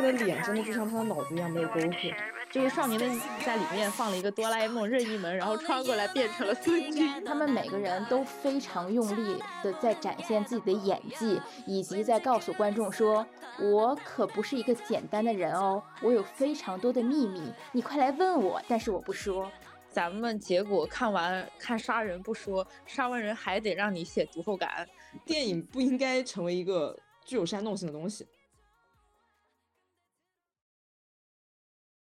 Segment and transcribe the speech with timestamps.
[0.00, 2.14] 他的脸真的就像他的脑子一样没有沟壑。
[2.50, 3.06] 就是少年的
[3.44, 7.22] 在里面放了一个哆啦 A 梦任意门，然后穿过来变成了孙军。
[7.24, 13.24] 他们每个人都非常用力的在展现自己的演技，以及在告诉观众说
[13.62, 17.40] ：“我可不是一个简单的人哦，我有非常多的秘密，
[17.70, 19.48] 你快来问我，但是我不说。”
[19.88, 24.88] 咱们结果看完看杀人不说，杀完人还得让你写读后感。
[25.24, 28.26] 电影不应该成为一个具有煽动性的东西。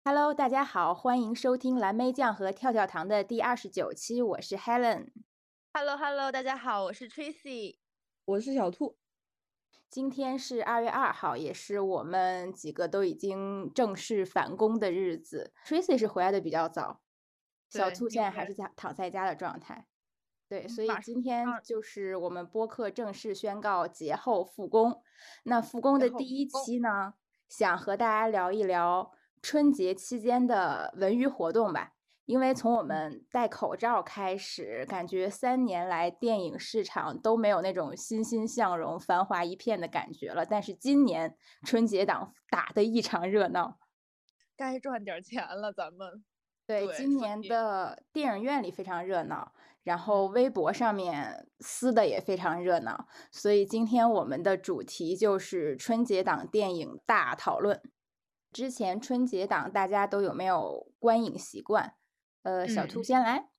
[0.09, 5.09] Hello，大家好，欢迎收听蓝莓酱和跳跳糖的第二十九期，我是 Helen。
[5.73, 7.79] Hello，Hello，大家好，我是 Tracy，
[8.23, 8.95] 我是小兔。
[9.89, 15.51] 今天是二月二号，也是我们几个都已经正式返工的日子。
[15.65, 17.01] Tracy 是回来的比较早，
[17.69, 19.87] 小兔现在还是在躺在家的状态。
[20.47, 25.03] 对，所以今天就是我们播客正式宣告节后复工。
[25.43, 27.15] 那复工的第一期呢，
[27.49, 29.11] 想和大家聊一聊。
[29.41, 31.93] 春节期间的文娱活动吧，
[32.25, 40.45] 因为从我们戴口罩开始，感觉三年来电影市场都没有那种欣欣向荣、繁华一片的感觉了。
[40.45, 43.77] 但是今年春节档打得异常热闹，
[44.57, 46.23] 该赚点钱了，咱们。
[46.65, 57.81] 对，今年的电影院里非常热闹，然后微博上面撕的也非常热闹，所以今天我们的主题就是春节档电影大讨论。
[58.51, 61.95] 之前春节档大家都有没有观影习惯？
[62.43, 63.49] 呃，小兔先来。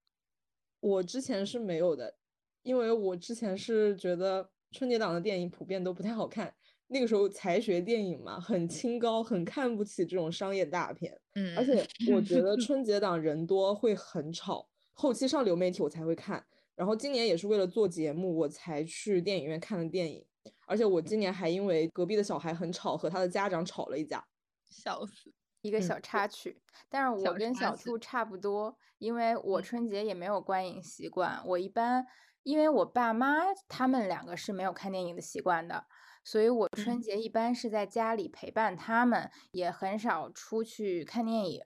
[0.80, 2.16] 我之前是没有的，
[2.62, 6.54] 因为我之前是觉得春节档的电影普遍都不太好看。
[6.90, 11.20] 那个时候才学电影嘛，很清高，很看不起这种商业大片。
[11.34, 16.42] 嗯，而且我觉得 春节档人多会很吵，后期上流媒体我才会看。
[16.74, 20.24] 然后今年也是为了做节目我才去电影院看的电影，
[20.66, 24.24] 而且我今年还因为隔壁的小孩很吵，和他的家长吵了一架。
[24.70, 26.62] 笑死，一个小插曲。
[26.88, 31.42] 但是我跟小兔差不多，因为我春节也没有观影习惯。
[31.44, 32.06] 我一般，
[32.42, 33.36] 因为我爸妈
[33.68, 35.86] 他们两个是没有看电影的习惯的，
[36.24, 41.62] 所以我春节一般是在家里陪伴他们，也很少出去看电影。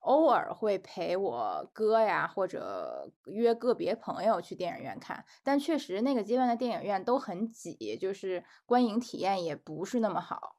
[0.00, 5.24] 偶尔会陪我哥呀，或者约个别朋友去电影院看。
[5.42, 10.55] 但确实那个阶段的电影院都很挤，就是观影体验也不是那么好。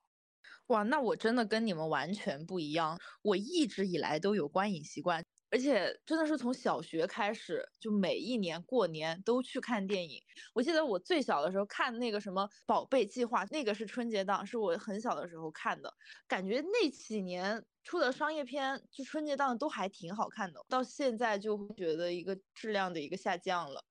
[0.67, 3.00] 哇，那我真的跟你们完全不一样。
[3.22, 10.22] 我一直以来都有观影习惯，而且真的是从小学开始，就每一年过年都去看电影。
[10.53, 15.89] 我记得我最小的时候看那个什么《宝贝计划》，那个是春节档，是我很小的时候看的。
[16.27, 20.59] 感觉那几年出的商业片，就春节档都还挺好看的。
[20.67, 23.85] 到现在就会觉得一个质量的一个下降了。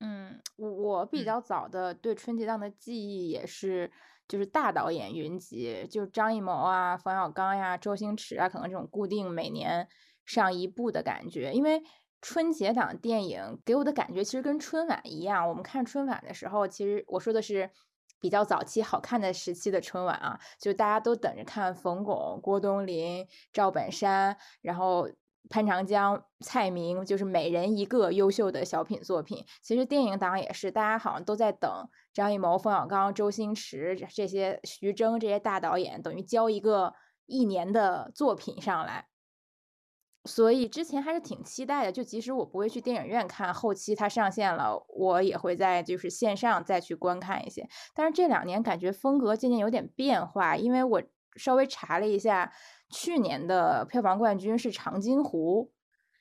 [0.00, 3.92] 嗯，我比较早的对春节档的记忆也是。
[4.32, 9.86] 就是大导演云集，就张艺谋啊、冯小刚呀、周星驰啊，可能这种固定每年
[10.24, 11.52] 上一部的感觉。
[11.52, 11.82] 因为
[12.22, 15.46] 春节档电影给我的感觉其实跟春晚一样。
[15.46, 17.70] 我们看春晚的时候，其实我说的是
[18.18, 25.10] 比较早期好看的时期的春晚啊，就大家都等着看冯巩、郭冬临、赵本山，然后。
[25.50, 29.44] 潘长江、蔡明，就是每人一个优秀的小品作品。
[29.62, 31.70] 其实电影档也是，大家好像都在等
[32.14, 36.94] 张艺谋、冯小刚、周星驰这些、徐峥这些大导演，等于交一个
[37.26, 39.08] 一年的作品上来。
[40.24, 47.68] 所以之前还是挺期待的，就即使我不会去电影院看，后期它上线了，我也会在就是线上再去观看一些。
[47.92, 51.02] 但是这两年感觉风格渐渐有点变化，因为我
[51.36, 52.52] 稍微查了一下。
[52.92, 55.64] 去年的票房冠军是《长津湖》，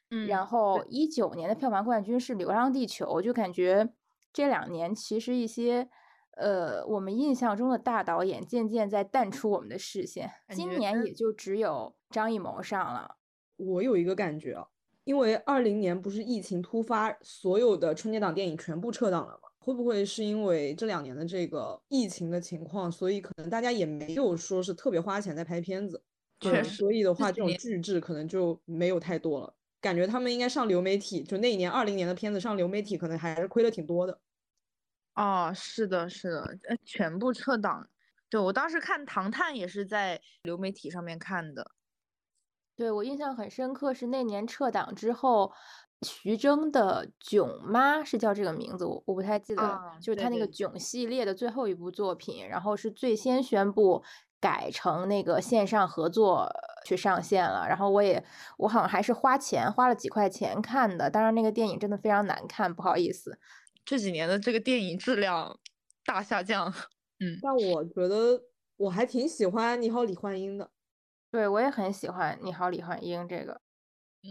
[0.10, 3.90] 嗯，然后一九年的票房冠军是《流浪地球》，就感觉
[4.34, 5.90] 这两年其实一些
[6.38, 10.32] 呃我们印象中的大导演渐渐在淡出我们的视线。
[10.50, 13.18] 今年也就只有张艺谋上了。
[13.58, 14.66] 我有一个感觉，
[15.04, 19.50] 因为二零年不是疫情突发，所有的春节档电影全部撤档了吗？
[19.60, 26.04] 会不会是因为这两年的这个疫情的情况，所以可能大家也没有说是特别花钱在拍片子？
[26.42, 29.54] 确实，所以的话，这种巨制可能就没有太多了。
[29.80, 34.20] 感觉他们应该上流媒体，就那一年二零年的片子上流媒体，可能还是亏了挺多的。
[35.16, 37.88] 哦，是的，是的，呃，全部撤档。
[38.30, 41.72] 对我当时看《唐探》也是在流媒体上面看的。
[42.76, 45.52] 对我印象很深刻，是那年撤档之后，
[46.04, 54.04] 徐峥的《囧妈》是叫这个名字，我我不太记得，就是他那个《囧》系列的最后一部作品，然后是最先宣布。
[54.42, 56.52] 改成那个线上合作
[56.84, 58.22] 去上线了，然后我也
[58.58, 63.38] 我好像还是花钱花了几块钱看的，当然那个电影真的非常难看，不好意思。
[63.86, 65.58] 这几年的这个电影质量
[66.06, 66.74] 大下降，
[67.22, 67.38] 嗯。
[67.42, 68.42] 但我觉得
[68.78, 70.72] 我还挺喜欢《你好，李焕英》的。
[71.32, 73.62] 对，我也很喜欢《你好，李焕英》这个。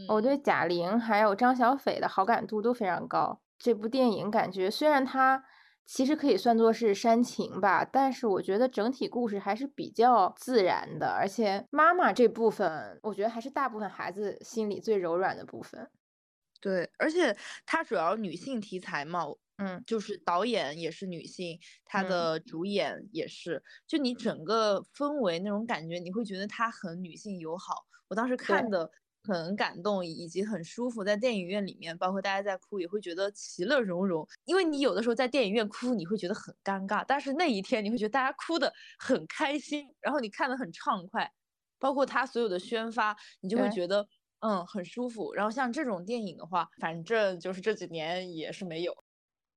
[0.09, 3.41] 我嗯对贾玲还有张小斐的好感度都非常高。
[3.59, 5.45] 这部电影感觉虽然它
[5.93, 15.91] 其实可以算作是煽情吧，但是我觉得整体故事还是比较自然的，而且妈妈这部分，我觉得还是大部分孩子心里最柔软的部分。
[16.61, 19.25] 对，而且它主要女性题材嘛，
[19.57, 27.75] 嗯就是导演也是女性，她嗯的主演也是，就你整个氛围那种感觉，你会觉得她很女性友好。
[28.07, 28.89] 我当时看的
[29.23, 34.27] 很感动，以及很舒服，在电影院里面，包括大家在哭，也会觉得其乐融融。
[34.45, 41.33] 因为你有的时候在电影院哭，你会觉得很尴尬，但是那一天你会觉得大家哭的很开心，然后你看的很畅快，
[41.79, 44.07] 包括他所有的宣发，你就会觉得。
[44.43, 45.35] 嗯，很舒服。
[45.35, 49.05] 然后像这种电影的话，反正就是这几年也是没有。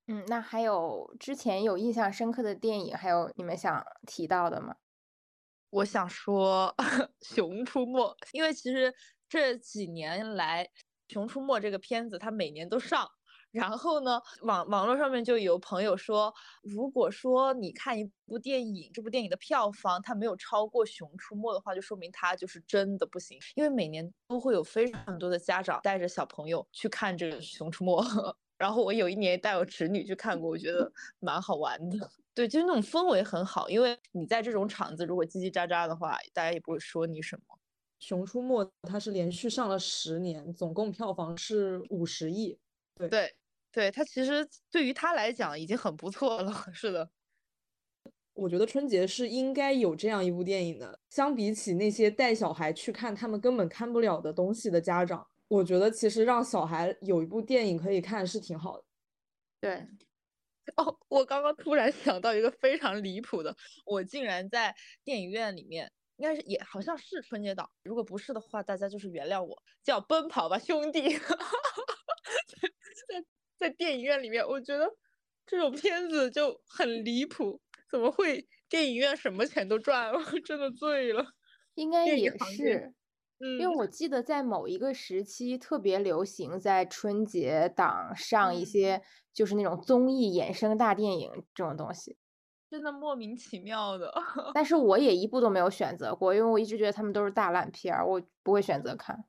[0.08, 4.76] 嗯，那还有之前有印象深刻的电影，还有你们想提到的吗？
[5.70, 6.76] 我想说
[7.22, 8.02] 《熊出没》，
[8.34, 8.94] 因为其实
[9.34, 10.64] 这几年来，
[11.12, 13.10] 《熊出没》这个片子它每年都上。
[13.50, 16.32] 然后呢，网网络上面就有朋友说，
[16.62, 23.40] 如果说你看一部电影，这部电影的票房它没有超过《熊出没》的话，就说明它就是真的不行。
[23.56, 28.04] 因为每年都会有非常多的家长带着小朋友去看这个《熊出没》，
[28.60, 32.12] 然后我有一年带我侄女去看过，我觉得蛮好玩的。
[32.36, 37.42] 对，就是那种氛围很好，因为你在这种场子如果叽叽喳喳的话，大家也不会说你什么。
[38.04, 42.60] 《熊出没》它是连续上了十年，总共票房是五十亿。
[42.96, 43.34] 对，对
[43.72, 46.52] 对，它其实对于他来讲已经很不错了。
[46.74, 47.10] 是的，
[48.34, 51.00] 我觉得春节是应该有这样一部电影的。
[51.10, 58.84] 相比起那些带小孩去看他们根本看不了的东西的家长，我觉得其实让小孩有一部电影可以看是挺好的。
[59.62, 59.88] 对，
[60.76, 64.76] 哦，我刚刚突然想到一个非常离谱的，我竟然在
[65.06, 65.90] 电影院里面，
[66.24, 71.02] 应该是也好像是春节档，如果不是的话，大家就是原谅我，叫《奔跑吧兄弟》
[73.10, 73.26] 在
[73.58, 74.90] 在电影院里面，我觉得
[75.46, 77.60] 这种片子就很离谱，
[77.92, 80.18] 怎么会电影院什么钱都赚了？
[80.46, 81.26] 真的醉了。
[81.74, 82.94] 应该也是。
[83.60, 89.02] 因为嗯，我记得在某一个时期特别流行在春节档上一嗯些
[89.34, 92.16] 就是那种综艺衍生大电影这种东西，
[92.74, 94.12] 真的莫名其妙的。
[94.56, 99.26] 但是我也一部都没有选择过，因为我一直觉得他们都是大烂片儿，我不会选择看。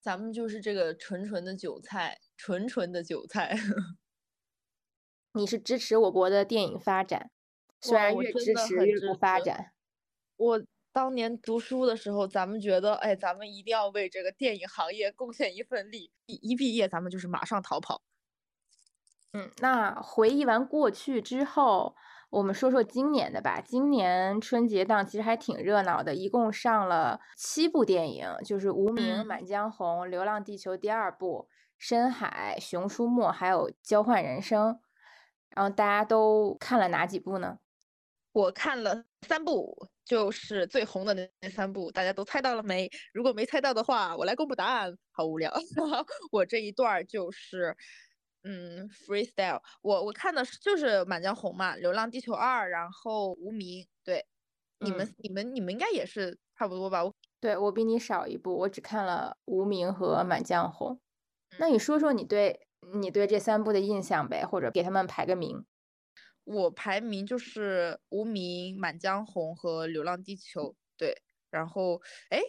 [0.00, 3.54] 咱们就是这个纯纯的韭菜，纯纯的韭菜。
[5.34, 7.30] 你是支持我国的电影发展，
[7.80, 9.72] 虽然越支持越不发展。
[10.36, 10.60] 我
[10.92, 16.10] 当年读书的时候，咱们觉得，哎，咱们一定要为这个电影行业贡献一份力。
[16.26, 18.02] 一一毕业，咱们就是马上逃跑。
[19.34, 21.96] 嗯，那回忆完过去之后，
[22.28, 23.62] 我们说说今年的吧。
[23.62, 31.48] 今年春节档其实还挺热闹的，一共上了七部电影，就是《无名》《嗯满江红》《流浪地球》第二部、
[31.78, 34.74] 《深海》《熊出没》，还有《交换人生》。
[35.48, 37.58] 然后大家都看了哪几部呢？
[38.32, 39.74] 我看了三部，
[40.04, 42.90] 就是最红的那那三部，大家都猜到了没？
[43.14, 45.50] 如果没猜到的话，我来公布答案，好无聊。
[46.32, 47.76] 我这一段儿就是，
[48.44, 49.60] 嗯，freestyle。
[49.82, 53.84] 我我看的是就是《满江红》嘛，《流浪地球二》，然后《无名》。
[54.04, 54.26] 对，
[54.80, 57.04] 你们、嗯你们你们应该也是差不多吧？
[57.04, 60.96] 我对，我比你少一部，我只看了《无名》和《满江红》。
[61.58, 65.64] 那嗯你说说你对你对这三部的印象呗，或者给他们排个名。
[66.44, 70.70] 我排名就是《无名》《满江红》和《流浪地球》。
[70.96, 72.00] 对，然后
[72.30, 72.40] 哎，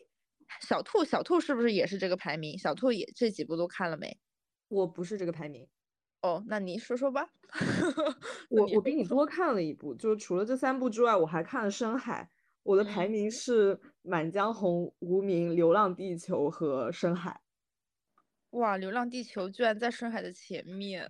[0.62, 2.58] 小兔小兔是不是也是这个排名？
[2.58, 4.18] 小兔也这几部都看了没？
[4.70, 5.68] 我不是这个排名，
[6.24, 7.30] 哦，那你说说吧。
[8.50, 12.30] 那我我比你多看了一部，就是除了这三部之外，我还看了《深海》。
[12.64, 17.32] 我的排嗯名是《满江红》《无名》《流浪地球》和《深海》。
[18.52, 21.10] 哇，《流浪地球》居然在深海的前面。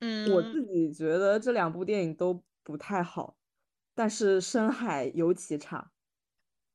[0.00, 3.36] 嗯我嗯，自己觉得这两部电影都不太好，
[3.94, 5.92] 但是《深海》尤其差。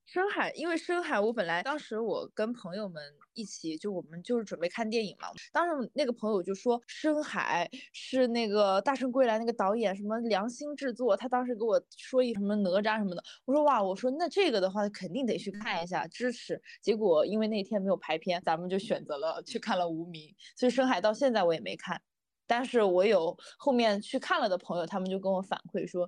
[0.06, 3.02] 深海，因为深海，我本来当时我跟朋友们
[3.34, 5.30] 一起，就我们就是准备看电影嘛。
[5.52, 13.24] 当时那个朋友就说，深海是那个《大圣归来》那个导演什么良心制作，他当时给我说一什么哪吒什么的。
[13.46, 16.62] 我说哇，我说那这个的话肯定得去看一下，支持。
[16.82, 22.00] 结果因为那天没有排片，咱们就选择了去看了《无名》，所以深海到现在我也没看。
[22.46, 26.08] 但是我有后面去看了的朋友，他们就跟我反馈说，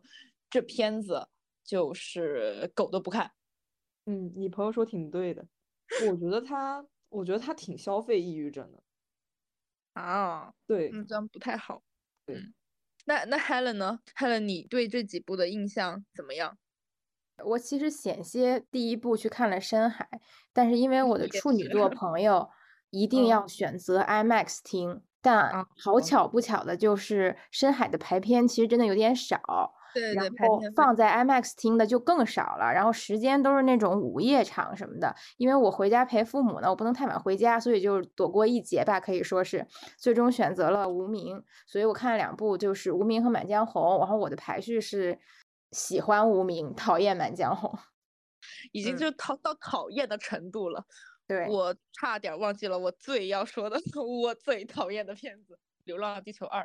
[0.49, 1.27] 这片子
[1.63, 3.31] 就是狗都不看。
[4.07, 5.47] 嗯，你朋友说挺对的，
[6.09, 8.81] 我觉得他，我觉得他挺消费抑郁症的。
[9.95, 11.81] 啊，对，嗯，这样不太好。
[12.25, 12.53] 对嗯，
[13.05, 16.57] 那那 Helen 呢？Helen，你对这几部的印象怎么样？
[17.43, 20.07] 我其实险些第一部去看了《深海》，
[20.53, 22.49] 但是因为我的处女座朋友
[22.91, 29.73] 一定要选择 IMAX 听，但好巧不巧的就是《深海》的排片其实真的有点少。
[29.95, 35.15] 对，然后放在 IMAX 听的就更少了，然后时间都是那种午夜场什么的。
[35.37, 39.65] 因为我回家陪父母呢，我不能太晚回家，所以就躲过一劫吧，可以说是
[39.97, 41.37] 最终选择了《无名》。
[41.65, 43.95] 所以我看了两部，就是《无名》和《满江红》。
[43.99, 45.17] 然后我的排序是
[45.71, 47.71] 喜欢《无名》，讨厌《满江红》，
[48.73, 50.83] 已经就讨到讨厌的程度了。
[51.27, 53.79] 对我差点忘记了我最要说的，
[54.21, 55.53] 我最讨厌的片子
[55.85, 56.61] 《流浪地球二》。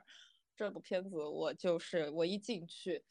[0.57, 3.03] 这部片子我就是我一进去，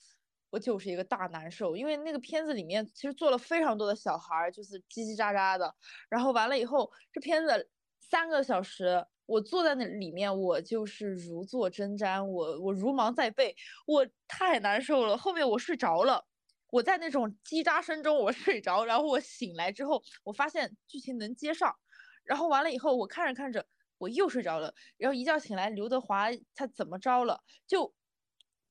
[0.51, 5.75] 我就是一个大难受，因为那个片子里面其实做了非常多的小孩，就是叽叽喳喳的。
[6.09, 7.69] 然后完了以后，这片子
[7.99, 13.55] 三个小时，我坐在那里面，我就是如坐针毡，我我如芒在背，
[13.87, 15.17] 我太难受了。
[15.17, 16.25] 后面我睡着了，
[16.71, 21.75] 我在那种叽喳声中我睡着，然后我醒来之后，我发现剧情能接上，
[22.23, 23.65] 然后完了以后，我看着看着。
[23.99, 27.43] 我又睡着了，然后一觉醒来，刘德华他怎么着了？
[27.67, 27.93] 就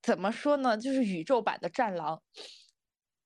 [0.02, 0.76] 怎么说呢？
[0.76, 2.22] 就是宇宙版的战狼，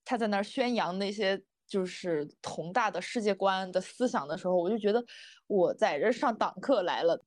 [0.04, 5.04] 他在那儿宣扬那些就是宏大的世界观的思想的时候，我就觉得
[5.46, 7.24] 我在这上党课来了。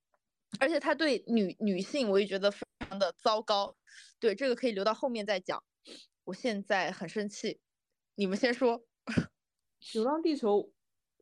[0.60, 3.76] 而且他对女女性，我也觉得非常的糟糕。
[4.20, 5.64] 对这个可以留到后面再讲。
[6.26, 7.60] 我现在很生气，
[8.16, 8.86] 你们先说。
[9.94, 10.72] 流浪地球，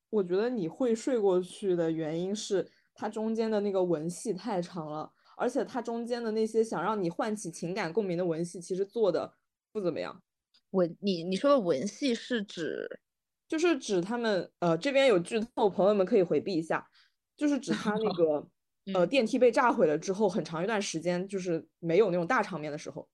[0.10, 2.72] 我觉得你会睡过去的原因是。
[2.93, 9.33] 它中间的那个文戏太长了，而且它中间的那些想让你唤起情感共鸣的文戏，其实做的
[9.71, 10.21] 不怎么样。
[10.71, 13.00] 文，你你说的文戏是指，
[13.47, 16.88] 就是指他们呃这边有剧透，朋友们可以回避一下，
[17.35, 18.47] 就是指他那个
[18.93, 23.07] 呃电梯被炸毁了之后，很长一段时间就是没有那种大场面的时候，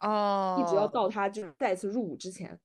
[0.00, 2.58] 哦，一直要到他就是再次入伍之前。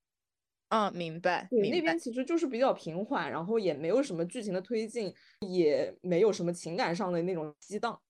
[0.74, 1.46] 嗯，明白。
[1.52, 8.00] 对，那边其实就是比较平缓，然后也没有什么剧情的推进，也没有什么情感上的那种激荡。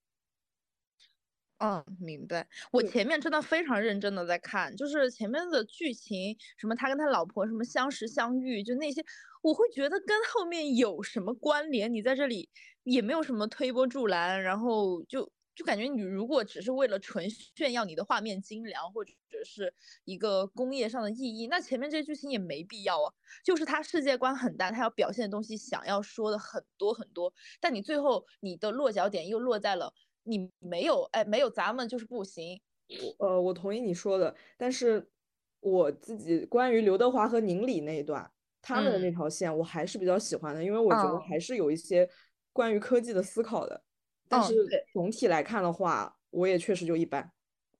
[1.59, 2.47] 嗯，明白。
[2.71, 8.99] 我前面真的非常认真的在看，就是前面的剧情，什么他跟他老婆什么相识相遇，就那些，
[9.43, 11.93] 我会觉得跟后面有什么关联？
[11.93, 12.49] 你在这里
[12.81, 15.31] 也没有什么推波助澜，然后就。
[15.55, 19.11] 就感觉你如果只是为了纯炫耀你的画面精良，或者
[19.45, 23.13] 是一个工业上的意义，那前面这些剧情也没必要啊。
[23.43, 29.93] 就是它世界观很大，它要表现的东西想要说的很多很多，但你最后你的落脚点又落在了
[30.23, 32.59] 你没有哎没有咱们就是不行。
[33.19, 35.09] 呃，我同意你说的，但是
[35.61, 38.29] 我自己关于刘德华和宁理那一段，
[38.61, 42.09] 他们的那条线我还是比较喜欢的，因为我觉得还是有一些
[42.51, 43.83] 关于科技的思考的。
[44.27, 44.53] 但是
[44.93, 47.31] 总体来看的话，我也确实就一般。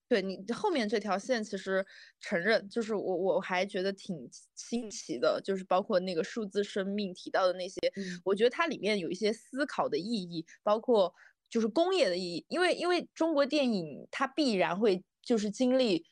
[0.07, 1.83] 对你后面这条线，其实
[2.19, 7.79] 承认就是我我还觉得挺新奇的，就是包括那个数字生命提到的那些，
[8.23, 11.11] 我觉得它里面有一些思考的意义，包括
[11.49, 12.45] 就是工业的意义。
[12.49, 16.05] 因为因为中国电影它必然会就是经历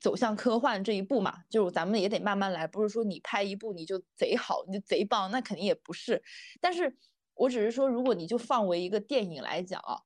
[0.00, 6.22] 走向科幻这一步嘛，就咱们也得慢慢来，不是说你拍一部你就贼好，你就贼棒，那肯定也不是。
[6.60, 6.96] 但是。
[7.42, 9.98] 我只是说，如果你就放为一个电影来讲啊，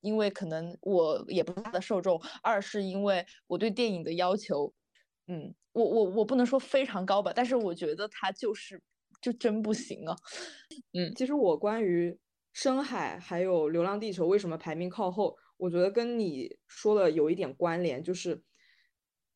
[0.00, 4.72] 因为可能我也不是他的受众，二是因为我对电影的要求，
[5.26, 8.82] 嗯，我我我不能说非常高吧，但是我觉得他就是
[9.22, 10.14] 就真不行啊，
[10.92, 12.18] 嗯，其实我关于
[12.52, 18.42] 深海还有流浪地球为什么排名靠后，我觉得跟你说的有一点关联，就是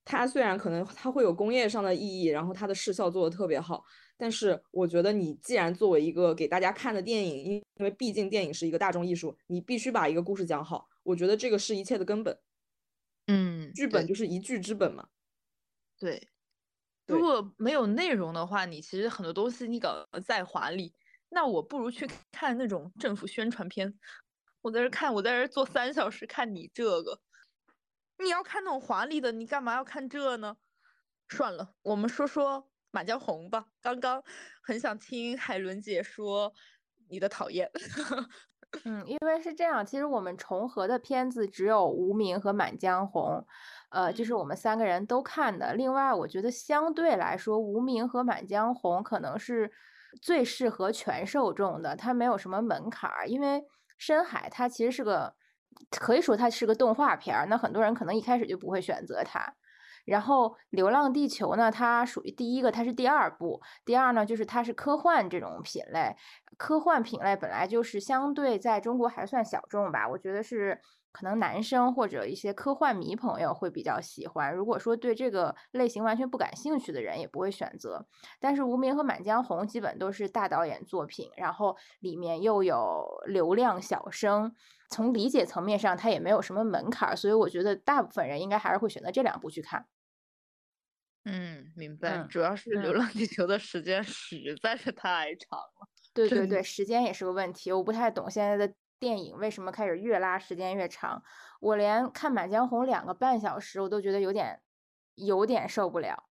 [0.04, 3.82] 它虽然可能它会有工业上的意义，然后它的视效做的特别好。
[4.18, 10.88] 但是我觉得，你既然作为一个给大家看的电影，因因为毕竟电影是一个大众艺术，你必须把一个故事讲好。
[11.02, 12.38] 我觉得这个是一切的根本。
[13.26, 15.08] 嗯，剧本就是一剧之本嘛。
[15.98, 16.28] 对，
[17.06, 20.94] 如果没有内容的话，你其实很多东西你搞再华丽，
[21.28, 23.98] 那我不如去看那种政府宣传片。
[24.62, 27.20] 我在这看，我在这坐三小时看你这个，
[28.18, 30.56] 你要看那种华丽的，你干嘛要看这呢？
[31.28, 32.70] 算了，我们说说。
[32.96, 34.22] 满江红吧，刚刚
[34.62, 36.50] 很想听海伦姐说
[37.10, 37.70] 你的讨厌。
[38.86, 43.22] 嗯，因为是这样，其实我们重合的片子只有《无名》和《满江红》，
[43.90, 45.74] 呃，就是我们三个人都看的。
[45.74, 49.70] 另外，我觉得相对来说，《无名》和《满江红》可能是
[50.22, 53.28] 最适合全受众的，它没有什么门槛儿。
[53.28, 53.58] 因为
[53.98, 55.34] 《深海》它其实是个，
[55.90, 59.54] 可以说它是个动画片儿，那很多人可能一开始就不会选择它。
[60.06, 63.60] 然后《流浪地球》呢，它属于第一个，它是第二部。
[63.84, 66.16] 第二呢，就是它是科幻这种品类，
[66.56, 70.08] 科幻品类本来就是相对在中国还算小众吧。
[70.08, 70.80] 我觉得是
[71.12, 74.54] 可能男生或者一些科幻迷朋友会比较喜欢。
[74.54, 78.06] 如果说对这个类型完全不感兴趣的人，也不会选择。
[78.38, 84.54] 但是《无名》和《满江红》基本都是大导演作品，然后里面又有流量小生，
[84.90, 89.86] 从理解层面上它也没有什么门槛，所以我觉得大部分人应该还是会选择这两部去看。
[91.28, 92.18] 嗯，明白。
[92.18, 95.88] 嗯主要是《流嗯浪地球》的时间实在是太长了。
[96.14, 97.72] 对对对，时间也是个问题。
[97.72, 101.22] 我不太懂现在的电影为什么开始越拉时间越长。
[101.60, 104.62] 我连看《满江红》两个半小时，我都觉得有点
[105.16, 106.28] 有点受不了。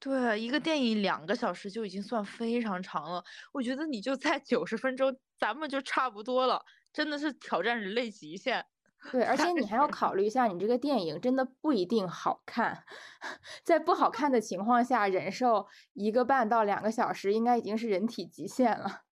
[0.00, 6.60] 对啊，一个电影两个小时就已经算非常长了，我觉得你就在九十分钟，咱们就差不多了，
[6.92, 8.64] 真的是挑战人类极限。
[9.10, 12.84] 对，而且你还要考虑一下，你这个电影真的不一定好看，
[13.64, 19.02] 在不好看的情况下，忍受一个半到两个小时，应该已经是人体极限了。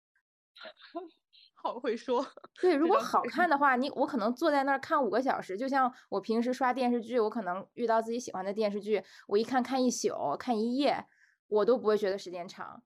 [1.55, 2.25] 好会说，
[2.61, 11.07] 对，如果好看的话，你我可能坐在那儿看五个小时，就像我平时刷电视剧，我可能遇到自己喜欢的电视剧，我一看看一宿，看一夜，
[11.49, 12.83] 我都不会觉得时间长。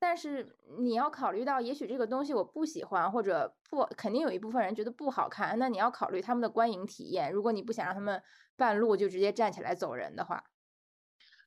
[0.00, 7.32] 但是你要考虑到，也许这个东西我不喜欢，或者不，肯定有一部分人觉得不好看，那你要考虑他们的观影体验。
[7.32, 8.22] 如果你不想让他们
[8.56, 10.44] 半路就直接站起来走人的话，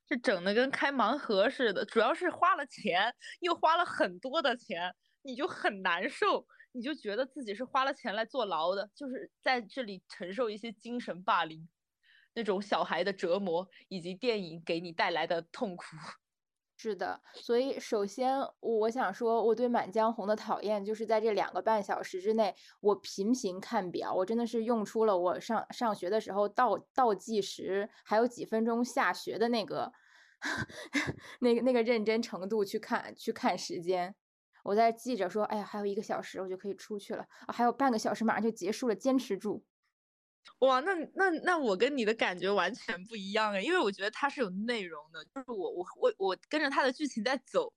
[0.06, 11.68] 这整的跟开盲盒似的，主要是花了钱，又花了很多的钱，你就很难受，你就觉得自己是花了钱来坐牢的，就是在这里承受一些精神霸凌，
[12.34, 15.86] 那种小孩的折磨，以及电影给你带来的痛苦。
[16.79, 29.91] 是的，所以首先我想说，我对《满江红》的讨厌就是在这两个半小时之内，我频频看表，我真的是用出了我上上学的时候倒倒计时还有几分钟下学的那个
[31.41, 34.15] 那个那个认真程度去看去看时间。
[34.63, 39.65] 我在记着说，哎呀，还有一个小时我就可以出去了，还有半个小时马上就结束了，坚持住。
[40.60, 47.71] 哇，那那那我跟你的感觉完全不一样哎，因为我觉得它是有内容的，就是我我我我跟着它的剧情在走，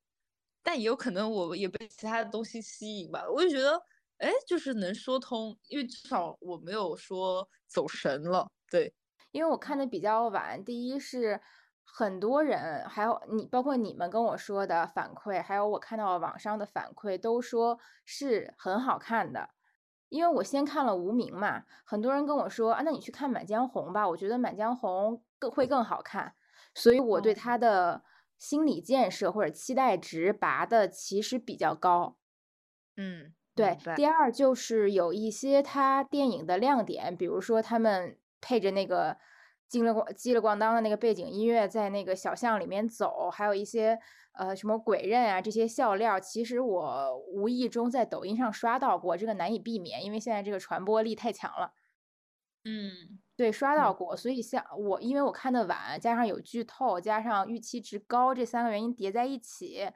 [0.62, 3.80] 但也有可能我也被其他的东西吸引吧，我就觉得
[4.18, 8.94] 哎，就是能说通，因为至少我没有说走神了，对，
[9.32, 11.40] 因为我看的比较晚，第一是
[11.84, 19.50] 很多人，还有你，包括你们跟我说的反馈，还有我看到网上的反馈，都说是很好看的。
[20.10, 26.34] 因为我先看了《无名》嘛，很多人跟我说啊，那你去看《满江红》吧，我觉得《满江红》更会更好看，
[26.74, 28.02] 所以我对哦它的
[28.36, 32.16] 心理建设或者期待值拔的其实比较高。
[32.96, 39.16] 嗯，对第二就是有一些他电影的亮点，比如说他们配着那个
[39.70, 43.98] 叽了咣叽了咣当的那个背景音乐，在那个小巷里面走，还有一些
[44.32, 51.72] 呃什么鬼刃啊这些笑料，其实我无意中在抖音上刷到过，这个难以避免，因为现在这个传播力太强了。
[52.64, 59.88] 嗯对，刷到嗯过，所以像我，因为我看的晚，加上有剧透，加上预期值高，这三个原因叠在一起，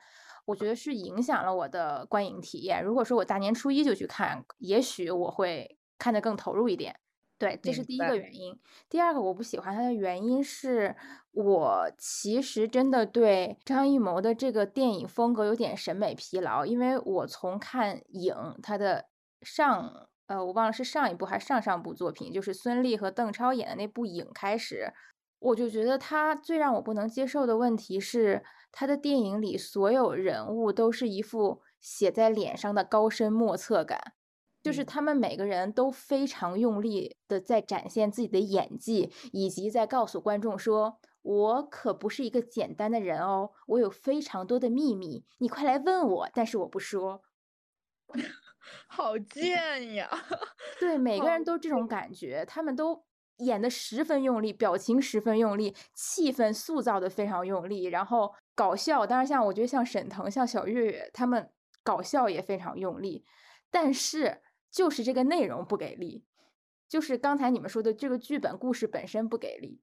[0.47, 2.83] 我觉得是影响了我的观影体验。
[2.83, 7.01] 如果说我大年初一就去看，也许我会看得更投入一点。
[7.39, 8.59] 对，这是第一个原因。
[8.89, 10.95] 第二个我不喜欢他的原因是
[11.33, 19.07] 我其实真的对张艺谋的这个电影风格有点审美疲劳，因为我从看影他的
[19.43, 24.93] 上呃，我忘了是上一部还是上上部作品，就是孙俪和邓超演的那部《影》开始，
[25.39, 28.43] 我就觉得他最让我不能接受的问题是，
[28.73, 34.15] 他的电影里所有人物都是一副写在脸上的高深莫测感，
[34.65, 40.99] 就是嗯他们每个人都非常用力的在展现自己的演技，以及在告诉观众说。
[41.25, 47.23] 我可不是一个简单的人哦，我有非常多的秘密，你快来问我，但是我不说。
[48.89, 50.07] 好贱呀！
[50.79, 53.03] 对，每个人都这种感觉，他们都
[53.39, 61.51] 演的十分用力，表情十分用力，气氛塑造的非常用力，然后搞笑，当然像我觉得像沈腾、像小岳岳他们
[61.83, 63.25] 搞笑也非常用力，
[63.71, 64.43] 但是
[64.75, 66.25] 就是这个内容不给力，
[66.89, 69.81] 就是刚才你们说的这个剧本故事本身不给力。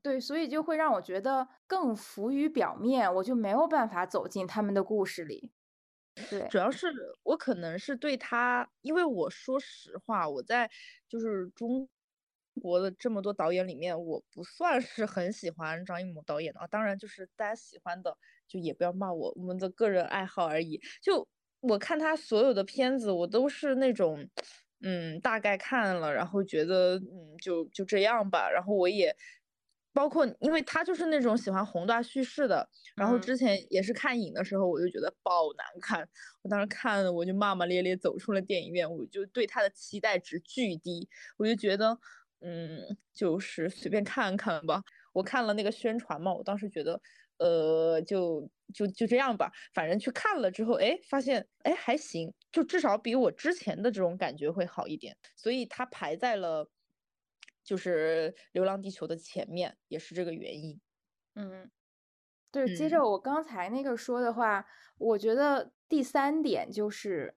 [0.00, 5.52] 对，所以就会让我觉得更浮于表面，我就没有办法走进他们的故事里。
[6.30, 6.88] 对，主要是
[7.22, 10.70] 我可能是对他，因为我说实话，我在
[11.06, 11.86] 就是中
[12.62, 16.66] 国的这么多导演里面，我不算是很喜欢张艺谋导演的啊。
[16.66, 18.16] 当然，就是大家喜欢的，
[18.48, 20.80] 就也不要骂我，我们的个人爱好而已。
[21.02, 21.28] 就
[21.60, 24.28] 我看他所有的片子，我都是那种，
[24.80, 28.50] 嗯，大概看了，然后觉得，嗯，就就这样吧。
[28.50, 29.14] 然后我也
[29.92, 36.08] 包括因为他就是那种喜欢宏大叙事的，然后嗯之前也是看影的时候，我就觉得爆难看，
[36.42, 41.98] 我当时看了我就骂骂咧咧走出了电影院，我就对他的期待值巨低，我就觉得
[42.40, 44.82] 嗯，就是随便看看吧。
[45.12, 47.00] 我看了那个宣传嘛，我当时觉得
[47.40, 56.70] 呃，就就就这样吧，反正去看了之后，哎，发现哎还行，就至少比我之前的这种感觉会好一点，所以它排在了
[57.64, 60.80] 就是《流浪地球》的前面，也是这个原因。
[61.34, 61.70] 嗯，
[62.50, 62.90] 对，接嗯。
[62.90, 64.66] 着我刚才那个说的话，
[64.98, 67.36] 我觉得第三点就是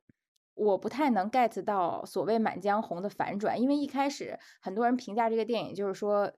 [0.56, 6.34] 我不太能 get 到所谓《满江红》的反转，因为一开始很多人评价这个电影就是说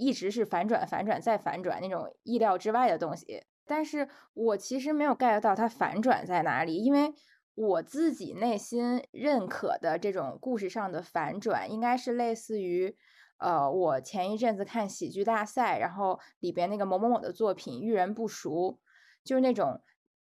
[0.00, 7.12] 一直是反转、反转再反转那种意料之外的东西，但是我其实没有 get 到它反转在哪里，因为
[7.54, 12.96] 我自己内心认可的这种故事上的反转，应该是类似于。
[13.42, 18.78] 呃，我前一阵子看喜剧大赛，然后里边那个某某某的作品《遇人不淑》，
[19.24, 19.80] 就是那种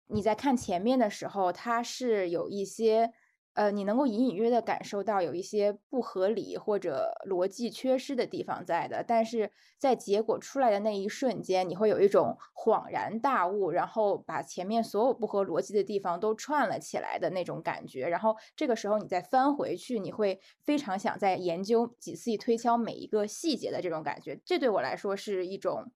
[0.06, 3.12] 你在看前面的时候，它是有一些
[3.54, 25.92] 呃，你能够隐隐约约的感受到有一些不合理或者逻辑缺失的地方在的，但是在结果出来的那一瞬间，你会有一种恍然大悟，然后把前面所有不合逻辑的地方都串了起来的那种感觉，然后这个时候你再翻回去，你会非常想再研究仔细推敲每一个细节的这种感觉，这对我来说是一种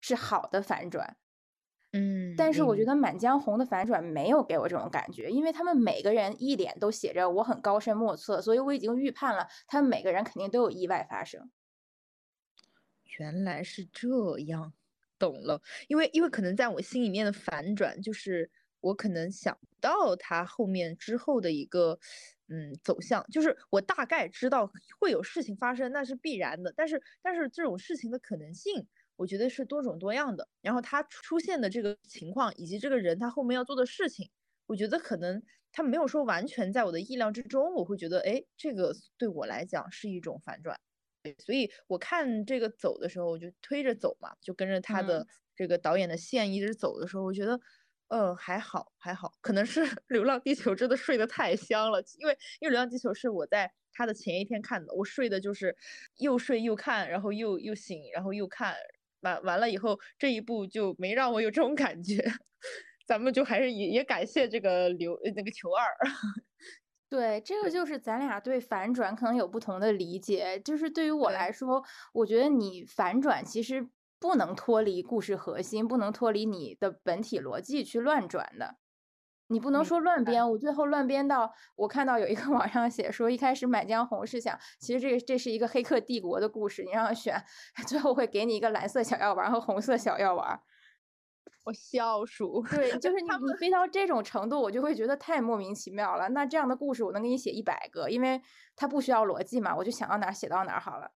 [0.00, 1.16] 是好的反转。
[1.92, 11.50] 嗯，但是我觉得《满江红》的反转没有给我这种感觉，因为他们每个人一脸都写着我很高深莫测，所以我已经预判了他们每个人肯定都有意外发生。
[13.18, 14.72] 原来是这样，
[15.18, 15.60] 懂了。
[15.88, 18.50] 因为因为可能在我心里面的反转，就是
[18.80, 21.98] 我可能想不到他后面之后的一个
[22.48, 26.72] 嗯走向，就是我大概知道会有事情发生，那是必然的。
[26.76, 28.86] 但是但是这种事情的可能性，
[29.20, 30.48] 我觉得是多种多样的。
[30.62, 34.30] 然后他出现的这个情况，以及这个人他后面要做的事情，
[34.66, 37.74] 我觉得可能他没有说完全在我的意料之中。
[37.74, 40.78] 我会觉得，哎，这个对我来讲是一种反转。
[41.46, 47.60] 所以我看这个走的时候，我就推着走嘛，就跟着他的嗯这个导演的线一直走的时候，我觉得，
[48.08, 55.76] 呃，还好还好，可能是 《流浪地球》真的睡得太香了，因为因为《流浪地球》是我在他的前一天看的，我睡的就是
[56.18, 58.74] 又睡又看，然后又又醒，然后又看，
[59.20, 62.16] 完完了以后这一部就没让我有这种感觉，
[63.06, 65.86] 咱们就还是也也感谢这个刘呃那个球二。
[67.08, 70.60] 对，这个就是咱俩对反转可能有不同的理解。
[70.60, 73.88] 就是对于我来说，我觉得你反转其实
[74.20, 78.76] 不能脱离故事核心，不能脱离你的本体逻辑去乱转的。
[79.50, 87.44] 你不能说乱编，我最后乱编到我看到有一个 网上写说，一开始《满江红》是想，其实这个这是一个黑客帝国的故事，你让他选，
[87.86, 90.60] 最后会给你一个蓝色小药丸和红色小药丸。
[91.64, 96.28] 我笑鼠，对，就是你他你飞到这种程度，我就会觉得太莫名其妙了。
[96.30, 98.40] 那这样的故事我能给你写一百个，因为
[98.76, 101.10] 它不需要逻辑嘛，我就想到哪儿写到哪儿好了。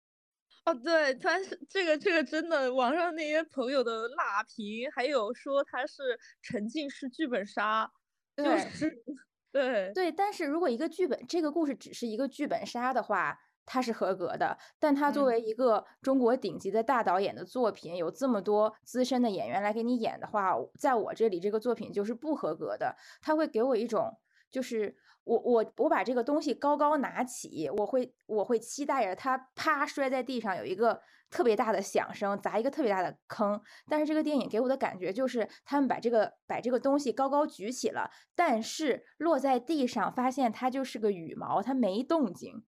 [0.67, 7.91] 哦，对，他是这个这个真的，网上那些朋友的辣评，还有说他是沉浸式剧本杀，
[8.37, 9.05] 就对是
[9.53, 14.59] 对对，但是如果一个剧本这个故事只是一个剧本杀的话，它是合格的。
[14.81, 22.97] 但它作嗯为一个中国顶级的大导演的作品，有这么多资深的演员来给你演的话，在我这里这个作品就是不合格的。
[23.23, 24.19] 它会给我一种
[24.51, 33.61] 就是我我我把这个东西高高拿起，我会我会期待着它啪摔在地上有一个特别大的响声，砸一个特别大的坑。
[33.89, 42.65] 但是这个电影给我的感觉就是，他们把这个把这个东西高高举起了，但是落在地上，发现它就是个羽毛，它没动静。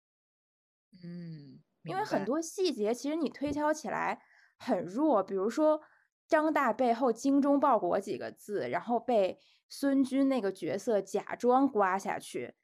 [1.04, 4.20] 嗯，因为很多细节其实你推敲起来
[4.58, 5.80] 很弱，比如说
[6.26, 9.38] 张大背后“精忠报国”几个字，然后被
[9.70, 12.54] 孙军那个角色假装刮下去，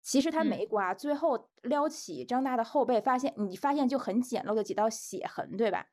[0.00, 0.46] 其实他嗯。
[0.46, 5.88] 没刮，最后撩起张大的后背，发现你发现就很简陋的几道血痕，对吧？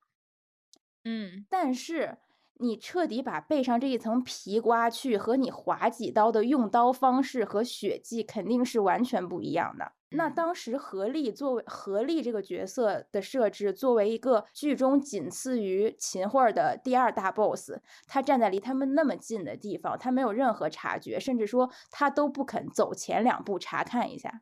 [1.04, 1.46] 嗯。
[1.50, 2.20] 但是
[2.60, 9.94] 你彻底把背上这一层皮刮去，和你划几刀的用刀方式和血迹肯定是完全不一样的。
[10.12, 17.74] 那嗯当时何丽作为何丽这个角色的设置，作为一个剧中仅次于秦桧儿的第二大 boss，
[18.08, 24.42] 他站在离他们那么近的地方，他没有任何察觉，甚至说他都不肯走前两步查看一下。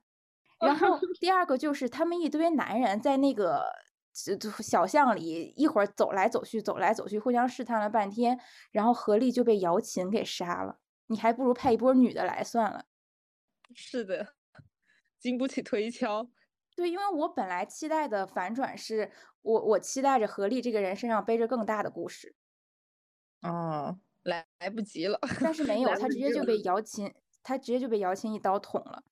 [0.60, 3.66] 然后 第二个就是他们一堆男人在那个
[4.64, 8.40] 小巷里一会儿走来走去，走来走去，互相试探了半天，
[8.72, 10.80] 然后何丽就被姚琴给杀了。
[11.06, 12.86] 你还不如派一波女的来算了。
[13.76, 14.34] 是的，
[15.20, 16.30] 经不起推敲。
[16.76, 22.36] 对，因为我本来期待的反转是我我期待着何丽这个人身上背着更大的故事。
[23.42, 25.20] 哦，来来不及了。
[25.40, 29.04] 但是没 有，他直接就被姚琴，他直接就被姚琴一刀捅了。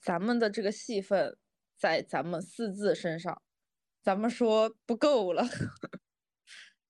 [0.00, 1.38] 咱们的这个戏份
[1.76, 3.42] 在咱们四字身上，
[4.02, 5.44] 咱们说不够了。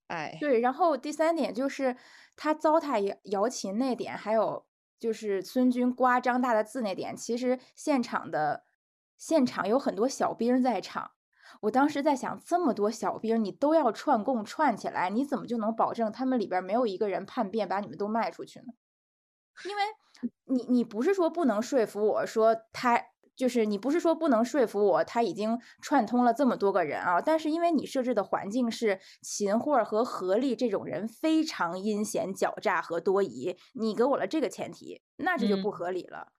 [0.09, 1.97] 哎，对，然后第三点就是
[2.35, 4.67] 他糟蹋姚姚琴那点，还有
[4.99, 8.65] 就是孙军刮张大的字那点，其实现场的
[9.17, 11.13] 现场有很多小兵在场。
[11.61, 18.67] 我当时在想，这么多小兵你都要串供串起来，你怎么就能保证他们里边没有一个人叛变把你们都卖出去呢？
[19.69, 19.83] 因为
[20.45, 22.99] 你你不是说不能说服我说他
[23.37, 36.33] 就是你不是说不能说服我他已经串通了这么多个人啊，但是因为你设置的环境是秦桧和何力这种人非常阴险狡诈和多疑，你给我了这个前提，那这就不合理了。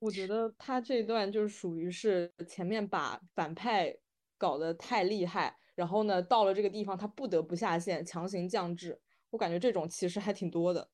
[0.00, 3.96] 我觉得他这段就是属于是前面把反派
[4.36, 9.00] 搞得太厉害，然后呢，到了这个地方他不得不下线，强行降智。
[9.30, 10.88] 我感觉这种其实还挺多的。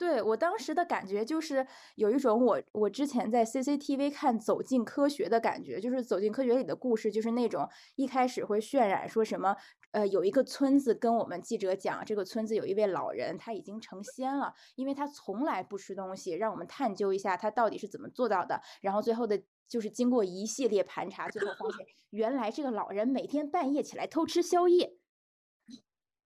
[0.00, 9.54] 对我当时的感觉就是有一种我我之前在 CCTV 看《走进科学》的感觉，就是《走进科学》里的故事，就是那种一开始会渲染说什么，
[9.90, 18.62] 呃，有一个村子跟我们记者讲，这个村子有一位老人，他已经成仙了，因为他从来不吃东西，让我们探究一下他到底是怎么做到的。
[18.80, 24.96] 然后最后的就是经过一系列盘查，最后发现 原来这个老人每天半夜起来偷吃宵夜。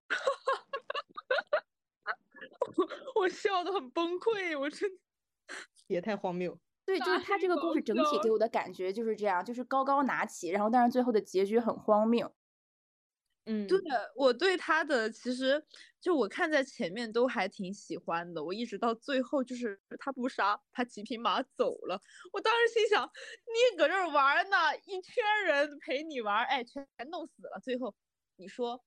[3.15, 4.91] 我笑的很崩溃，我真
[5.87, 6.59] 也太荒谬。
[6.87, 12.35] 对，就是他这个故事整体给我的感觉就是这样，就是高高拿起，然后但是最后的结局很荒谬。
[13.47, 13.79] 嗯，对，
[14.17, 15.63] 我对他的其实
[16.01, 22.01] 就我看在前面都还挺喜欢的，我一直到最后就是他不杀，他骑匹马走了，
[22.33, 27.61] 我当时心想，你搁这儿玩呢，一圈人陪你玩，哎，全弄死了。
[27.63, 27.95] 最后
[28.37, 28.83] 你说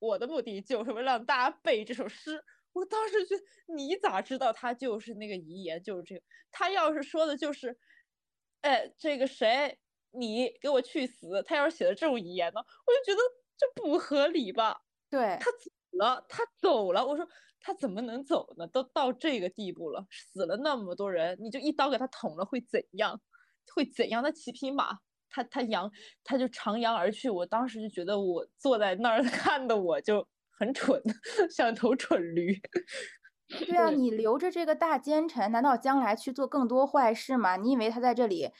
[0.00, 2.44] 我的目的就是为了让大家背这首诗。
[2.74, 3.36] 我当时就，
[3.74, 5.82] 你咋知道他就是那个遗言？
[5.82, 7.76] 就是这个，他要是说的就是，
[8.62, 9.78] 哎，这个谁，
[10.10, 11.42] 你给我去死！
[11.46, 13.22] 他要是写的这种遗言呢，我就觉得
[13.56, 14.82] 这不合理吧？
[15.10, 17.06] 对，他走了，他走了。
[17.06, 17.26] 我说
[17.60, 18.66] 他怎么能走呢？
[18.68, 23.20] 都到这个地步了，死了那么多人，你就一刀给他捅了，会怎样？
[23.74, 24.22] 会怎样？
[24.22, 24.98] 那骑匹马，
[25.30, 25.90] 他他扬，
[26.24, 27.30] 他就长扬而去。
[27.30, 30.26] 我当时就觉得，我坐在那儿 看的，我就。
[30.58, 31.00] 很蠢，
[31.50, 32.60] 像头蠢驴。
[33.48, 37.56] 对啊，你留着这个大奸臣，难道将来去做更多坏事吗？
[37.56, 38.50] 你以为他在这里，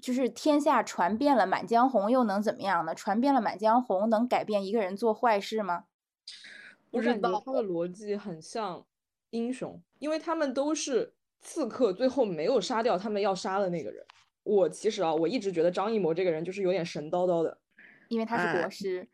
[0.00, 2.94] 就是天下传遍了《满江红》，又能怎么样呢？
[2.94, 5.84] 传遍了《满江红》，能改变一个人做坏事吗？
[6.90, 8.84] 我感觉他的逻辑很像
[9.30, 14.04] 英雄，因为他们都是刺客，最后没有杀掉他们要杀的那个人。
[14.42, 17.58] 我其实啊，我一直觉得张艺谋这个人就是有点神叨叨的，
[18.08, 19.08] 因为他是国师。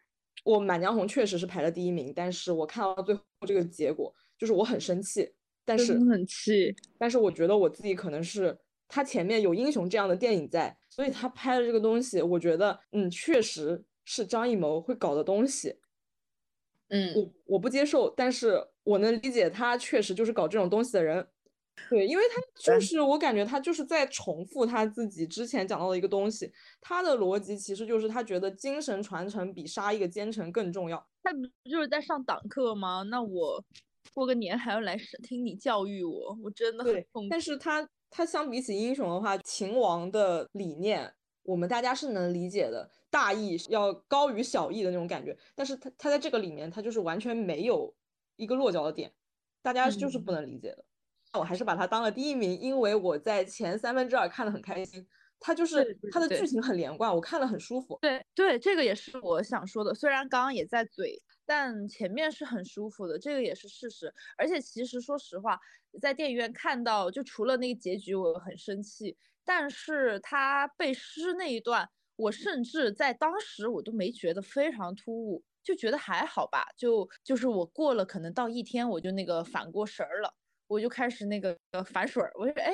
[0.46, 5.28] 我《满江红》确实是排了第一名，但是我看到最后这个结果，就是我很生气。
[5.64, 8.56] 但是很气，但是我觉得我自己可能是
[8.86, 15.74] 他前面有英雄这样的电影在，所以他拍的这个东西，我觉得嗯，确实是张艺谋会搞的东西。
[16.90, 21.26] 嗯，我我不接受，但是我能理解他确实就是搞这种东西的人。
[21.88, 26.52] 对，因为他就是我感觉他就是在重复他自己之前讲到的一个东西。
[26.80, 31.06] 他的逻辑其实就是他觉得精神传承比杀一个奸臣更重要。
[31.22, 33.02] 他不就是在上党课吗？
[33.02, 33.62] 那我
[34.14, 37.28] 过个年还要来听你教育我，我真的很痛。
[37.28, 41.12] 但是他他相比起英雄的话，秦王的理念
[41.42, 45.36] 我们大家是能理解的，大义要高于小义的那种感觉。
[45.54, 47.94] 但是他他在这个里面他就是完全没有
[48.36, 49.12] 一个落脚的点，
[49.62, 50.84] 大家就是不能理解的。
[51.34, 55.06] 我还是把它当了第一名，因为我在前三分之二看得很开心。
[55.38, 57.98] 它就是它的剧情很连贯，我看了很舒服。
[58.00, 59.94] 对对，这个也是我想说的。
[59.94, 64.12] 虽然刚刚也在嘴，但前面是很舒服的，这个也是事实。
[64.38, 65.60] 而且其实说实话，
[66.00, 71.86] 在电影院看到，就除了那个结局我很生气，但是他背诗那一段，
[72.16, 76.64] 我甚至在当时我都没觉得非常突兀，就觉得还好吧。
[76.78, 80.34] 就就是我过了可能到一天，我就那个反过神儿了。
[80.68, 82.72] 我就开始那个反水儿，我就说，哎，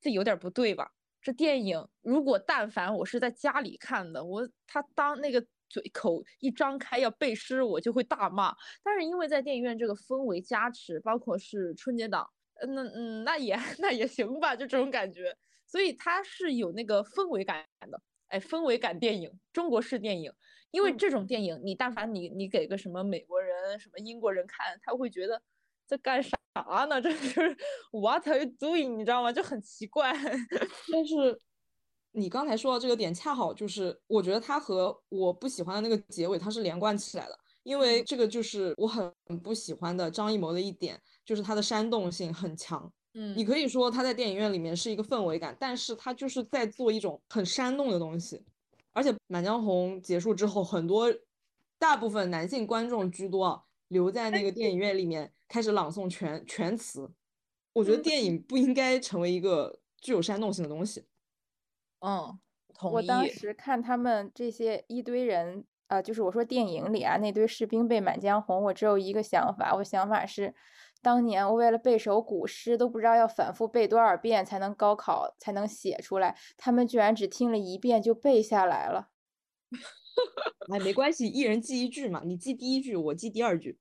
[0.00, 0.90] 这有点不对吧？
[1.20, 8.54] 这电影如果但凡我是在家里看的，我他当那个嘴口一张开要背诗，我就会大骂。
[8.82, 12.28] 但是因为在电影院这个氛围加持，包括是春节档，
[12.60, 15.36] 嗯嗯，那也 那也行吧，就这种感觉。
[15.66, 20.32] 所以它是有那个氛围感的，哎，氛围感电影，中国式电影。
[20.72, 25.40] 因为这种电影，你但凡你你给个什么美国人、什么英国人看，他会觉得。
[25.92, 26.30] 在干啥
[26.86, 26.98] 呢？
[27.02, 27.54] 这是
[27.90, 28.96] What are you doing？
[28.96, 29.30] 你知道吗？
[29.30, 30.10] 就很奇怪。
[30.90, 31.38] 但是
[32.12, 42.90] 你刚才说到这个点，恰好就是我觉得它和我不喜欢的那个结尾它是连贯起来的，因为这个就是我很不喜欢的张艺谋的一点，就是他的煽动性很强。
[43.12, 48.42] 嗯，你可以说他在电影院里面是一个氛围感，但是他就是在做一种很煽动的东西。
[48.94, 51.12] 而且《满江红》结束之后，很多
[51.78, 57.12] 大部分男性观众居多，留在那个电影院里面开始朗诵全全词。
[57.74, 61.04] 我觉得电影不应该成为一个具有煽动性的东西。
[62.00, 62.38] 嗯，
[62.72, 62.94] 同意。
[62.94, 70.54] 我当时看他们这些一堆人，呃，就是我说电影里啊那堆士兵背《满江红》，我只有一个想法，我想法是，
[71.02, 79.10] 当年我为了背首古诗都不知道要反复背多少遍才能高考才能写出来，他们居然只听了一遍就背下来了。
[80.72, 83.78] 哎，没关系，一人记一句嘛，你记第一句，我记第二句。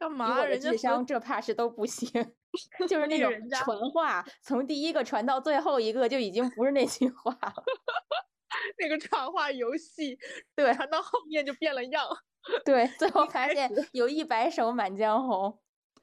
[0.00, 0.30] 干嘛？
[0.30, 2.10] 我的人家智商，这怕是都不行。
[2.88, 7.52] 就是那种人家传话，从第一个传到最后一个就已经不是那句话了。
[8.80, 10.18] 那个传话游戏，
[10.56, 12.04] 对传到后面就变了样。
[12.64, 15.50] 对，最 后发现有一百首《满江红》。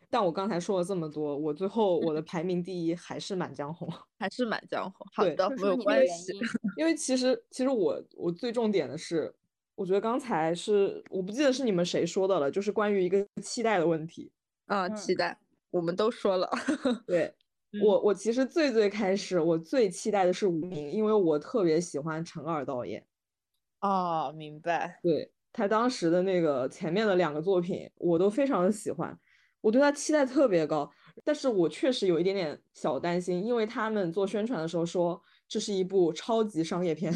[0.10, 3.90] 但我刚才说了这么多，我最后我的排名第一还是《满江红》。
[4.20, 5.08] 还是《满江红》。
[5.14, 6.32] 好的，没有关系。
[6.78, 9.36] 因为其实其实我我最重点的是，
[9.78, 14.32] 我觉得刚才是我不记得是你们谁说的了，就是关于一个期待的问题。
[14.66, 15.38] 啊，嗯期待。
[15.70, 16.50] 我们都说了。
[17.06, 17.32] 对
[17.72, 23.06] 嗯我我其实最最开始我最期待的是无名，因为我特别喜欢陈耳导演，
[23.82, 25.00] 哦，明白。
[25.04, 29.16] 对他当时的那个前面的两个作品我都非常的喜欢，
[29.62, 30.90] 我对他期待特别高，
[31.24, 37.14] 但是我确实有一点点小担心，因为他们做宣传的时候说这是一部超级商业片。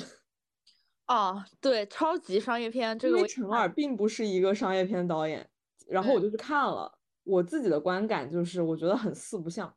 [1.08, 5.50] 哦，对，超级商业片这因为陈耳并不是一个商业片导演，
[5.88, 9.74] 然后我嗯就去看了，我自己的观感就是我觉得很四不像，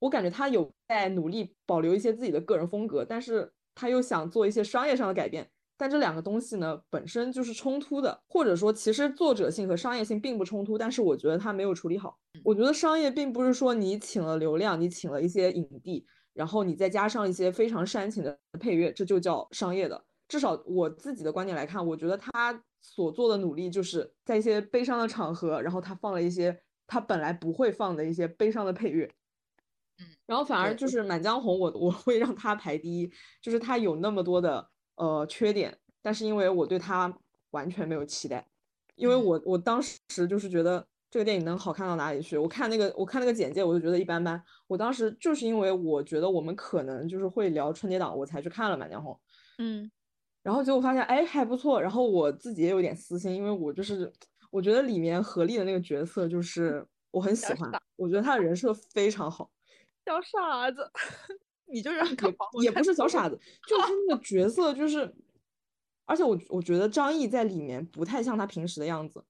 [0.00, 12.18] 我感觉他有在努力保留一些自己的个人风格，但是他又想做一些商业上的改变，但这两个东西呢本身就是冲突的，或者说其实作者性和商业性并不冲突，但是我觉得他没有处理好。
[12.42, 20.04] 我觉得商业并不是说你请了流量，你请了一些影帝，然后你再加上一些非常煽情的配乐，这就叫商业的。
[20.32, 29.06] 至少我自己的观点来看，我觉得他所做的努力就是在一些悲伤的场合，然后他放了一些他本来不会放的一些悲伤的配乐。
[29.98, 37.14] 嗯，然后反而就是《满江红》我，我会让他排第一，就是他有那么多的呃缺点，但是因为我对他
[37.50, 38.48] 完全没有期待，
[38.94, 42.38] 因为嗯我我当时就是觉得这个电影能好看到哪里去？
[42.38, 44.42] 我看那个我看那个简介，我就觉得一般般。
[44.66, 49.12] 我当时就是因为我觉得我们可能就是会聊春节档，我才去看了《满江红》。
[49.58, 49.90] 嗯
[50.42, 51.80] 然后结果发现，哎，还不错。
[51.80, 54.12] 然后我自己也有点私心，因为我就是
[54.50, 59.50] 我觉得里面何丽的那个角色就是我很喜欢，我觉得她的人设非常好，
[60.04, 60.90] 小傻子，
[61.72, 62.28] 你就是看
[62.60, 65.14] 也也不是小傻子，就是那个角色就是，
[66.06, 69.24] 而且我我觉得张译在里面不太像他平时的样子，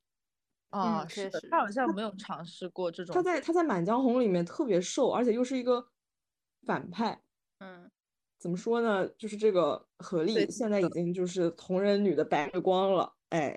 [0.70, 5.86] 啊，嗯是的，确实他好像没有尝试过这种他在他在《满江红》里面特别瘦，而且又是一个
[6.64, 7.20] 反派。
[7.58, 7.90] 嗯，
[8.42, 9.08] 怎么说呢？
[9.16, 13.56] 就是这个何对丽现在已经就是同人女的白月光了，哎，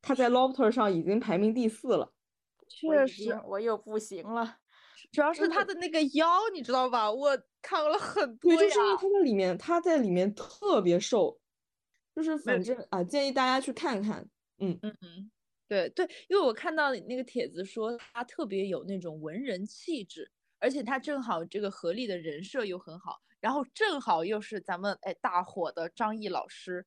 [0.00, 2.12] 她在 Lofter 上已经排名第四了。
[2.68, 4.58] 确实，我又不行了。
[5.10, 7.10] 主要是她的他的那个腰，你知道吧？
[7.10, 11.40] 我看了很多对，就是因为她在里面，她在里面特别瘦，
[12.14, 14.24] 就是反正啊，建议大家去看看。
[14.60, 15.30] 嗯，嗯嗯，
[15.66, 20.30] 对对，因为我看到你那个帖子说他特别有那种文人气质，
[20.60, 26.86] 而且他正好这个何丽的人设又很好，然后正好又是咱们哎大火的张译老师，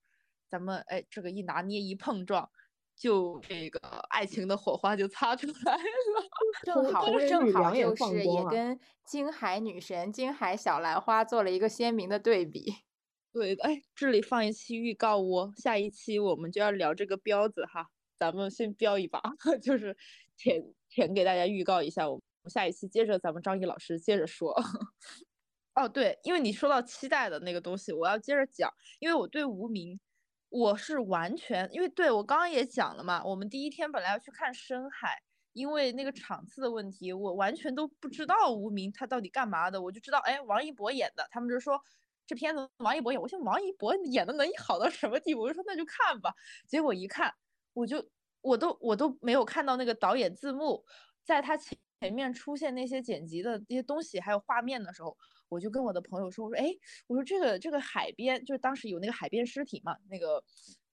[0.50, 2.50] 咱们哎这个一拿捏一碰撞，
[2.96, 5.84] 就这个爱情的火花就擦出来了。
[6.64, 12.74] 正好正好女两眼就是也跟金海女神、金海小兰花做了一个鲜明的对比。
[13.34, 19.22] 对的，哎，这里放一期预告哦，下一期我们就要聊这个彪子哈，咱们先彪一把，
[19.64, 19.96] 就是
[20.36, 24.54] 前前给大家预告一下，我们下一期接着咱们张译老师接着说。
[25.74, 30.00] 哦，对，因为你说到期待的那个东西，我要接着讲，因为我对无名，
[30.50, 35.18] 我是完全，因为对我刚刚也讲了嘛，我们第一天本来要去看深海，
[35.54, 41.80] 因为那个场次的问题，我完全都不知道无名他到底干嘛的，我就知道，哎，王一博演的，他们就说
[42.28, 45.42] 这片子王一博演，我想王一博演的能好到什么地步？
[45.44, 46.34] 我就说那就看吧，
[46.68, 47.34] 结果一看，
[47.74, 48.06] 我就
[48.42, 50.84] 我都我都没有看到那个导演字幕，
[51.24, 51.80] 在他前
[52.14, 55.16] 面出现那些剪辑的那些东西，还有画面的时候，
[55.52, 56.74] 我就跟我的朋友说，我说，哎，
[57.08, 60.42] 我说这个这个海边，就是当时有那个海边尸体嘛，那个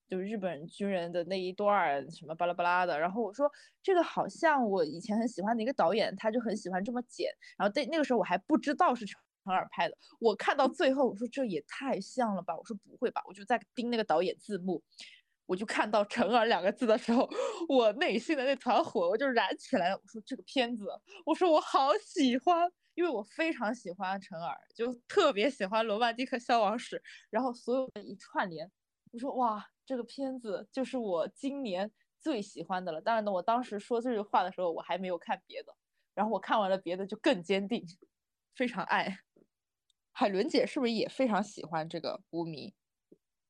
[0.05, 3.49] 就是日本军人的那一段什么巴拉巴拉的，然后我说
[3.81, 9.97] 这个好像我以前很喜欢的一个导演，他就很喜欢这么剪，然后对那个时候我还不知道是陈尔拍的。
[10.19, 12.53] 我看到最后，我说这也太像了吧！
[12.57, 13.21] 我说不会吧？
[13.27, 14.83] 我就在盯那个导演字幕，
[15.45, 17.27] 我就看到陈尔两个字的时候，
[17.69, 19.95] 我内心的那团火我就燃起来了。
[19.95, 20.85] 我说这个片子，
[21.25, 22.69] 我说我好喜欢，
[22.99, 26.97] 因为我非常喜欢陈耳，就特别喜欢《罗曼蒂克消亡史》，
[27.29, 28.69] 然后所有的一串联，
[29.11, 31.89] 我说哇，这个片子就是我今年
[32.19, 32.99] 最喜欢的了。
[32.99, 35.73] 当然呢，我当时说这句话的时候，我还没有看别的。
[36.13, 37.87] 然后我看完了别的就更坚定，
[38.53, 39.19] 非常爱。
[40.11, 42.73] 海伦姐是不是也非常喜欢这个无名？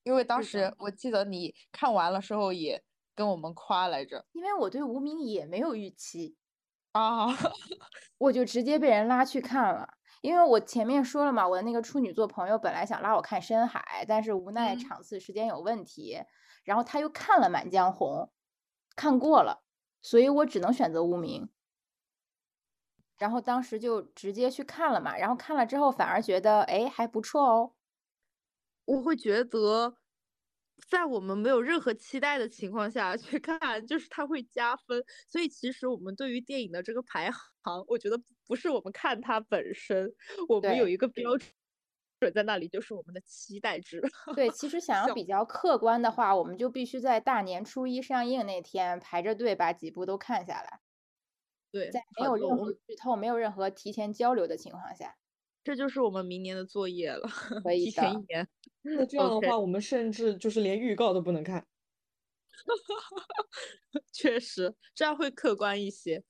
[0.04, 2.84] 因为当时我记得你看完了之后也
[3.16, 4.28] 跟我们夸来着。
[4.34, 6.36] 因为我对无名也没有预期
[6.96, 7.28] 啊，
[8.18, 9.88] 我就直接被人拉去看了。
[10.22, 16.22] 因为我前面说了嘛，我的那个处女座朋友本来想拉我看深海，但是无奈场次时间有问题，
[16.66, 18.10] 然后他又看了《满江红》，
[18.96, 19.64] 看过了，
[20.02, 21.50] 所以我只能选择无名。
[23.18, 27.76] 然后当时就直接去看了嘛，然后看了之后反而觉得哎还不错哦。
[28.86, 29.99] 我会觉得，
[30.88, 35.04] 在我们没有任何期待的情况下去看， 就是它会加分。
[35.28, 40.12] 所以其实我们对于电影的这个排行，我觉得不是我们看它本身，
[40.48, 41.50] 我们有一个标准
[42.20, 44.02] 准在那里，就是我们的期待值。
[44.36, 50.80] 对，其实想要比较客观的话，我们就必须在大年初一上映那天排着队把几部都看下来。
[51.72, 55.16] 对，在没有任何剧透、没有任何提前交流的情况下，
[55.70, 57.30] 这就是我们明年的作业了。
[57.78, 58.48] 提前一年。
[58.82, 61.64] 那这样的话，我们甚至就是连预告都不能看。
[64.12, 66.24] 确实，这样会客观一些。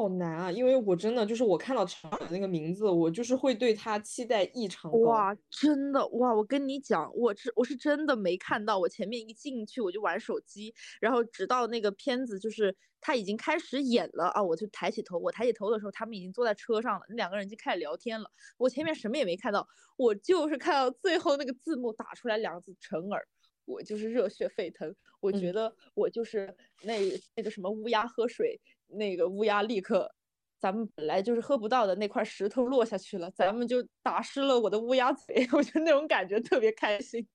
[0.00, 4.96] 好难啊，因为我真的就是我看到陈耳那个名字，我就是会对他期待异常高。
[5.00, 6.34] 哇，真的哇！
[6.34, 18.30] 我跟你讲，我是我是真的没看到，我前面一进去我就玩手机，然后直到那个片子就是他已经开始演了啊，我就抬起头，我抬起头的时候，他们已经坐在车上了，那两个人就开始聊天了。
[18.56, 23.22] 我前面什么也没看到，我就是看到最后那个字幕打出来两个字陈耳，
[23.66, 24.96] 我就是热血沸腾。
[25.20, 26.98] 我觉得我就是那
[27.36, 28.58] 那个什么乌鸦喝水。
[28.92, 30.14] 那个乌鸦立刻，
[30.58, 37.26] 咱们本来就是喝不到的那块石头落下去了，咱们就打湿了我的乌鸦嘴， 我觉得那种感觉特别开心。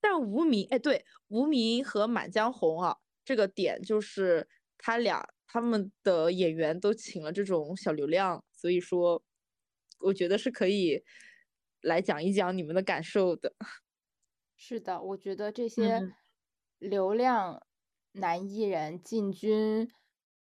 [0.00, 4.48] 但无名，哎，对，无名和满江红啊，这个点就是
[4.78, 9.22] 他俩他们的演员都请了这种小流量，所以说
[10.00, 11.04] 我觉得是可以
[11.82, 13.54] 来讲一讲你们的感受的。
[14.56, 16.12] 是的，我觉得这些
[16.78, 17.64] 流量
[18.12, 19.88] 男艺人进军。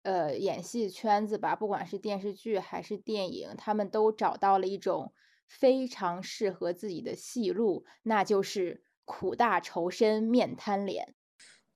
[0.06, 5.12] 呃，演戏圈子吧，不管是电视剧还是电影，他们都找到了一种
[5.48, 11.16] 非常适合自己的戏路，那就是苦大仇深、面瘫脸。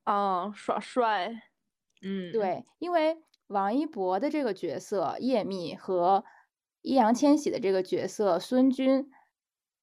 [0.06, 1.42] 哦，耍帅。
[2.02, 3.18] 嗯，对，因为
[3.48, 6.24] 王一博的这个角色叶密和
[6.82, 9.10] 易烊千玺的这个角色孙军，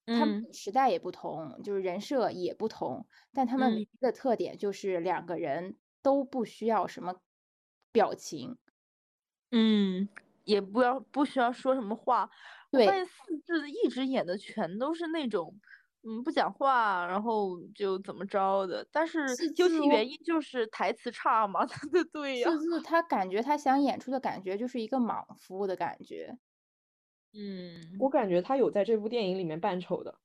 [0.06, 7.20] 他们时代也不同，就是人设也不同，但他们的特点就是两个人都不需要什么。
[7.92, 8.56] 表情，
[9.52, 10.08] 嗯，
[10.44, 12.30] 也不要不需要说什么话。
[12.70, 15.58] 对，发现四字一直演的全都是那种，
[16.02, 18.86] 嗯，不讲话，然后就怎么着的。
[18.92, 21.64] 但是究其原因就是台词差嘛。
[21.92, 22.50] 对对呀。
[22.50, 26.38] 四字他感觉他想演出的感觉就是一个莽夫的感觉。
[27.34, 30.18] 嗯，我感觉他有在这部电影里面扮丑的。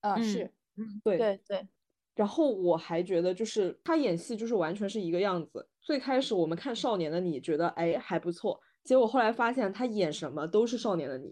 [0.00, 1.68] 啊，是，嗯，对对对。
[2.14, 5.66] 然后我还觉得就是他演戏就是完全是一个样子。
[5.80, 11.28] 最开始我们看《少年的你》，觉得哎还不错，结果后来发现他演什么都是《少年的你》。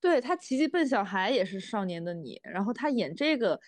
[0.00, 3.58] 对他《奇迹笨小孩》也是《少年的你》，然后他演这个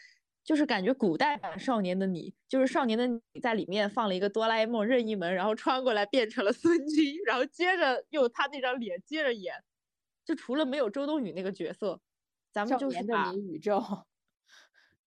[0.45, 9.55] 就是感觉古代版《少年的你》，就是《少年的你》在里面放了一个哆啦 A 梦任意门，然后穿过来变成了孙军，然后接着用他那张脸接着演，
[10.25, 12.01] 就除了没有周冬雨那个角色，
[12.53, 13.83] 咱们就是把宇宙。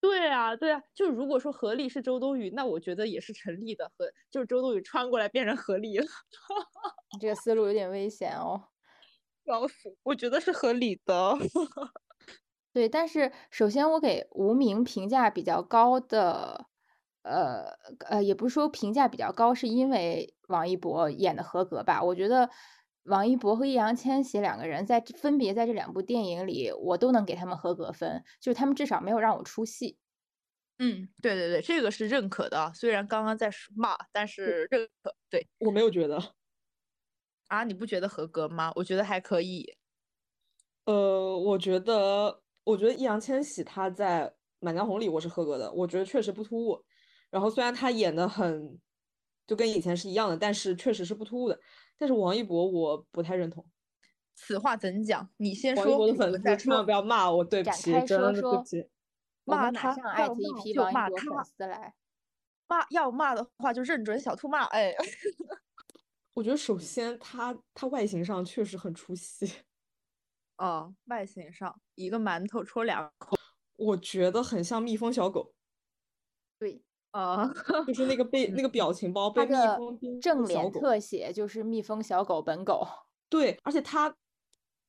[0.01, 3.91] 对啊，对啊，就如果说何丽是周冬雨，那我觉得也是成立的。
[3.97, 6.05] 和就是周冬雨穿过来变成何丽了，
[7.13, 8.71] 你这个思路有点危险哦。
[9.45, 11.33] 笑死，我觉得是合理的。
[12.75, 16.67] 对，但是首先我给无名评价比较高的，
[17.23, 17.65] 呃
[18.07, 22.01] 呃，也不是说评价比较高，是因为王一博演的合格吧？
[22.01, 22.49] 我觉得
[23.03, 29.97] 王一博和易烊千玺两个人在分别在这两部电影里，我都能给他们合格分，就是他们至少没有让我出戏。
[30.79, 32.71] 嗯，对对对，这个是认可的。
[32.73, 35.15] 虽然刚刚在骂，但是认可。
[35.29, 36.17] 对我没有觉得
[37.49, 38.71] 啊，你不觉得合格吗？
[38.75, 39.75] 我觉得还可以。
[40.87, 44.27] 呃，我觉得，我觉得易烊千玺他在
[44.59, 46.83] 《满江红》里我是合格的，我觉得确实不突兀。
[47.29, 48.79] 然后虽然他演的很
[49.47, 51.59] 就跟以前是一样的，但是确实是不突兀的。
[52.01, 53.63] 但是王一博我不太认同。
[54.33, 55.29] 此话怎讲？
[55.37, 56.89] 你先说，王一博的粉丝千万不。
[56.89, 58.89] 要骂我，对不起，真的对不起。
[59.43, 61.93] 骂他们马上艾特一批骂就王一博骂他粉丝来。
[62.67, 64.95] 骂要骂的话就认准小兔骂，哎，
[66.33, 69.57] 我觉得首先他他外形上确实很出戏，
[70.57, 73.37] 哦，外形上一个馒头戳两口，
[73.77, 75.53] 我觉得很像蜜蜂小狗，
[76.57, 76.81] 对，
[77.11, 77.47] 啊，
[77.87, 80.71] 就是那个被那个表情包被蜜蜂正脸。
[80.71, 82.87] 特写就是蜜蜂小狗本狗。
[83.29, 84.13] 对，而且他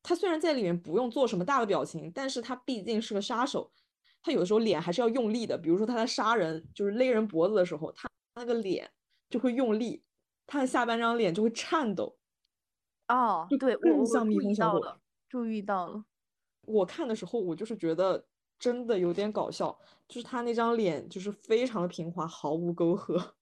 [0.03, 3.71] 他虽然在里面不用做什么大的表情，但是他毕竟是个杀手，
[4.23, 5.57] 他有的时候脸还是要用力的。
[5.59, 8.91] 比如说他在杀人，就是勒人脖子的时候，他那个脸
[9.31, 10.03] 就会用力，
[10.47, 12.17] 他的下半张脸就会颤抖。
[13.09, 14.99] 哦，对我像蜜蜂小狗了，
[15.29, 16.05] 注意到了，
[16.67, 18.25] 我看的时候，我就是觉得
[18.63, 23.19] 真的有点搞笑，就是他那张脸就是非常的平滑，毫无沟壑。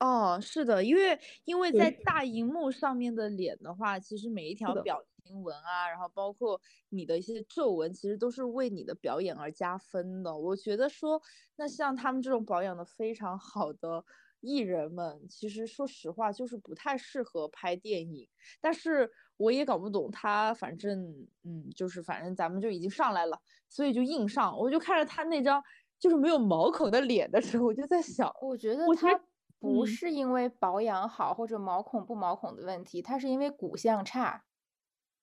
[0.00, 6.60] 哦，是的，因为因为在大荧幕上面的脸的话，其实每一条表情纹啊，然后包括
[6.90, 10.36] 你的一些皱纹，其实都是为你的表演而加分的。
[10.36, 11.20] 我觉得说，
[11.56, 14.04] 那像他们这种保养的非常好的
[14.40, 18.28] 艺人们，其实说实话就是不太适合拍电影。
[18.60, 20.98] 但是我也搞不懂他，反正
[21.44, 24.56] 嗯，就是反正咱们就已经上来了，所以就硬上。
[24.58, 25.62] 我就看着他那张
[25.98, 29.24] 就是没有毛孔的脸的时候，我就在想，我觉得我觉得它
[29.58, 34.44] 不嗯是因为保养好或者毛孔不毛孔的问题，他是因为骨相差，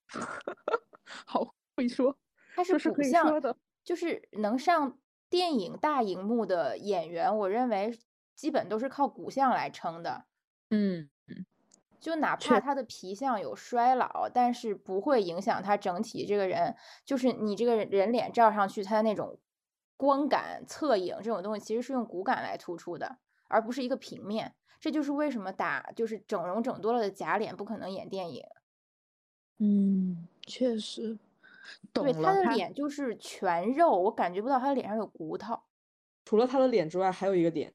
[1.25, 2.17] 好会说，
[2.55, 3.55] 他是骨相说的。
[3.83, 4.97] 就是能上
[5.29, 7.91] 电影大荧幕的演员，我认为
[8.35, 10.25] 基本都是靠骨相来撑的。
[10.69, 11.09] 嗯，
[11.99, 16.75] 就哪怕他的皮相有衰老，但是不会影响他整体这个人，
[17.05, 19.39] 就是你这个人人脸照上去，他的那种
[19.95, 23.17] 光感、侧影这种东西，其实是用骨感来突出的，
[23.47, 24.55] 而不是一个平面。
[24.81, 28.43] 这就是为什么打就是整容整多了的假脸不可能演电影。
[29.59, 31.17] 嗯，确实，
[31.93, 32.21] 懂对，了。
[32.21, 35.57] 他的脸就是全肉，我感觉不到他的脸上有骨头。
[36.25, 37.73] 除了他的脸之外，还有一个点，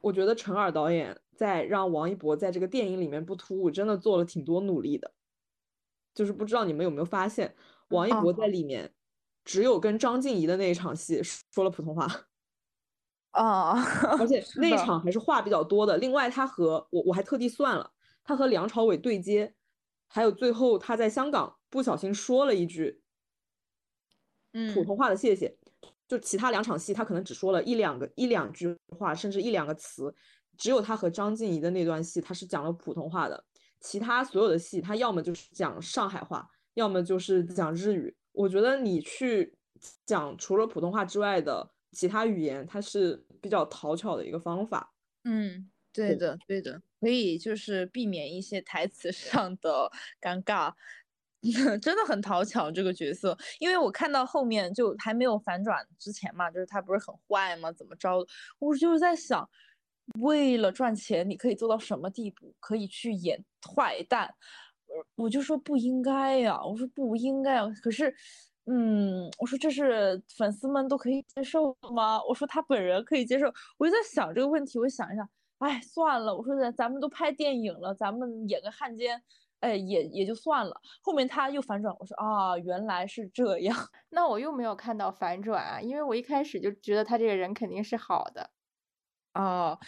[0.00, 5.12] 我觉得陈耳导演在让王一博在这个电影里面不突兀，真的做了挺多努力的。
[6.14, 7.54] 就是不知道你们有没有发现，
[7.88, 8.94] 王一嗯博在里面
[9.44, 12.06] 只有跟张婧仪的那一场戏说了普通话，
[13.30, 13.74] 啊
[14.18, 15.96] 而且那一场还是话比较多的。
[15.98, 17.92] 另外，他和我我还特地算了，
[18.24, 19.54] 他和梁朝伟对接，
[20.08, 23.02] 还有最后他在香港不小心说了一句
[24.74, 25.59] 普嗯通话的谢谢。
[26.10, 30.12] 就其他两场戏，他可能只说了一两个一两句话，甚至一两个词，
[30.58, 33.44] 只有他和张静怡的那段戏，他是讲了普通话的。
[33.78, 38.12] 其他所有的戏，他要么就是讲上海话，要么就是讲日语。
[38.32, 39.56] 我觉得你去
[40.04, 44.92] 讲除了普通话之外的其他语言，它是比较讨巧的一个方法。
[45.22, 49.88] 嗯，对对的，对的，可以就是避免一些台词上的
[50.20, 50.72] 尴尬，
[51.80, 53.36] 真的很讨巧这个角色。
[53.58, 57.72] 因为我看到后面就还没有反转之前嘛，就是他不是很坏吗？
[57.72, 58.24] 怎么着？
[58.58, 59.48] 我就是在想，
[60.20, 62.54] 为了赚钱，你可以做到什么地步？
[62.60, 64.34] 可以去演坏蛋？
[65.16, 67.66] 我就说不应该呀，我说不应该啊。
[67.82, 68.14] 可是。
[68.66, 72.22] 嗯，我说这是粉丝们都可以接受的吗？
[72.28, 75.28] 我说他本人可以接受，我就在想这个问题，我想一想，
[75.58, 79.20] 哎，算了，我说咱咱们都拍电影了，咱们演个汉奸，
[79.60, 80.80] 哎，也也就算了。
[81.02, 83.76] 后面他又反转，我说啊，原来是这样。
[84.10, 88.50] 那我又没有看到反转啊，因为我一开始就觉得他这个人肯定是好的。
[89.34, 89.78] 哦，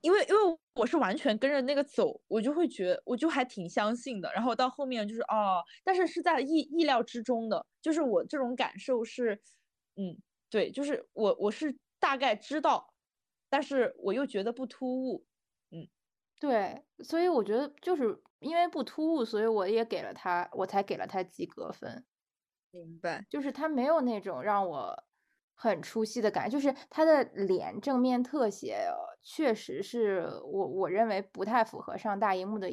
[0.00, 4.32] 因为因为我是完全跟着那个走，我就会觉我就还挺相信的。
[4.32, 9.40] 然后到后面就是哦，但是是在意意料之中的，就是我这种感受是，
[9.96, 10.16] 嗯，
[10.50, 12.94] 对，就是我我是大概知道，
[13.50, 15.26] 但是我又觉得不突兀。
[15.70, 15.86] 嗯
[16.40, 22.04] 对，所以我觉得就是因为不突兀，所以我也给了他，我才给了他及格分。
[22.74, 23.24] 明白。
[23.30, 25.04] 就是他没有那种让我
[25.54, 32.68] 很出戏的感觉，就是他的脸正面特写呃确实是我我认为不太符合上大荧幕的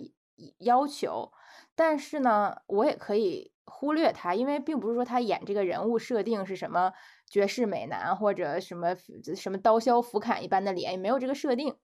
[0.59, 1.31] 要求，
[1.75, 6.93] 但是呢，我也可以忽略他，因为并不是说他演这个人物设定是什么
[7.29, 8.95] 绝世美男或者什么
[9.35, 11.77] 什么刀削斧砍一般的脸，也没有这个设定。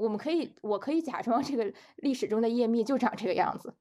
[0.00, 3.74] 我们可以，我可以假装这个历史中的叶密就长这个样子。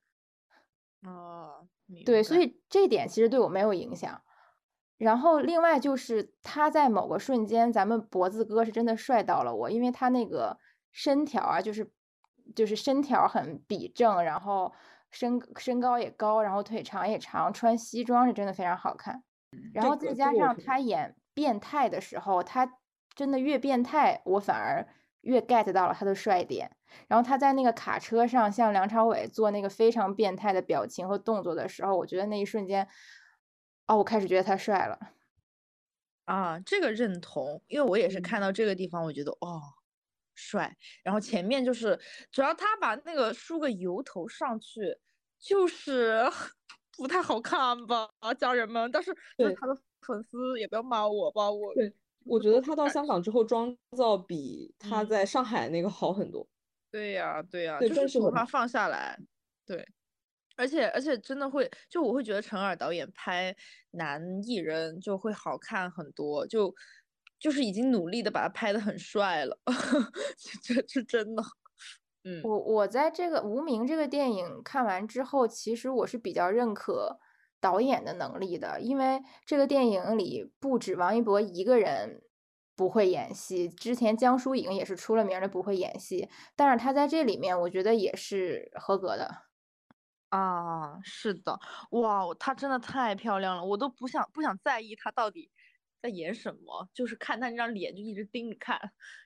[1.04, 1.68] 哦，
[2.06, 4.22] 对，所以这一点其实对我没有影响。
[4.98, 10.58] 然后另外就是他在某个瞬间，咱们脖子哥是真的帅到了我，因为他那个
[10.92, 11.90] 身条啊，就是
[12.54, 14.74] 就是身条很笔正，然后
[15.10, 19.24] 身身高也高，然后腿长也长，穿西装是真的非常好看。
[19.74, 22.78] 然后再加上他演变态的时候，他
[23.16, 24.86] 真的越变态，我反而
[25.22, 26.76] 越 get 到了他的帅点。
[27.08, 32.88] 然后他在那个卡车上向梁朝伟做那个非常变态的表情和动作的时候，我觉得那一瞬间，
[33.88, 35.00] 哦，我开始觉得他帅了。
[36.26, 39.62] 啊，这个认同，因为我也是嗯看到这个地方，我觉得哦，
[40.36, 40.76] 帅。
[41.04, 42.00] 然后前面就是，
[42.32, 44.98] 主要他把那个梳个油头上去，
[45.40, 46.24] 就是
[46.98, 48.92] 不太好看吧，家人们。
[48.92, 51.94] 但是就是对他的粉丝也不要骂我吧，我对，
[52.26, 55.08] 我觉得他到香港之后妆造比他嗯。
[55.08, 56.48] 在上海那个好很多。
[56.92, 59.18] 对呀，对呀，对就是头发放下来，
[59.66, 59.86] 对，
[60.58, 63.56] 而且而且真的会，就我会觉得陈耳导演拍
[63.92, 66.74] 男艺人就会好看很多，就
[67.40, 69.58] 就是已经努力的把他拍的很帅了，
[70.64, 71.44] 这这是真的，
[72.24, 72.42] 嗯。
[72.44, 77.20] 我我在这个《无名》这个电影看完之后，其实我是比较认可
[77.60, 82.22] 导演的能力的，因为这个电影里不止王一博一个人
[82.76, 89.30] 不会演戏，之前江疏影也是出了名的不会演戏，但是他在这里面我觉得也是合格的。
[90.30, 91.60] 啊，是的，
[91.91, 95.51] 哇，她真的太漂亮了，我都不想不想在意她到底
[96.02, 98.80] 在演什么，就是看他那张脸就一直盯着看，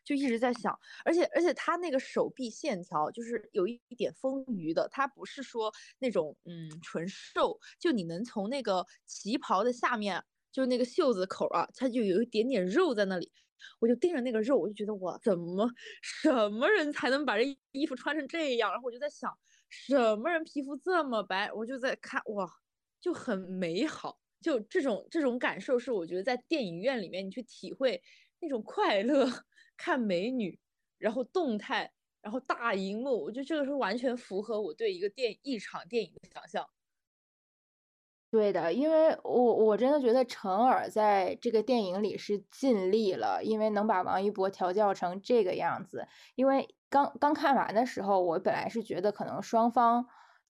[0.03, 13.31] 就一直在想，而且而且他那个手臂线条就是有一点丰腴的，他不是说那种嗯纯瘦，就你能从那个旗袍的下面，就那个袖子口啊，它就有一点点肉在那里。
[13.79, 15.69] 我就盯着那个肉，我就觉得哇，怎么
[16.01, 18.69] 什么人才能把这衣服穿成这样？
[18.71, 19.31] 然后我就在想，
[19.69, 21.49] 什么人皮肤这么白？
[21.53, 22.45] 我就在看哇，
[22.99, 24.19] 就很美好。
[24.43, 28.03] 就这种这种感受，是我觉得在电影院里面你去体会
[28.41, 29.25] 那种快乐，
[29.77, 30.59] 看美女，
[30.99, 31.91] 然后动态，
[32.21, 36.67] 然后大荧幕，我觉得这个是完全符合我对一个电一场电影的想象。
[38.31, 46.07] 对的，因为我我真的觉得陈耳在这个电影里是尽力了，因为能把王一博调教成这个样子。
[46.33, 50.07] 因为刚刚看完的时候，我本来是觉得可能双方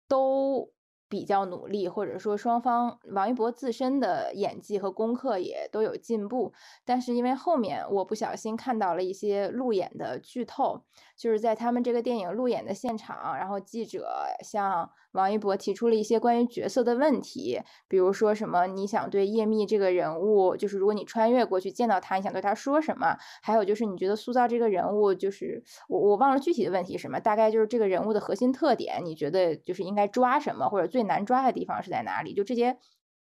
[0.08, 0.74] 都
[1.10, 6.53] 比较努力，或者说双方王一博自身的演技和功课也都有进步。
[6.84, 10.84] 但是因为后面我不小心看到了一些路演的剧透，
[11.18, 14.07] 就是在他们这个电影路演的现场，然后记者
[14.43, 23.18] 向王一博提出了一些关于角色的问题，比如说什么你想对叶密这个人物，就是如果你穿越过去见到他，你想对他说什么？
[23.41, 32.36] 还有就是你觉得塑造这个人物，就是我我忘了具体的问题是什么，大概就是这个人物的核心特点，你觉得就是应该抓什么，或者最难抓的地方是在哪里？
[32.36, 32.78] 就这些，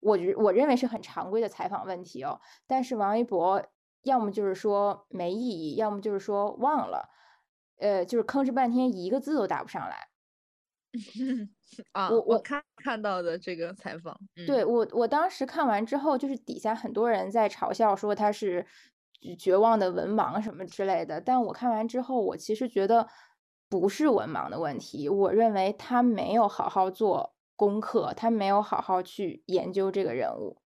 [0.02, 2.42] 我觉我认为是很常规的采访问题哦。
[2.68, 3.64] 但是王一博
[4.04, 7.10] 要么就是说没意义，要么就是说忘了，
[7.80, 10.08] 呃，就是吭哧半天一个字都答不上来。
[11.94, 18.66] 啊，我我我看看到的这个采访，嗯，对我，我当时看完之后，就是底下很多人在嘲笑说他是
[19.22, 21.22] 绝绝望的文盲什么之类的。
[21.22, 23.08] 但我看完之后，我其实觉得
[23.70, 30.58] 不是文盲的问题，我认为他没有好好做功课，他没有好好去研究这个人物。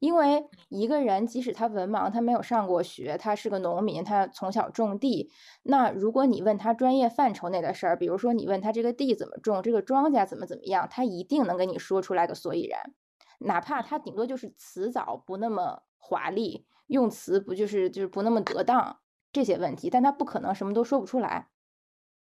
[0.00, 5.30] 因为一个人即使他文盲，他没有上过学，他是个农民，他从小种地。
[5.62, 12.80] 那如果你问他专业范畴内的事儿，比如说你问他这个地怎么种，这个庄稼怎么怎么样，他一定能给你说出来个所以然。
[13.40, 18.98] 哪怕他顶多就是词藻不那么华丽，用词不就是就是不那么得当
[19.32, 21.48] 这些问题，但他不可能什么都说不出来。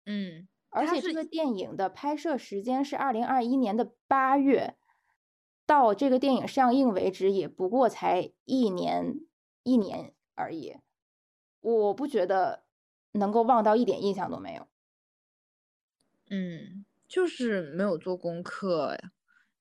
[0.06, 4.76] 嗯，而且这个电影的拍摄时间是二零二一年的八月，
[5.70, 9.20] 到这个电影上映为止也不过才一年
[9.62, 10.74] 一年而已，
[11.60, 12.64] 我不觉得
[13.12, 14.66] 能够忘到一点印象都没有。
[16.28, 19.12] 嗯，就是没有做功课呀，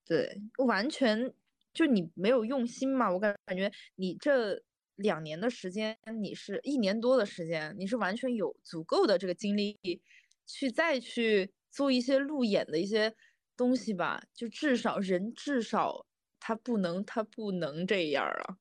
[0.04, 1.32] 对，完全
[1.72, 4.64] 就你没有用心嘛，我感感觉你这
[4.96, 9.78] 两年的时间，你是一年多的时间，你是完全有足够的这个精力
[10.48, 13.16] 去再去做一些路演的一些
[13.60, 16.08] 东西吧，就至少人至少
[16.40, 18.56] 他不能他不能这样啊，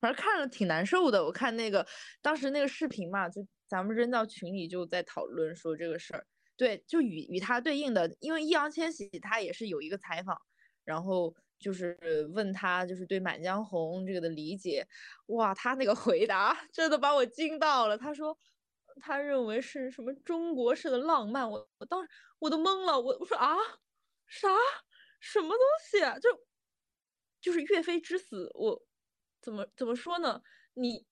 [0.00, 1.24] 反正看着挺难受的。
[1.24, 1.86] 我看那个
[2.20, 6.26] 当时那个视频嘛，就咱们扔到群里就在讨论说这个事儿。
[6.56, 10.36] 对，就与与他对应的，因为易烊千玺他也是有一个采访，
[10.84, 11.96] 然后就是
[12.34, 14.84] 问他就是对《满江红》这个的理解，
[15.26, 17.96] 哇，他那个回答真的把我惊到了。
[17.96, 18.36] 他说
[19.00, 22.10] 他认为是什么中国式的浪漫，我我当时
[22.40, 23.56] 我都懵了，我我说啊
[24.26, 24.48] 啥
[25.20, 25.58] 什么东
[25.90, 26.18] 西啊？
[26.18, 26.28] 就
[27.40, 28.82] 就是岳飞之死，我
[29.40, 30.42] 怎么怎么说呢？
[30.74, 31.06] 你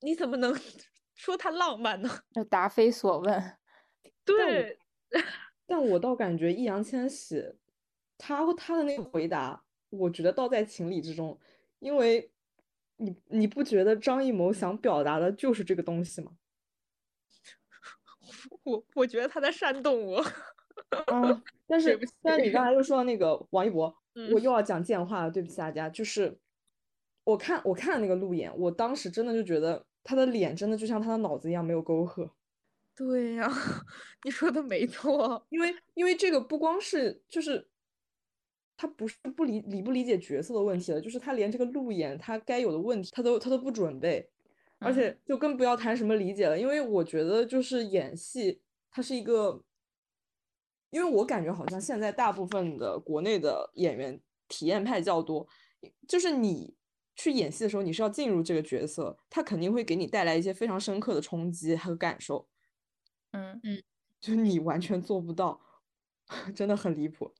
[0.00, 0.54] 你怎么能
[1.14, 2.08] 说他浪漫呢？
[2.34, 3.58] 就答非所问。
[4.24, 4.78] 对。
[5.66, 7.56] 但我倒感觉易烊千玺，
[8.18, 11.40] 他他的那个回答，我觉得倒在情理之中，
[11.78, 12.30] 因为
[12.96, 16.32] 你你不觉得张艺谋想表达的就是这个东西吗？
[18.64, 20.20] 我我觉得他在煽动我。
[21.06, 25.88] 啊，但是但是你刚才又说到那个王一博， 嗯我又要讲贱话了，对不起大家。
[25.88, 26.38] 就是
[27.24, 32.30] 我看我看那个路演，我当时真的就觉得他的脸真的就像他的脑子一样没有沟壑。
[32.96, 33.50] 对呀、
[34.24, 35.44] 你说的没错。
[35.50, 37.66] 因为因为这个不光是就是
[38.76, 44.28] 他不是不理理不理解角色的问题了，就是他连这个路演他该有的问题他都他都不准备，
[44.78, 48.60] 而嗯且就更不要谈什么理解了，因为我觉得就是演戏
[48.92, 49.60] 它是一个，
[50.94, 54.18] 因为我感觉好像现在大部分的国内的演员
[54.48, 55.46] 体验派较多，
[56.08, 56.76] 就是你。
[57.16, 62.48] 去演戏的时候，你是要进入这个角色，他肯定会给你带来一些非常深刻的冲击和感受。
[63.30, 63.80] 嗯嗯，
[64.20, 65.60] 就是你完全做不到，
[66.56, 67.32] 真的很离谱。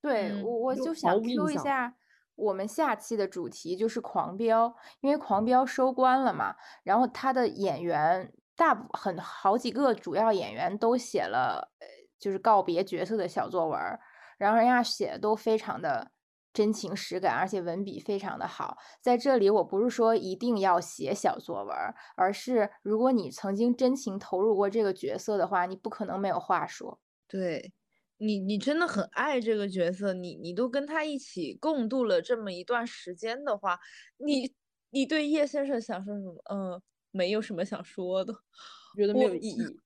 [0.00, 1.94] 对，嗯我我就想 Q 一下
[2.36, 11.86] 我们下期的主题就是狂飙，因为狂飙收官了嘛，然后他的演员大部很好几个主要演员都写了，呃
[12.20, 13.98] 就是告别角色的小作文儿，
[14.38, 16.12] 然后人家写的都非常的
[16.52, 18.76] 真情实感，而且文笔非常的好。
[19.00, 26.98] 在这里，我不是说一定要写小作文儿，而是如果你曾经真情投入过这个角色的话，你不可能没有话说。
[27.28, 27.72] 对
[28.18, 33.78] 你，你真的很爱这个角色，你你都跟他一起共度了这么一段时间的话，
[34.18, 34.52] 你
[34.90, 36.34] 你对叶先生想说什么？
[36.52, 38.34] 嗯，没有什么想说的。
[38.92, 39.80] 觉得没有意义。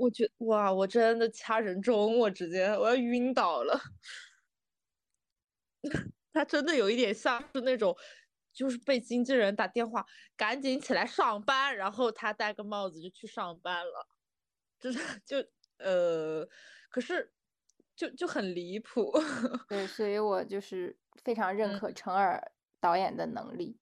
[0.00, 3.78] 我觉哇，我真的掐人中，我直接我要晕倒了。
[6.32, 7.94] 他真的有一点像是那种，
[8.52, 14.08] 就是被经纪人打电话，赶紧起来上班，然后他戴个帽子就去上班了，
[14.78, 15.36] 就是就
[15.78, 16.48] 呃，
[16.88, 17.34] 可是
[17.94, 19.12] 就就很离谱。
[19.68, 23.78] 对，所以我就是非常认嗯可陈耳导演的能力，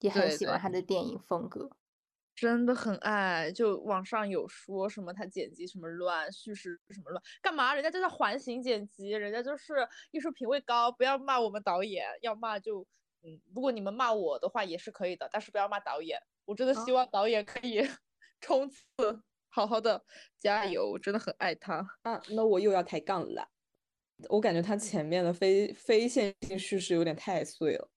[0.00, 1.70] 也很喜欢他的电影风格。
[2.40, 7.74] 真的很爱，就网上有说什么他剪辑什么乱，叙事什么乱，干嘛？
[7.74, 9.74] 人家就在环形剪辑，人家就是
[10.12, 12.86] 艺术品味高，不要骂我们导演，要骂就
[13.24, 16.16] 嗯，如果你们骂我的话也是可以的，但是不要骂导演。
[16.44, 17.84] 我真的希望导演可以
[18.40, 18.84] 冲刺，
[19.48, 20.04] 好好的
[20.38, 21.98] 加油，我真的很爱他。
[22.02, 23.50] 啊，那我又要抬杠了。
[24.28, 27.90] 我感觉他前面的非非线性叙事有点太碎了，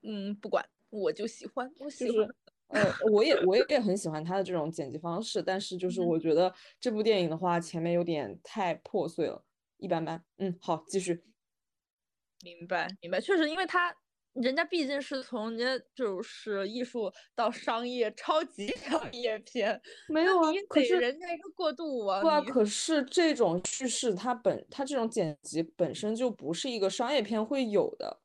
[0.00, 2.14] 嗯，不管，我就喜欢，我喜欢。
[2.14, 2.34] 就是
[2.72, 9.44] 呃，我也我 也很喜欢他的这种剪辑方式，但是就是嗯我觉得这部电影的话，前面有点太破碎了，
[9.78, 10.24] 一般般。
[10.38, 11.22] 嗯，好，继续。
[12.44, 13.94] 明白，明白，确实，因为他
[14.32, 28.21] 人家毕竟是从人家就是艺术到商业，超级 商业片，没有啊可是人家一个过渡啊，不啊，可是这种叙事它本它这种剪辑本身就不是一个商业片会有的，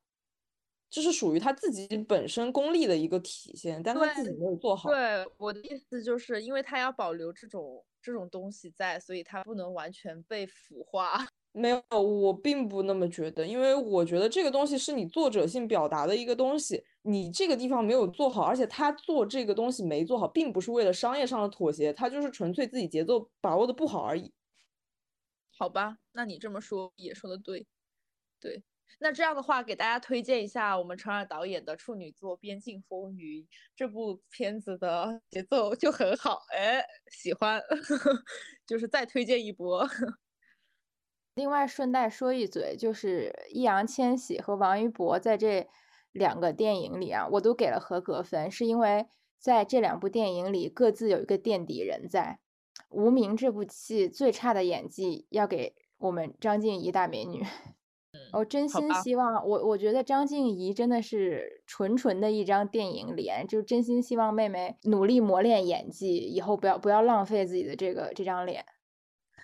[0.90, 4.90] 这是属于他自己本身功力的一个体现，但他自己没有做好。
[4.90, 11.28] 对我的意思就是，因为他要保留这种这种东西在，所以他不能完全被腐化。
[11.54, 24.32] 没有，我并不那么觉得，因为我觉得这个东西是你作者性表达的一个东西，你这个地方没有做好，而且他做这个东西没做好，并不是为了商业上的妥协，他就是纯粹自己节奏把握的不好而已。
[25.54, 27.68] 好吧，那你这么说也说的对，
[28.40, 28.64] 对。
[29.00, 33.44] 那这样的话，给大家推荐一下我们程耳导演的处女作《边境风云》
[33.76, 37.62] 这部片子的节奏就很好，哎，喜欢，
[38.66, 39.88] 就是再推荐一波。
[41.36, 45.68] 另外，顺带说一嘴，就是易烊千玺和王一博在这
[46.12, 49.06] 两个电影里啊，我都给了合格分，是因为
[49.38, 52.40] 在这两部电影里各自有一个垫底人在。
[52.90, 57.44] 《无名》这部戏最差的演技要给我们张婧仪大美女。
[58.32, 68.66] 我真心希望，我我觉得张婧仪真的是纯纯的一张电影脸，就真心希望妹妹努力磨练演技，以后不要不要浪费自己的这个这张脸。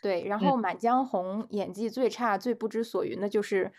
[0.02, 3.72] 对，然嗯后《满江红》演技最差、最不知所云的就是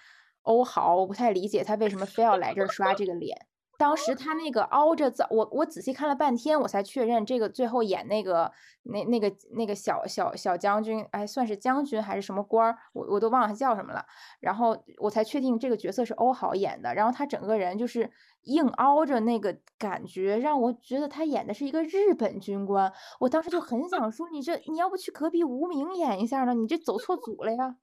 [0.42, 3.46] 欧豪，我不太理解他为什么非要来这儿刷这个脸。
[3.76, 8.50] 当时他那个凹着造，我我仔细看了半天，我才确认这个最后演那个
[8.84, 14.04] 那那个那个小小小将军，哎，算是将军还是什么官儿，我我都忘了他叫什么了。
[14.40, 18.10] 然后我才确定这个角色是欧豪演的，然后他整个人就是
[18.44, 22.92] 硬凹着那个感觉，让我觉得他演的是一个日本军官。
[23.20, 26.54] 我当时就很想说，你这你要不去隔壁无名演一下呢？
[26.54, 27.76] 你这走错组了呀！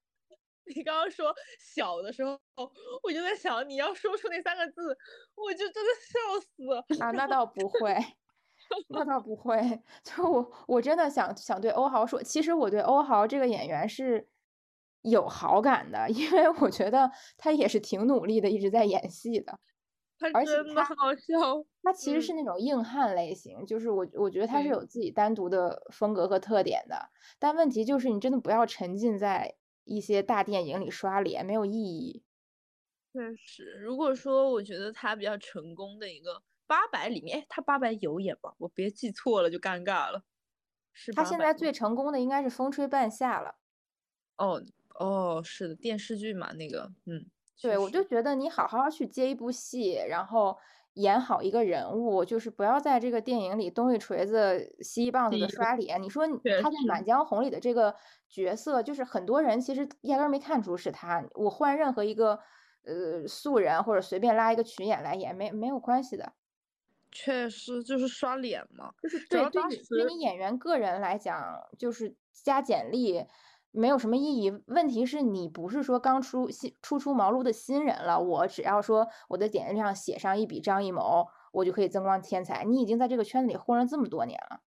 [0.75, 2.39] 你刚刚说小的时候，
[3.03, 4.97] 我就在想，你要说出那三个字，
[5.35, 6.99] 我就真的笑死。
[7.03, 7.95] 啊， 那倒不会，
[8.89, 9.59] 那倒不会。
[10.03, 14.29] 就我我真的想想对欧豪说，其实我对欧豪这个演员是
[15.01, 19.59] 有好感的，因为我觉得他也是挺努力的，一直在演戏的。
[20.35, 21.65] 而且真的好笑。
[21.81, 27.09] 他其实是那种硬汉类型，就是我我觉得他是有自己单独的风格和特点的。
[27.39, 32.23] 但问题就是，你真的不要沉浸在一些大电影里刷脸，没有意义。
[33.13, 38.53] 确实，如果说我觉得他比较成功的一个八百里面，哎，他八百有演吗？
[38.57, 40.23] 我别记错了就尴尬了。
[40.93, 43.55] 是他现在最成功的应该是《风吹半夏》了。
[44.37, 44.63] 哦
[44.99, 47.25] 哦，是的，电视剧嘛，那个，嗯，
[47.61, 50.57] 对，我就觉得你好好去接一部戏，然后
[50.95, 56.01] 演好一个人物，就是不要在这个电影里东一锤子西一棒子的刷脸。
[56.01, 57.95] 你说他在《满江红》里的这个
[58.29, 61.23] 角色，就是很多人其实压根没看出是他。
[61.35, 62.39] 我换任何一个
[62.83, 66.33] 呃素人或者随便拉一个群演来演，没没有关系的。
[67.13, 73.25] 确实就是刷脸嘛，就是对对你对你演员个人来讲，就是加简历
[73.71, 74.51] 没有什么意义。
[74.67, 82.63] 问题是你不是说刚出新初出茅庐的新人了，我只要说我的简历上写上一笔张艺谋，我就可以增光添彩。
[82.63, 84.61] 你已经在这个圈子里混了这么多年了。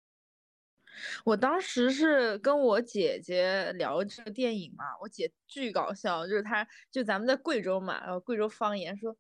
[1.24, 9.16] 我当时是跟我姐姐聊这个电影嘛，我姐巨搞笑，就是她就咱们在贵州嘛，然后贵州方言说。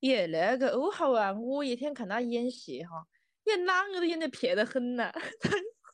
[0.00, 3.06] 耶，那个欧豪啊，我一天看他演戏哈，
[3.44, 5.10] 演哪个都演得撇得很呐，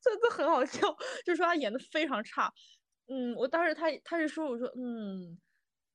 [0.03, 0.81] 真的很好笑。
[1.25, 2.53] 就说他演的非常差，
[3.09, 5.39] 嗯，我当时他他是说我说嗯，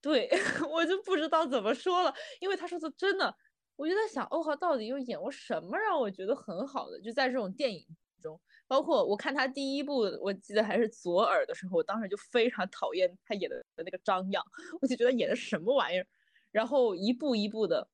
[0.01, 0.30] 对
[0.72, 3.34] 我就不知道怎么说了，因为他说的真的，
[3.76, 7.86] 我就在想欧豪到底又演过什么让我觉得很好的，就在这种电影
[8.22, 14.43] 中，包括我看他第一部，我记得还是左耳的时候，我当时就非常讨厌他演的那个张扬，
[14.82, 16.08] 我就觉得演的什么玩意儿，
[16.51, 17.89] 然后一步一步的。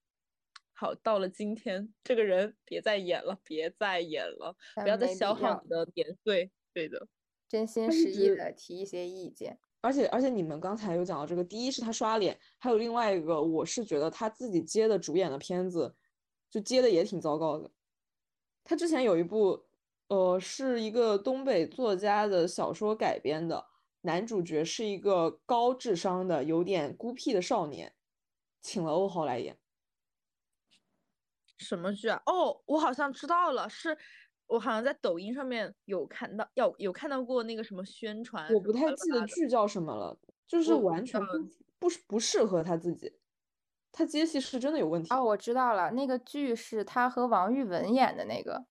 [0.76, 6.52] 好，到了今天，这个人别再演了，别再演了，不要再消耗你的年岁。
[6.74, 7.08] 对的，
[7.54, 9.60] 真心实意的提一些意见。
[9.82, 15.96] 而且，而且你们刚才有讲到这个，第一是他刷脸，还有另外一个，我是觉得他自己接的主演的片子，
[16.50, 17.70] 就接的也挺糟糕的。
[18.64, 19.66] 他之前有一部，
[20.08, 23.68] 呃，是一个东北作家的小说改编的，
[24.02, 27.94] 男主角是一个高智商的、有点孤僻的少年，
[28.64, 29.56] 请了欧豪来演。
[31.60, 32.22] 什么剧啊？
[32.26, 33.98] 哦，我好像知道了，是
[34.48, 38.54] 我好像在抖音上面有看到，有有看到过那个什么宣传。
[38.54, 40.18] 我不太记得剧叫什么了，
[40.48, 41.20] 就是完全
[41.80, 43.12] 不不不适合他自己，
[43.92, 45.14] 他接戏是真的有问题。
[45.14, 48.66] 哦，我知道了，那个剧是他和王玉雯演的那个，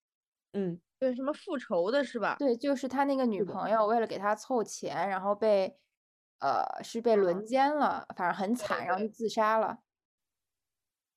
[0.53, 2.37] 嗯，对，什么复仇的是吧？
[2.39, 5.77] 对，就是他那个女朋友为了给他凑钱，然后被
[6.39, 9.79] 呃是被轮奸了，反正很惨，然后就自杀了。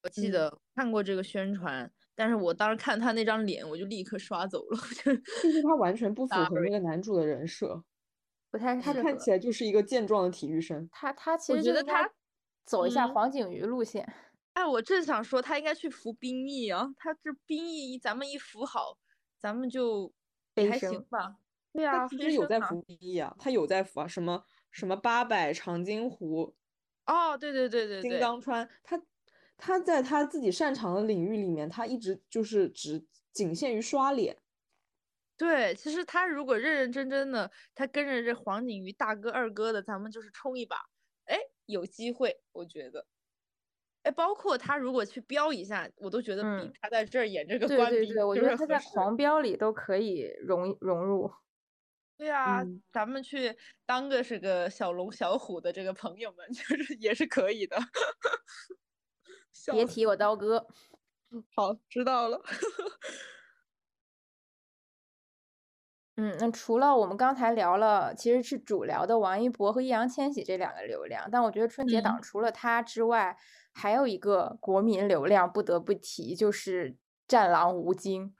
[0.03, 4.77] 我记得看过这个宣传，但是我当时看他那张脸，我就立刻刷走了。
[5.03, 7.83] 就是他完全不符合那个男主的人设，
[8.49, 10.87] 不太他看起来就是一个健壮的体育生。
[10.91, 12.09] 他他其实觉得他
[12.65, 14.07] 走一下黄景瑜路线。
[14.53, 18.97] 哎，我正想说他应该去服兵役啊，他这兵役咱们一服好，
[19.37, 20.13] 咱们就
[20.55, 21.35] 也还行吧。
[21.73, 24.41] 对啊，其实有在服兵役啊，他有在服啊，什么
[24.71, 26.55] 什么八百长津湖。
[27.05, 28.97] 哦，对对对对对，金刚川他。
[29.57, 34.37] 他在他自己擅长的领域里面，他一直就是只仅限于刷脸。
[35.37, 40.77] 对，其实他如果认认真真的，他跟着这黄景瑜大哥二哥的，咱们就是冲一把，
[41.25, 43.05] 哎，有机会，我觉得。
[44.03, 51.31] 哎，包括他如果去飙一下，我都觉得比他在这儿演这个对对对，我觉得他在狂飙里都可以融融入。
[52.15, 53.53] 对啊，咱们去
[53.85, 57.77] 当个是个小龙小虎的这个朋友们， 就是也是可以的。
[59.73, 60.67] 别提我刀哥，
[61.55, 62.41] 好，知道了。
[66.17, 73.37] 嗯，那除了我们刚才聊了，其实是主聊的王一博和易烊千玺这两个流量，但我觉得春节档除了他之外，
[73.73, 76.91] 还有一个国民流量不得不提，就是
[77.27, 78.33] 《战狼吴京》。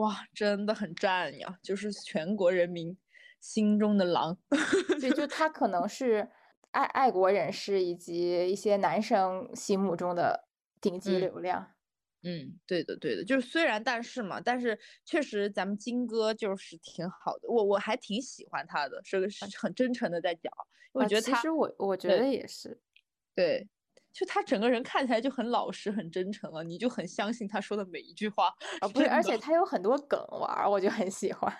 [0.00, 2.98] 哇，真的很战呀，就是全国人民
[3.40, 4.36] 心中的狼。
[5.00, 6.28] 对，就他可能是。
[6.72, 10.48] 爱爱国人士以及一些男生心目中的
[10.80, 11.74] 顶级流量，
[12.22, 20.52] 嗯，对的，对的，就是虽然但是嘛，但是确实咱们金哥就是挺好的，我我还挺喜欢他的，是个是很真诚的在讲，
[20.92, 22.80] 我觉得其实我我觉得也是，
[23.34, 23.68] 对，
[24.12, 28.46] 就他整个人看起来就很老实、很真诚啊，你就很相信他说的每一句话
[28.80, 31.54] 啊，不是，而且他有很多梗玩，我就很喜欢，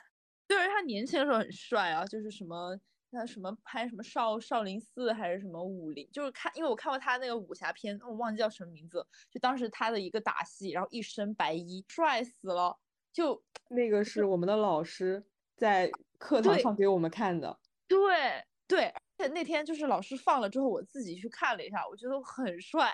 [0.48, 2.80] 对，他年轻的时候很帅啊，就是什么。
[3.14, 9.06] 那什么拍什么少少林寺还是什么武林，就是看，因为我看过他那个武侠片，我忘记叫什么名字。
[9.30, 12.78] 就当时他的一个打戏，然后一身白衣，帅死了。
[13.12, 15.22] 就那个是我们的老师
[15.56, 17.58] 在课堂上给我们看的。
[17.86, 22.90] 对对，而且那天就是老师放了之后，我自己去看了一下，我觉得很帅。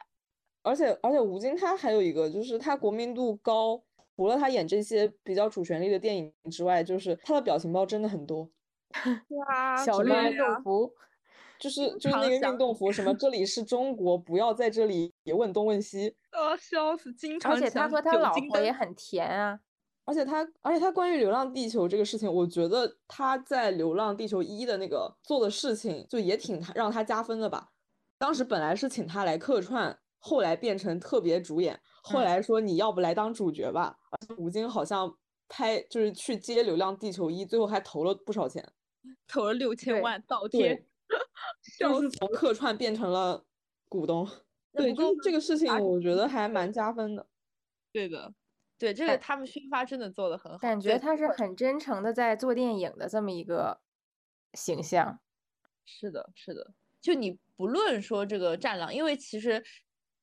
[0.62, 3.80] 而且而且吴京他还有一个就是他国民度高，
[4.16, 8.50] 除了他演这些比较主旋律的电影之外，就是他的表情包真的很多。
[9.28, 10.93] 哇，小绿运动服，
[11.59, 16.16] 就是就是那个运动服，什么这里是中国，不要在这里问东问西。
[16.30, 17.12] 啊，笑死！
[17.12, 17.53] 经常。
[17.53, 19.61] 而且他和他老婆也很甜啊。
[20.05, 27.68] 而且他，而且他关于《流浪地球》这个事情，我觉得他在《流浪地球一》的那个做的事情，就也挺让他加分的吧。
[28.16, 33.99] 当时本来是请他来客串，后来变成特别主演，后来说你要不来当主角吧。
[34.11, 35.14] 而且吴京好像
[35.47, 38.66] 拍就是去接《流浪地球一》，最后还投了不少钱，
[39.26, 40.84] 投了六千万倒贴，
[41.78, 43.44] 就是从客串变成了
[43.88, 44.28] 股东。
[44.72, 47.26] 对，就这个事情，我觉得还蛮加分的。
[47.92, 48.32] 对的。
[48.78, 53.80] 对这个，他们宣发真的做的很好，感觉他是很真诚的在做电影的这么一个
[54.53, 55.18] 形象。
[55.84, 56.74] 是的，是的。
[57.01, 59.64] 就你不论说这个《战狼》，因为其实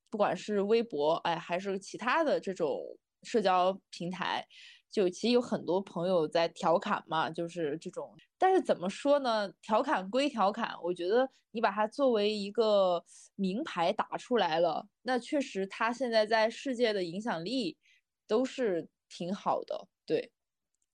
[0.09, 4.47] 不管是微博，哎，还是其他的这种社交平台，
[4.95, 8.15] 就其实有很多朋友在调侃嘛，就是这种。
[8.37, 9.51] 但是怎么说呢？
[9.61, 13.03] 调侃归调侃，我觉得你把它作为一个
[13.35, 17.77] 名牌打出来了，那确实他现在在世界的影响力。
[18.27, 20.31] 都是挺好的，对，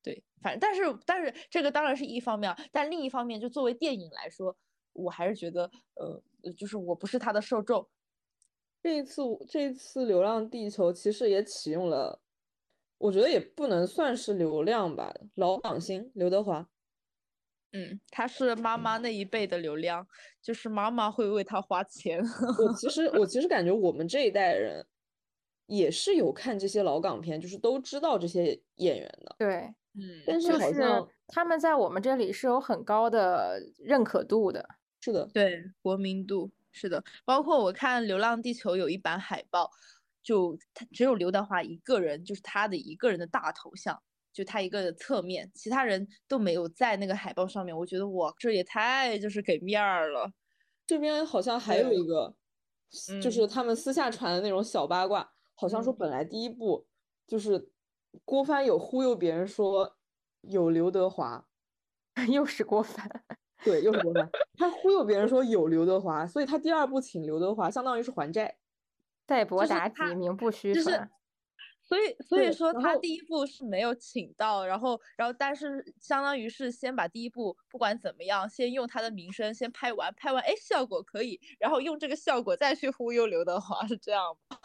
[0.03, 4.53] 对，反正但是但是这个当然是一方面，但另一方面就作为电影来说，
[4.91, 6.21] 我还是觉得，呃，
[6.57, 7.87] 就是我不是他的受众。
[8.83, 12.20] 这一次这一次《流浪地球》其实也启用了，
[13.01, 16.67] 我觉得也不能算是流量吧，老港星刘德华。
[17.73, 20.07] 嗯，他是妈妈那一辈的流量，
[20.41, 22.21] 就是妈妈会为他花钱。
[22.23, 24.85] 我其实我其实感觉我们这一代人。
[25.67, 29.33] 也是有看这些老港片，就是都知道这些演员的。
[29.39, 34.67] 对，嗯，但是好像他们在我们这里是有很高的认可度的。
[34.99, 37.01] 是的，对，国民度是的。
[37.23, 39.71] 包括我看《流浪地球》有一版海报，
[40.23, 44.01] 就他只有刘德华一个人，就是他的一个人的大头像，
[44.31, 47.75] 就他一个侧面，其他人都没有在那个海报上面。
[47.75, 50.31] 我觉得哇，这也太就是给面儿了。
[50.85, 52.35] 这边好像还有一个，
[53.21, 55.31] 就是他们私下传的那种小八卦。
[55.55, 56.87] 好像说本来第一部
[57.27, 57.69] 就是
[58.25, 59.95] 郭帆有忽悠别人说
[60.41, 61.45] 有刘德华，
[62.29, 63.07] 又是郭帆，
[63.63, 68.57] 对，又是 郭帆，他忽悠别人说有刘德华，所以他第二部请刘德华相当于是还债，
[69.31, 71.09] 待博妲己，名不虚传。
[71.81, 84.57] 所以，所以说他第一部是没有请到，然后，然后，但是相当于是先把第一部不管怎么样，先用他的名声先拍完，拍完，哎，效果可以，然后用这个效果再去忽悠刘德华，是这样吗？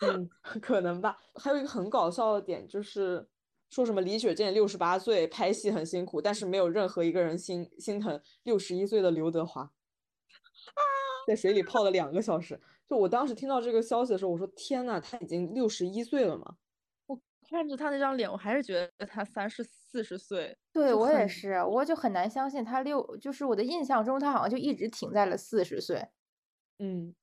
[0.08, 1.18] 嗯， 可能吧。
[1.34, 3.28] 还有一个很搞笑的点就是，
[3.70, 9.70] 说什么李雪健六十八岁拍戏很辛苦，但是没有任何一个人心心疼六十一岁的刘德华，
[11.26, 12.60] 在水里泡了两个小时。
[12.88, 16.56] 就我当时听到这个消息的时候，我说天呐，他已经六十一岁了嘛！
[17.06, 17.20] 我？
[17.46, 20.56] 看着他那张脸，我还是觉得他三十四十岁。
[20.72, 26.08] 对我也是，我就很难相信他六，就是我的印象中他好像就一直停在了四十岁。
[26.78, 27.14] 嗯，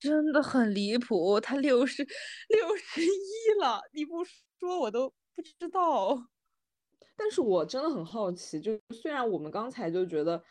[0.00, 6.26] 真的很离谱，他六十六十一了，你不说我都不知道。
[7.16, 10.42] 但是我真的很好奇，就虽然我们刚才就觉得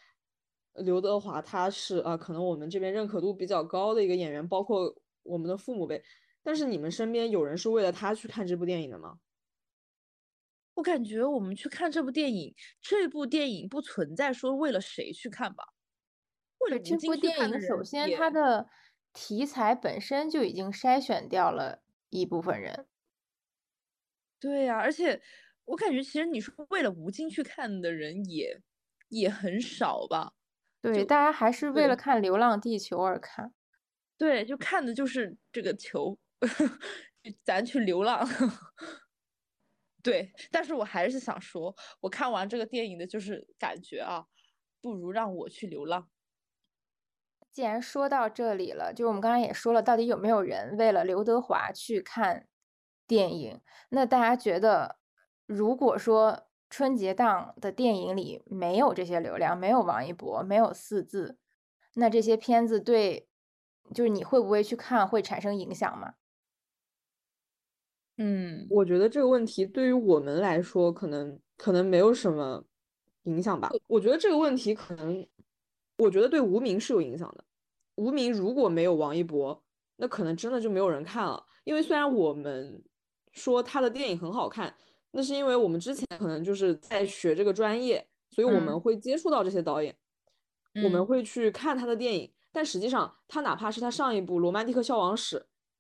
[0.78, 6.04] 刘德华他是啊，可能我们这边认可度比较高的一个演员，包括我们的父母辈。
[6.44, 9.20] 但是你们身边有人是为了他去看这部电影的吗？
[10.76, 15.64] 我感觉我们去看这部电影，这部电影不存在说为了谁去看吧。
[16.60, 18.70] 为了这部电影，首先它的
[19.12, 22.88] 题材本身就已经筛选掉了一部分人。
[24.40, 25.20] 对呀，而且
[25.66, 28.62] 我感觉其实你说为了吴京去看的人也
[29.10, 30.34] 也很少吧？
[30.82, 33.54] 对，大家还是为了看《流浪地球》而看。
[34.18, 36.18] 对，就看的就是这个球。
[37.44, 38.26] 咱去流浪，
[40.02, 44.28] 对，但是我还是想说，我看完这个电影的就是感觉啊，
[44.82, 46.08] 不如让我去流浪。
[47.52, 52.48] 既然说到这里了，就我们刚才也说了，到底有没有人为了刘德华去看
[53.06, 53.60] 电影？
[53.90, 55.00] 那大家觉得，
[55.48, 61.38] 如果说春节档的电影里没有这些流量，没有王一博，没有四字，
[61.96, 63.28] 那这些片子对，
[63.94, 66.14] 就是你会不会去看，会产生影响吗？
[68.18, 72.66] 嗯，我觉得这个问题对于我们来说，可能可能没有什么
[73.24, 73.70] 影响吧。
[73.88, 75.26] 我觉得这个问题可能，
[75.98, 77.44] 我觉得对无名是有影响的。
[77.96, 79.64] 无名如果没有王一博，
[79.96, 81.46] 那可能真的就没有人看了。
[81.64, 82.84] 因为虽然我们
[83.32, 84.76] 说他的电影很好看，
[85.12, 89.96] 那是因为我们之前可能就是在学这个专业，所以我们会接触到这些导演，
[90.84, 92.32] 我们会去看他的电影。
[92.52, 95.38] 但实际上，他哪怕是他上一部《罗曼蒂克消亡史》。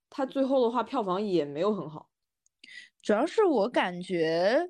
[0.09, 2.09] 他最后的话票房也没有很好。
[3.01, 4.69] 主要是我感觉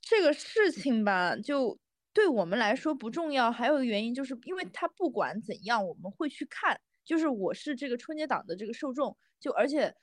[0.00, 1.78] 这个事情吧，就
[2.12, 3.50] 对我们来说不重要。
[3.50, 6.78] 还有一个原因，就是因为他不管怎样，我们会去看。
[7.04, 9.94] 就是我是这个春节档的这个受众，就而且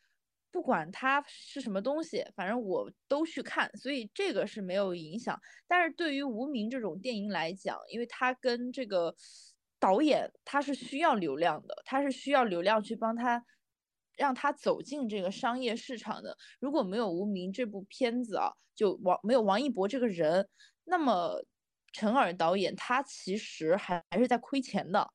[0.51, 5.39] 不管它是什么东西，反正我都去看，所以这个是没有影响。
[5.67, 9.15] 但是对于无名这种电影来讲，因为它跟这个
[9.79, 13.43] 导演他是需要流量的，他是需要流量去帮他。
[14.17, 20.47] 让他走进这个商业市场的，如果没有《无名》这部片子啊，就王没有王一博这个人，
[20.83, 21.43] 那么
[21.91, 25.09] 陈耳导演他其实还还是在亏钱的，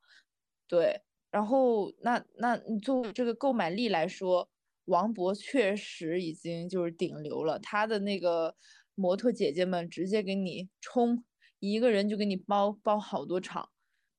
[0.67, 1.03] 对。
[1.31, 4.49] 然后那那你作为这个购买力来说，
[4.87, 8.57] 王博确实已经就是顶流了，他的那个
[8.95, 11.25] 模特姐姐们直接给你冲，
[11.61, 13.71] 一个人就给你包包好多场。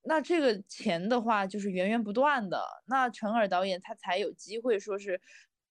[0.03, 2.63] 那这个钱的话，就是源源不断的。
[2.85, 5.19] 那陈耳导演他才有机会说是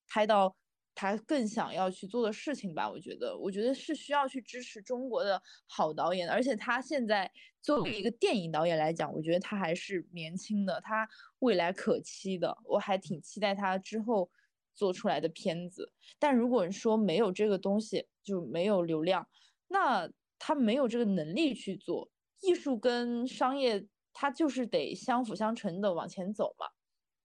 [0.07, 0.55] 拍到
[0.95, 2.91] 他更想要去做的事情吧？
[2.91, 6.29] 我觉得，我觉得是需要去支持中国的好导演。
[6.29, 7.31] 而且他现在
[7.63, 12.57] 作为一个电影导演来讲，我觉得他还是年轻的，他未来可期的。
[12.65, 14.31] 我还挺期待他之后
[14.77, 15.93] 做出来的片子。
[16.21, 19.27] 但如果说没有这个东西，就没有流量，
[19.67, 20.09] 那
[20.39, 22.09] 他没有这个能力去做
[22.43, 23.89] 艺术跟商业。
[24.19, 26.67] 他就是得相辅相成的往前走嘛，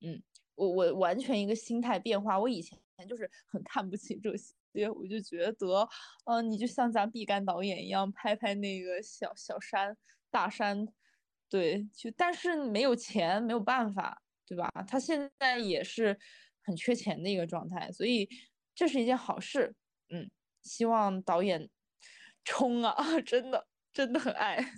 [0.02, 0.22] 嗯，
[0.56, 2.78] 我我完全一个心态变化，我以前
[3.08, 5.88] 就是很看不起这些，我就觉得，
[6.26, 9.96] 嗯，你就像咱毕赣导演一样，拍拍那个小小山
[10.30, 10.86] 大山，
[11.50, 14.70] 对，就但是没有钱，没有办法，对吧？
[14.86, 16.20] 他现在也是
[16.64, 18.30] 很缺钱的一个状态，所以
[18.74, 19.76] 这是一件好事，
[20.10, 20.30] 嗯，
[20.62, 21.70] 希望导演
[22.44, 22.96] 冲啊，
[23.26, 24.58] 真的真的很爱。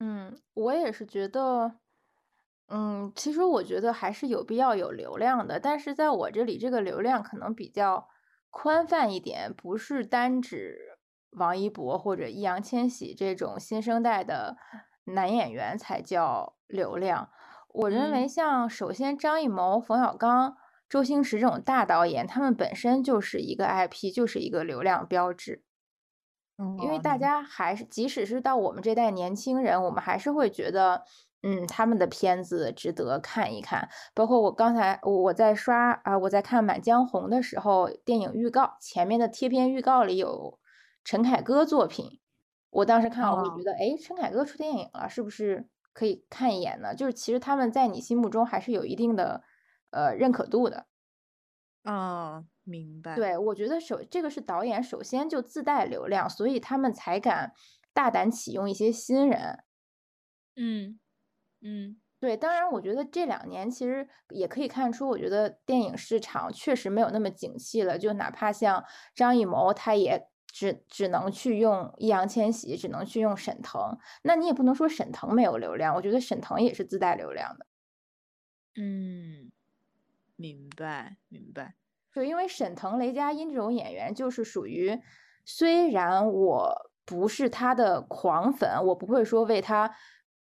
[0.00, 1.78] 嗯，我也是觉得，
[2.66, 8.08] 嗯，其实我觉得还是有必要有流量的，但是在我这里，这个流量可能比较
[8.50, 10.98] 宽泛一点，不是单指
[11.30, 14.56] 王一博或者易烊千玺这种新生代的
[15.04, 17.30] 男演员才叫流量。
[17.74, 20.56] 我认为，像首先张艺谋、冯小刚、
[20.88, 25.64] 周星驰这种大导演，他们本身就是一个 IP，就是一个流量标志。
[26.80, 31.02] 因为大家还是，即使是到我们这代年轻人，我们还是会觉得，
[31.42, 33.88] 嗯，他们的片子值得看一看。
[34.14, 40.60] 包括我刚才我我在刷啊，我在看《满江红》的时候，电影预告前面的贴片预告里有
[41.02, 42.20] 陈凯歌作品，
[42.70, 46.94] 我当时看我就觉得，哎，陈凯歌出电影了，是不是可以看一眼呢？
[46.94, 49.42] 就是其实他们在你心目中还是有一定的
[49.90, 50.86] 呃认可度的。
[51.84, 52.44] 啊。
[52.66, 57.52] 明白，对我觉得首这个是导演首先就自带流量，所以他们才敢
[57.92, 59.64] 大胆启用一些新人。
[60.56, 60.98] 嗯
[61.60, 67.98] 嗯，对，当然我觉得这两年其实也可以看出，我觉得电影市场确实没有那么景气了。
[67.98, 68.82] 就哪怕像
[69.14, 73.98] 张艺谋，他也只只能去用易烊千玺，只能去用沈腾。
[74.22, 77.66] 那你也不能说沈腾没有流量，我觉得沈腾也是自带流量的。
[78.76, 79.50] 嗯，
[80.36, 81.74] 明白明白。
[82.14, 85.00] 就因为沈腾、雷佳音这种演员，就是属于
[85.44, 89.92] 虽然我不是他的狂粉，我不会说为他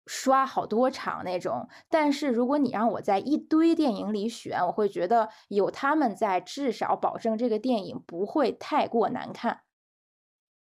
[0.07, 9.61] 刷好多场那种，但是如果你让我在一堆电影里选，我会觉得有他们在，至少保证这个电影不会太过难看。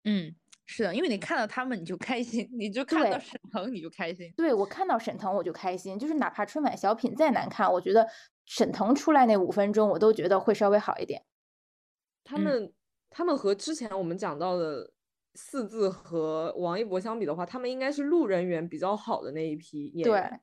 [0.05, 0.35] 嗯，
[0.67, 4.33] 是的，因为你看到他们你就开心， 你就看到沈腾你就开心。
[4.37, 8.09] 对我看到沈腾我就开心，就是哪怕春晚小品再难看，我觉得。
[8.51, 11.23] 沈腾出来那五分钟，我都觉得会稍微好一点。
[12.25, 12.73] 他们
[13.11, 14.91] 他们和之前我们讲到的
[15.35, 20.41] 四字和王一博相比的话，他们应该是路人缘比较好的那一批演员。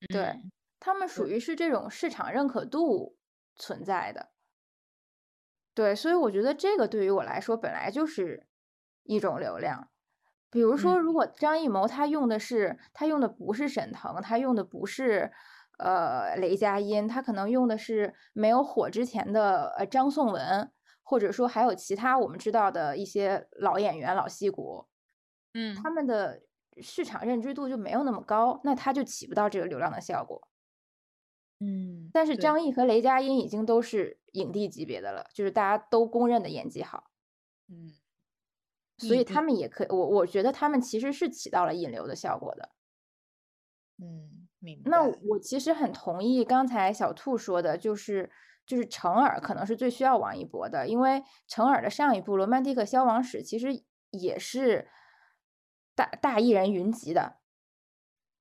[0.00, 0.36] 对，对
[0.80, 3.16] 他们属于是这种市场认可度
[3.54, 4.32] 存在的。
[5.72, 8.47] 对，所以我觉得这个对于我来说本来就是
[9.08, 9.88] 一种流量。
[10.48, 15.32] 比如说，如果张艺谋他用的是他用的不是沈腾，他用的不是。
[15.80, 20.72] 呃，雷佳音他可能用的是没有火之前的呃张颂文，
[21.04, 24.88] 或者说还有其他我们知道的一些老演员、老戏骨，
[25.54, 26.42] 嗯，他们的
[26.82, 30.48] 市场认知度就没有那么高，那他就起不到这个流量的效果。
[31.60, 37.04] 嗯，但是张译和雷佳音已经都是影帝级别的了，就是大家都公认的演技好，
[37.68, 37.92] 嗯，
[38.98, 42.70] 所以他们也可以，我我觉得他们其实是起到了引流的效果的，
[43.98, 44.34] 嗯。
[44.60, 48.28] 明白那我其实很同意刚才小兔说的，就是
[48.66, 54.88] 就是成尔可能是最需要王一博的，因为成尔的上一部《罗曼蒂克消亡史》其实也是
[55.94, 57.36] 大大艺人云集的，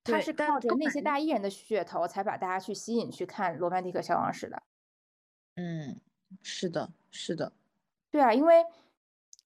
[0.04, 4.64] 他是靠着那些大艺人的噱头，才把大家去吸引去看《罗曼蒂克消亡史》的。
[5.54, 6.02] 嗯，
[6.42, 7.54] 是的，是的，
[8.10, 8.66] 对啊，因为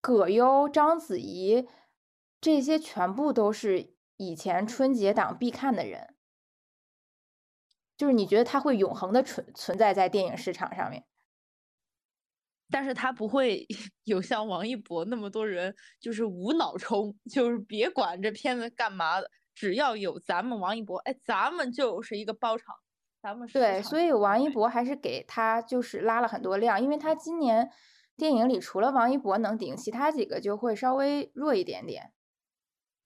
[0.02, 1.69] 葛优、章子怡
[2.41, 6.15] 这些全部都是以前春节档必看的人，
[7.95, 11.06] 就是你觉得他会永恒的存存在在电影市场上面。
[12.73, 13.68] 但是他不会
[14.06, 22.73] 有像王一博那么多人，就是无脑冲，就是别管这片子干嘛的，只要有咱们王一博，哎，咱们就是一个包场，
[23.22, 27.69] 咱们对，所以王一博还是给他就是拉了很多量，因为他今年
[28.22, 32.14] 电影里除了王一博能顶，其他几个就会稍微弱一点点。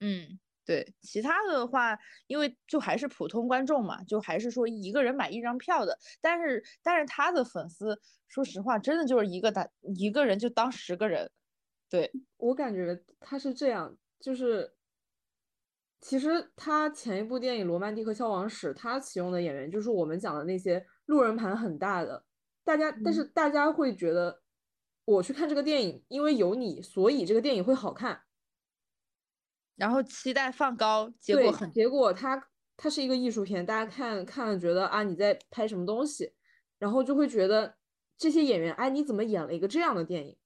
[0.00, 0.38] 嗯。
[0.66, 5.96] 对其他的话，因为就还是普通观众嘛，就还是说一个人买一张票的。
[6.20, 11.30] 但是，但是他的粉丝，说实话，真的就是一个打一个人就当十个人。
[11.88, 14.74] 对我感觉他是这样，就是
[16.00, 22.24] 其实他前一部电影《罗曼蒂克消亡史》，他启用的演员就是我们讲的那些路人盘很大的
[22.64, 24.42] 大家，但是大家会觉得
[25.06, 28.24] 我去看这个电影，因为有你，所以这个电影会好看。
[29.76, 36.32] 然后期待放高，结果很结果它它是一个艺术片，大家看看了觉得啊你在拍什么东西，
[36.78, 37.76] 然后就会觉得
[38.18, 40.36] 这些演员哎你怎么演了一个这样的电影，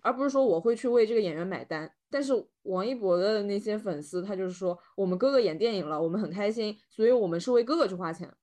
[0.00, 1.94] 而不是说我会去为这个演员买单。
[2.10, 2.32] 但是
[2.62, 8.34] 王一博的那些粉丝他就是说我们哥哥演电影了，我们很开心，所以我们是为哥哥去花钱。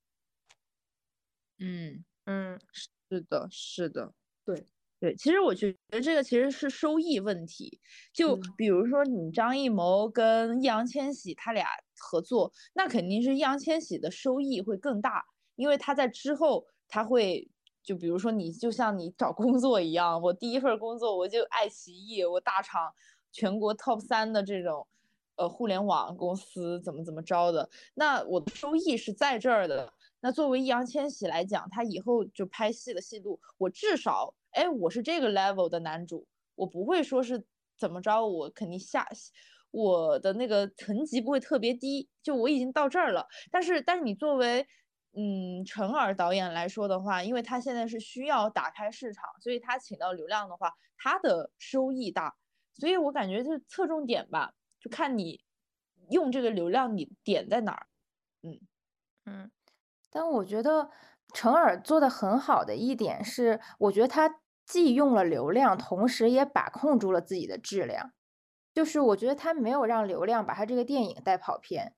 [1.60, 4.14] 嗯嗯，是的，是的，
[4.46, 4.68] 对。
[5.00, 7.80] 对，其实我觉得这个其实是收益问题。
[8.12, 11.68] 就比如说你张艺谋跟易烊千玺他俩
[12.00, 15.24] 合作，那肯定是易烊千玺的收益会更大，
[15.56, 17.48] 因为他在之后他会
[17.84, 22.92] 就比如说你就像你找工作一样，我第一份工作我就爱奇艺，我大厂
[23.32, 24.88] 全国 top 三的这种
[25.36, 29.94] 呃互联网公司怎么怎么着的，那我的收益是在这儿的。
[30.22, 34.34] 那作为易烊千玺来讲，他以后就拍戏的戏路，我至少。
[34.52, 37.46] 哎，我是这个 level 的男主，我不会说是
[37.78, 39.08] 怎么着，我肯定下
[39.72, 43.28] 我的那个层级不会特别低，就我已经到这儿了。
[43.52, 44.66] 但是，但是你作为
[45.16, 52.36] 嗯陈耳导演来说的话，因为他现在是需要打开市场，所以他请到流量的话，他的收益大。
[52.74, 55.42] 所以我感觉就是侧重点吧，就看你
[56.10, 57.88] 用这个流量你点在哪儿。
[58.44, 58.60] 嗯
[59.26, 59.52] 嗯，
[60.10, 60.90] 但我觉得
[61.38, 64.40] 陈耳做的很好的一点是，我觉得他。
[64.66, 68.12] 既用了流量，同时也把控住了自己的质量，
[68.74, 71.96] 就是我觉得他没有让流量把他这个电影带跑偏，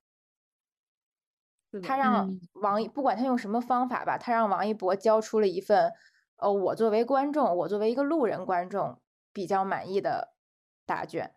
[1.82, 5.92] 他让王一不管他用什么方法吧，他让王一博交出了一份，
[6.36, 9.00] 呃，我作为观众，我作为一个路人观众
[9.32, 10.32] 比较满意的
[10.86, 11.34] 答卷，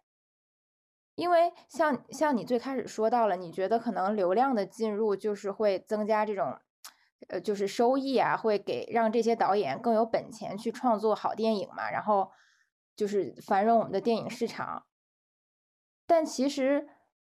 [1.16, 6.60] 因为像像你最开始说到了，你觉得可能流量的进入就是会增加这种。
[7.30, 12.32] 呃，就是收益啊，会给让这些导演更有本钱去创作好电影嘛，然后
[12.96, 14.86] 就是繁荣我们的电影市场。
[16.06, 16.88] 但其实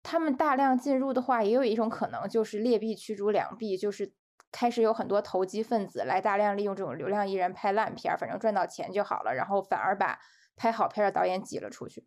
[0.04, 4.14] 他们大量进入的话，也有一种可能，就是劣币驱逐良币，就是
[4.52, 10.20] 开始有很多投机分子来大量利用这种流量艺人拍烂片，反正赚到钱就好了，然后反而把
[10.56, 12.06] 拍好片的导演挤了出去。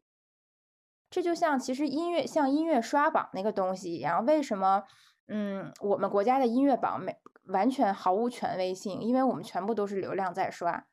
[1.09, 4.85] 这就像其实音乐像音乐刷榜那个东西一样，为什么？
[5.28, 7.16] 嗯，我们国家的音乐榜每。
[7.51, 10.86] 完全毫无权威性，因为我们全部都是流量在刷。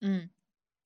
[0.00, 0.30] 嗯，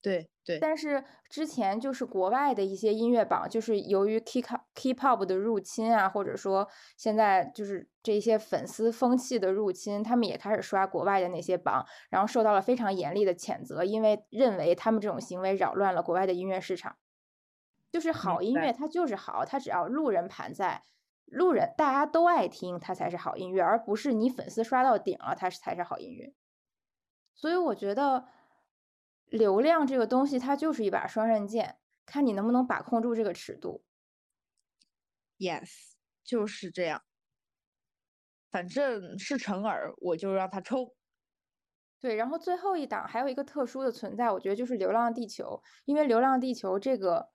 [0.01, 0.57] 对对。
[0.59, 6.67] 但是之前就是国外的一些音乐榜，就是由于 K K Pop 的入侵啊，或者说
[6.97, 16.95] 现在就是这些粉丝风气的入侵，他们也开始刷国外的那些榜，然后受到了非常严厉的谴责，因为认为他们这种行为扰乱了国外的音乐市场。
[17.91, 20.83] 就是好音乐它就是好，它只要路人盘在。
[21.25, 26.33] 路人大家都爱听，它才是好音乐，而不是你粉丝刷到顶了，它是才是好音乐。
[27.33, 28.27] 所以我觉得
[29.25, 33.83] 流量这个东西，它就是一把双刃剑，看你能不能把控住这个尺度。
[35.39, 35.93] Yes，
[36.23, 37.01] 就是这样。
[38.51, 40.95] 反正是成耳，我就让他抽。
[41.99, 47.32] 对，然后最后一档还有一个特殊的存在，我觉得就是《流浪地球》，因为《流浪地球》这个。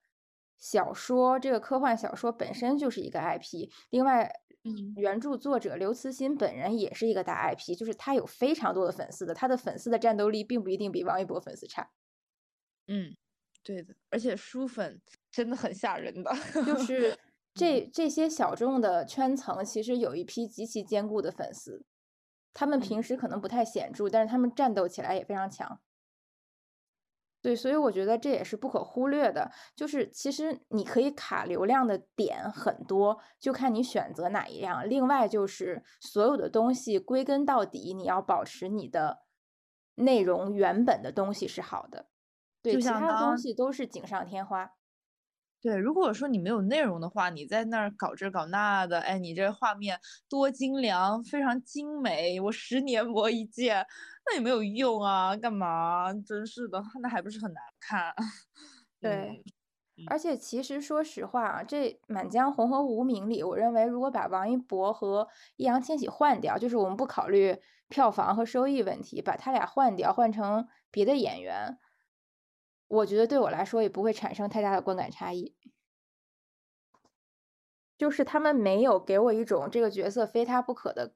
[0.58, 4.30] 小说这个科幻小说本身就是一个 IP，另外，
[4.96, 11.90] 原著作者刘慈欣本人也是一个大 IP，就是他有非常多的粉丝的，他的粉丝的战斗力并不一定比王一博粉丝差。
[12.88, 13.16] 嗯，
[13.62, 16.34] 对的，而且书粉真的很吓人的，
[16.66, 17.16] 就是
[17.54, 21.84] 这这些小众的圈层其实有一批极其坚固的粉丝，
[22.52, 25.80] 他们平时可能不太显著，但是他们战斗起来也非常强。
[27.40, 29.50] 对，所以我觉得这也是不可忽略的。
[29.76, 34.88] 就是其实你可以卡流量的点很多，就看你选择哪一样。
[34.88, 39.20] 另外就是所有的东西归根到底，你要保持你的
[39.94, 42.08] 内容原本的东西是好的。
[42.60, 44.72] 对，其他的东西都是锦上添花。
[45.68, 53.84] 对，如果说你没有内容的话，你在那儿搞这搞那的，哎，你这画面多精良，非常精美，我十年磨一剑，
[54.24, 56.10] 那也没有用啊，干嘛？
[56.26, 58.14] 真是的，那还不是很难看。
[58.98, 59.42] 对，
[60.08, 67.58] 而且其实说实话啊，这《满江红》和《无名》里，我认为如果把王一博和易烊千玺换掉，就是我们不考虑
[67.90, 71.76] 票房和收益问题，把他俩换掉，换成别的演员。
[72.88, 75.54] 我觉得对我来说也不会产生太大的观感差异，
[77.96, 81.14] 就是他们没有给我一种这个角色非他不可的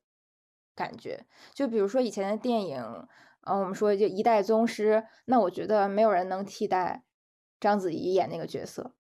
[0.75, 1.27] 感觉。
[1.55, 2.81] 就比如说以前的电影，
[3.41, 7.05] 嗯，我们说就一代宗师，那我觉得没有人能替代
[7.59, 8.95] 章子怡演那个角色。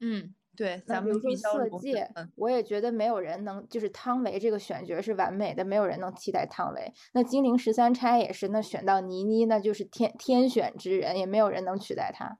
[0.00, 0.34] 嗯。
[0.54, 2.04] 对，那比如说《色戒》，
[2.36, 6.92] 我也觉得没有人能，就是汤唯这个选角是完美的，没有人能替代汤唯。
[7.14, 12.38] 那《金陵十三钗》也是，那选到倪妮，那就是天天选之人，也没有人能取代她。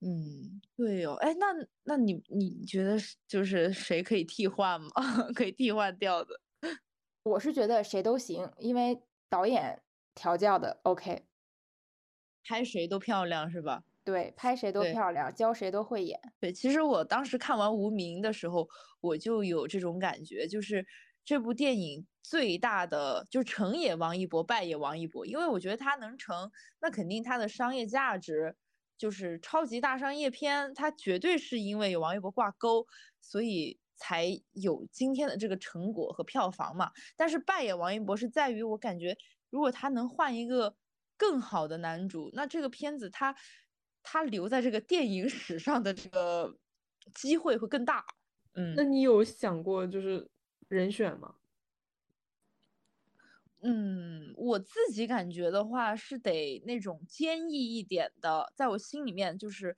[0.00, 1.46] 嗯，对哦，哎，那
[1.84, 2.96] 那你你觉得
[3.28, 4.88] 就是谁可以替换吗？
[5.36, 6.40] 可以替换掉的？
[7.22, 9.82] 我是觉得谁都行，因为导演
[10.14, 11.26] 调教的 OK，
[12.42, 13.84] 拍谁都漂亮，是吧？
[14.10, 16.20] 对，拍谁都漂亮，教谁都会演。
[16.40, 18.68] 对，其实我当时看完《无名》的时候，
[19.00, 20.84] 我就有这种感觉，就是
[21.24, 25.24] 这部电影最大的就是成也王一博，败也王一博。
[25.24, 26.50] 因为我觉得他能成，
[26.80, 28.56] 那肯定他的商业价值
[28.98, 32.84] 就是超级大商业片，他绝对是因为有王一博挂钩，
[33.20, 36.90] 所以才有今天的这个成果和票房嘛。
[37.16, 39.16] 但是败也王一博是在于，我感觉
[39.50, 40.74] 如果他能换一个
[41.16, 43.36] 更好的男主，那这个片子他。
[44.02, 46.56] 他留在这个电影史上的这个
[47.14, 48.04] 机会会更大。
[48.54, 50.28] 嗯，那你有想过就是
[50.68, 51.34] 人选吗？
[53.62, 59.76] 嗯，我自己感觉的话是得那种坚毅一点的，在我心里面就是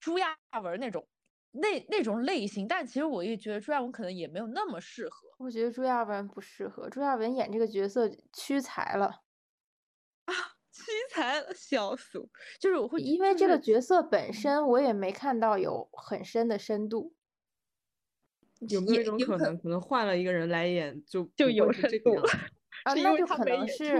[0.00, 1.06] 朱亚文那种
[1.52, 2.66] 那那种类型。
[2.66, 5.28] 但其实我也觉得朱亚文可能也没有那么适合。
[5.38, 9.22] 我觉得朱亚文不适合，朱亚文演这个角色屈才了。
[10.72, 12.28] 屈才笑死，
[12.60, 17.14] 就是我会因为这个角色本身，我也没看到有很深的深度。
[18.68, 22.22] 有没有一种可能，可能换了一个人来演，就就有深度了？
[22.84, 23.98] 啊，那就可能是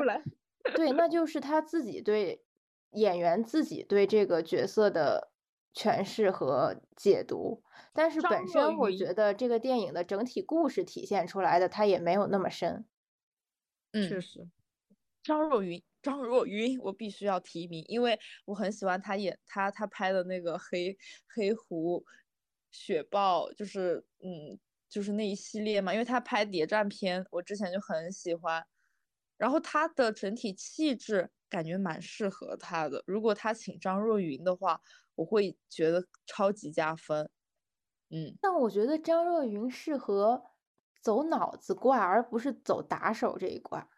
[0.74, 2.44] 对，那就是他自己对
[2.92, 5.32] 演员自己对这个角色的
[5.74, 7.62] 诠释和解读。
[7.94, 12.86] 但是本身我觉得这个电影的整体故事体现出来的，它也没有那么深。
[13.92, 14.48] 嗯，确实，
[15.22, 15.82] 张若昀。
[16.02, 20.96] 张若昀，我必须要提名，因为我很喜欢他演他他拍的那个黑
[21.34, 22.04] 黑狐、
[22.70, 24.58] 雪豹，就是嗯，
[24.88, 25.92] 就是那一系列嘛。
[25.92, 28.64] 因为他拍谍战片，我之前就很喜欢。
[29.36, 33.02] 然后他的整体气质感觉蛮适合他的。
[33.06, 34.80] 如果他请张若昀的话，
[35.14, 37.30] 我会觉得超级加分。
[38.10, 40.42] 嗯，但我觉得张若昀适合
[41.00, 43.88] 走脑子挂，而不是走打手这一挂。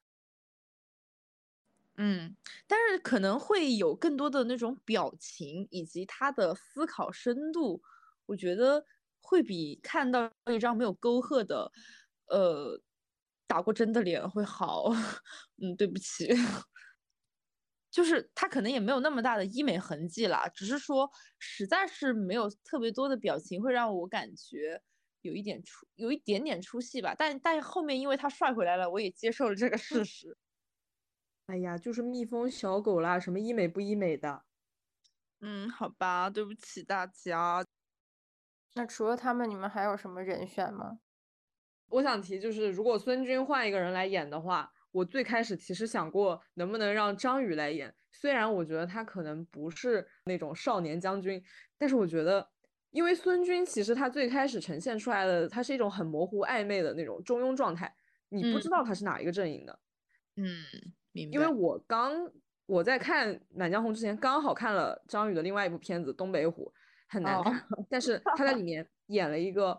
[1.98, 2.34] 嗯，
[2.66, 7.82] 但是可能会有更多的那种表情以及他的思考深度，
[8.26, 8.84] 我觉得
[9.20, 11.70] 会比看到一张没有沟壑的，
[12.28, 12.80] 呃，
[13.46, 14.86] 打过针的脸会好。
[15.62, 16.28] 嗯，对不起，
[17.90, 24.80] 就是他可能也没有那么大的医美痕迹啦，只是说实在是没有特别多的表情，会让我感觉
[25.20, 27.14] 有一点出有一点点出戏吧。
[27.18, 30.36] 但但后面因为他帅回来了，我也接受了这个事实。
[31.52, 34.42] 哎呀，就是蜜蜂小狗啦，什么医美不医美的？
[35.42, 37.62] 嗯，好吧，对不起大家。
[38.74, 41.00] 那除了他们，你们还有什么人选吗？
[41.88, 47.94] 我想提，就是如果孙军换一个人来演的话，我最开始其实想过能不能让张宇来演。
[48.10, 51.44] 虽然我觉得他可能不是那种少年将军，
[51.76, 52.48] 但是我觉得，
[52.92, 57.94] 因为孙军其实他最开始呈现出来的，他是一种很模糊暧昧的那种中庸状态，
[58.30, 59.78] 你不知道他是哪一个阵营的。
[60.36, 60.64] 嗯。
[61.12, 62.30] 因为我刚
[62.66, 66.66] 我在看《满江红》之前，刚好看了张宇的另外一部片子《东北虎》，
[67.08, 69.78] 很难看，但是他在里面演了一个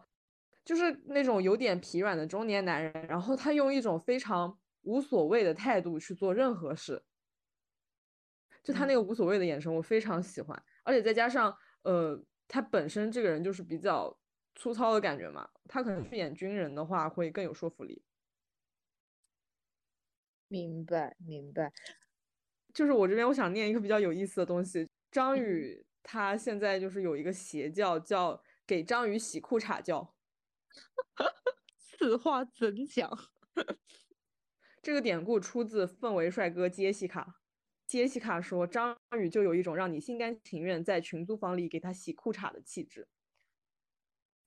[0.64, 7.04] 就是那种有点疲软的中年男人，然后他用一种非常无所谓的态度去做任何事，
[8.64, 14.16] 就他那个无所谓的眼神，我非常喜欢，而且再加上呃，他本身这个人就是比较
[14.56, 18.04] 粗糙的感觉嘛，他可能去演军人的话会更有说服力。
[20.54, 21.74] 明白，明白。
[22.72, 30.14] 就是我这边我想念一个比较有意思的东西，张宇他现在就是有一个邪教，叫给张宇洗裤衩教。
[31.76, 33.10] 此话怎讲？
[34.84, 37.40] 这个典故出自氛围帅哥杰西卡。
[37.88, 43.08] 杰西卡说，张宇就有一种让你心甘情愿在群租房里给他洗裤衩的气质。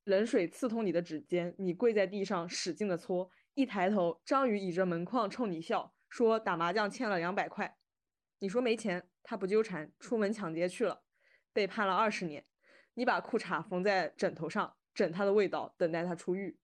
[0.05, 7.79] 冷水刺痛你的指尖，你跪在地上使劲的搓，一抬头，张宇倚着门框冲你笑，说打麻将欠了两百块。
[8.39, 11.05] 你说没钱，他不纠缠，出门抢劫去了，
[11.53, 12.47] 被判了二十年。
[12.95, 16.59] 你把裤衩缝在枕头上，枕他的味道，等待他出狱。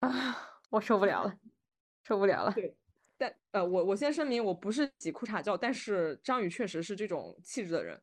[0.00, 0.08] 啊，
[0.70, 1.38] 我受不了了，
[2.04, 2.52] 受不了了。
[2.52, 2.76] 对，
[3.18, 8.02] 但呃，我我先声明，我不是挤裤衩叫，但是张宇确实是这种气质的人。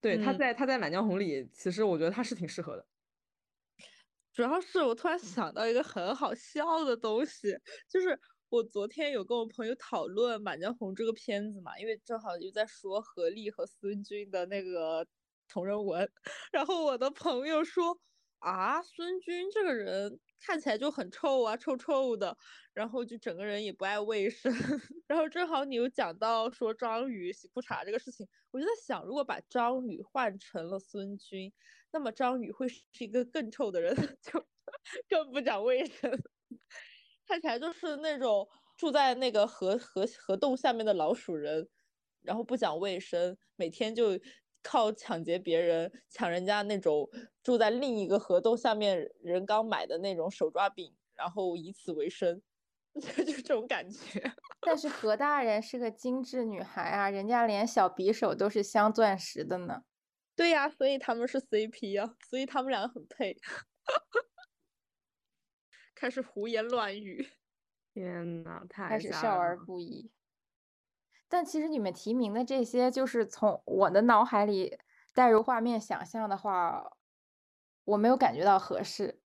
[0.00, 2.86] 对，他在他在《满江红》里，其实我觉得他是挺适合的。
[4.32, 7.58] 主要是我突然想到一个很好笑的东西，
[7.88, 8.18] 就是
[8.50, 15.06] 我昨天有跟我朋友讨论《满江红》这个片子嘛，因为正好就在说何丽和孙军的那个
[15.48, 16.10] 同人文，
[16.50, 18.00] 然后我的朋友说
[18.38, 20.20] 啊，孙军这个人。
[20.40, 22.38] 看起来就很臭啊，臭臭的，
[22.72, 24.52] 然后就整个人也不爱卫生。
[25.08, 31.52] 然后正好你又讲到说章鱼洗裤衩这个事情，我就在想，如果把章鱼换成了孙军，
[31.90, 33.92] 那么章鱼会是一个更臭的人，
[34.22, 34.46] 就
[35.08, 36.08] 更不讲卫生。
[37.28, 41.68] 看起来就是那种住在那个河河河洞下面的老鼠人，
[42.22, 44.18] 然后不讲卫生，每天就。
[44.60, 47.08] 靠抢劫别人，抢人家那种
[47.44, 52.42] 住在另一个河洞下面人刚买的那种手抓饼，然后以此为生，
[53.00, 54.20] 就就这种感觉。
[54.60, 59.82] 但是何大人是个精致女孩啊，人家连小匕首都是镶钻石的呢。
[60.34, 63.36] 对呀，所以他们是 CP 啊，所以他们两个很配。
[65.98, 67.26] 开始胡言乱语，
[67.92, 70.12] 天呐，太开始笑而不已。
[71.28, 74.78] 但其实你们提名的这些，就是从我的脑海里
[75.12, 76.96] 带入画面想象的话，
[77.84, 79.20] 我没有感觉到合适。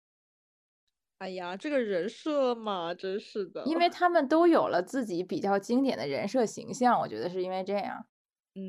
[1.19, 3.65] 哎呀，这个人设嘛，真是的。
[3.67, 8.07] 因为他们都有了自己比较经典的人设形象，我觉得是因为这样。
[8.55, 8.63] 嗯，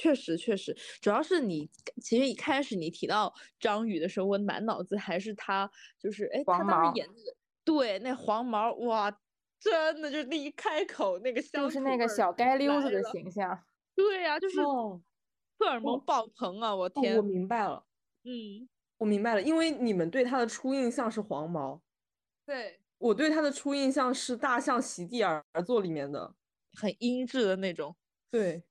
[0.00, 1.68] 确实确实，主要是你
[2.00, 9.14] 其实一开始你提到张宇的时候，我满脑子还是他，就是哎，他当时演那个，对，那黄毛，哇。
[9.62, 13.62] 真的就是那一开口那个香，就是那个小街溜子的形象。
[13.94, 14.56] 对呀， 就是
[15.58, 16.74] 荷尔蒙爆棚啊！
[16.74, 17.84] 我天，我明白了。
[18.24, 18.66] 嗯，
[18.96, 21.82] 我明白了，因为你们对他的初印象是黄毛，
[22.46, 26.34] 对我对他的初印象是《大象席地而坐》里面的
[26.72, 27.94] 很阴质的那种。
[28.30, 28.62] 对。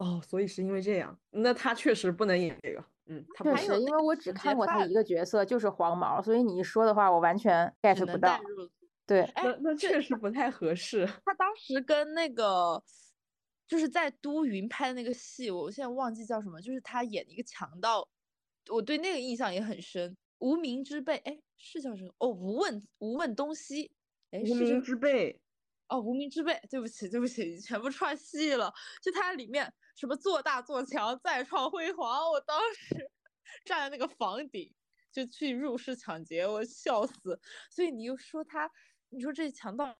[0.00, 2.82] 哦，所以是因为这样，那他确实不能演这个。
[3.06, 8.40] 嗯，他确实，因为我只看过他一个角色，就是黄毛，所以你一说的话，我完全 get 不到。
[9.06, 11.04] 对，那那确实不太合适。
[11.24, 12.82] 他当时跟那个
[13.66, 18.08] 就是在都匀拍的那个戏，我现在忘记叫什么，就是他演一个强盗，
[18.70, 20.16] 我对那个印象也很深。
[20.38, 22.14] 无名之辈，哎，是叫什么？
[22.18, 23.90] 哦，无问无问东西，
[24.30, 25.38] 哎，无名之辈，
[25.90, 28.72] 哦，无名之辈，对不起，对不起，全部串戏了。
[29.02, 33.10] 就它里面什么做大做强，再创辉煌，我当时
[33.64, 34.72] 站在那个房顶
[35.12, 37.40] 就去入室抢劫，我笑死。
[37.70, 38.70] 所以你又说他。
[39.12, 39.92] 你说这强盗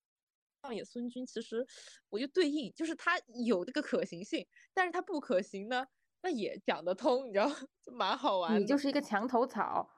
[0.72, 1.66] 野孙军，其实
[2.10, 5.84] 我就对应，就是他有这个可行性，但是他不可行呢，
[6.22, 7.48] 那也讲得通，你知道，
[7.82, 8.60] 就蛮好玩。
[8.60, 9.90] 你就是一个墙头草，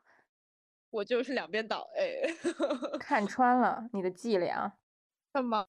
[0.89, 2.23] 我就是两边倒，哎，
[2.99, 4.79] 看穿了你的伎俩。
[5.33, 5.67] 干嘛？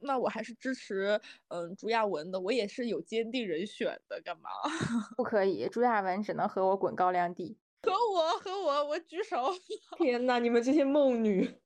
[0.00, 4.20] 那我还是支持嗯朱亚文的，我也是有坚定人选的。
[4.22, 4.48] 干嘛？
[5.16, 7.58] 不可以，朱亚文只能和我滚高粱地。
[7.82, 9.52] 和我，和我，我举手。
[9.98, 11.60] 天呐，你们这些梦女。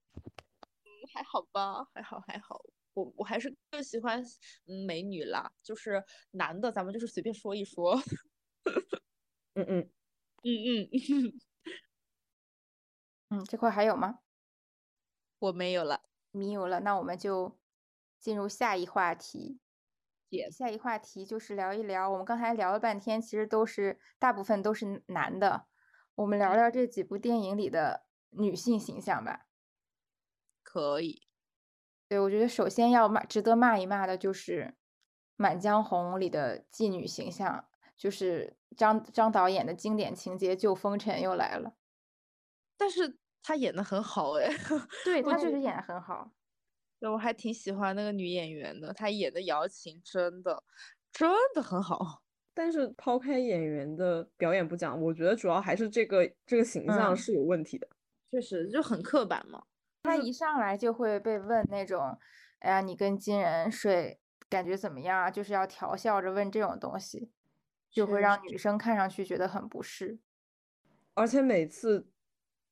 [1.12, 2.60] 还好吧，还好还好，
[2.94, 4.22] 我我还是更喜欢
[4.66, 6.02] 嗯美女啦，就是
[6.32, 7.94] 男的咱们就是随便说一说，
[9.54, 9.90] 嗯嗯
[10.44, 11.40] 嗯嗯
[13.30, 14.20] 嗯，这块还有吗？
[15.42, 16.02] 我没有了，
[16.38, 17.58] 没有了，那我们就
[18.18, 19.60] 进入下一话题。
[20.52, 25.66] 下一话题就是聊一聊，我们刚才聊了半天，其实都是大部分都是男的，
[26.14, 29.46] 我们聊聊这几部电影里的女性形象吧。
[30.62, 31.26] 可以，
[32.08, 34.64] 对我觉得首先要骂、值得骂一骂的就是
[35.36, 37.66] 《满江红》里的妓女形象，
[37.96, 41.74] 就是张张导演的经典情节救风尘又来了。
[42.76, 43.18] 但是
[43.48, 44.46] 他演的很好哎，
[45.06, 46.30] 对他确实演的很好。
[47.00, 50.62] 对，我还挺喜欢那个女演员的，她演的瑶琴真的
[51.10, 52.22] 真的很好。
[52.52, 57.88] 但是抛开演员的表演不讲，我觉得主要还是这个这个形象是有问题的，
[58.30, 59.62] 确实就很刻板嘛。
[60.02, 62.18] 他一上来就会被问那种，
[62.58, 64.20] 哎呀，你跟金人睡
[64.50, 65.30] 感觉怎么样啊？
[65.30, 67.30] 就是要调笑着问这种东西，
[67.90, 70.18] 就会让女生看上去觉得很不适。
[71.14, 72.06] 而且每次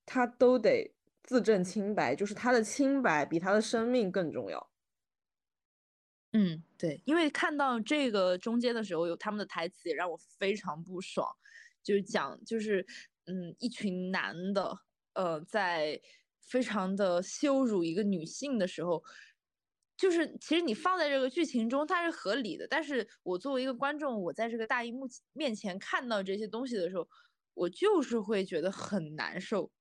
[0.07, 4.71] 他都得自证清白，就是他的清白比他的生命更重要。
[6.33, 11.29] 嗯，对，因为看到这个中间的时候，有他们的台词也让我非常不爽，
[11.83, 12.87] 就是讲就是
[13.27, 14.79] 嗯，一群男的
[15.15, 16.01] 呃在
[16.41, 19.03] 非常的羞辱一个女性的时候。
[19.97, 27.09] 就是其实你放在这个剧情中它是合理的，但是我作为一个观众，我在这个大荧幕面前看到这些东西的时候，
[27.55, 29.73] 我就是会觉得很难受。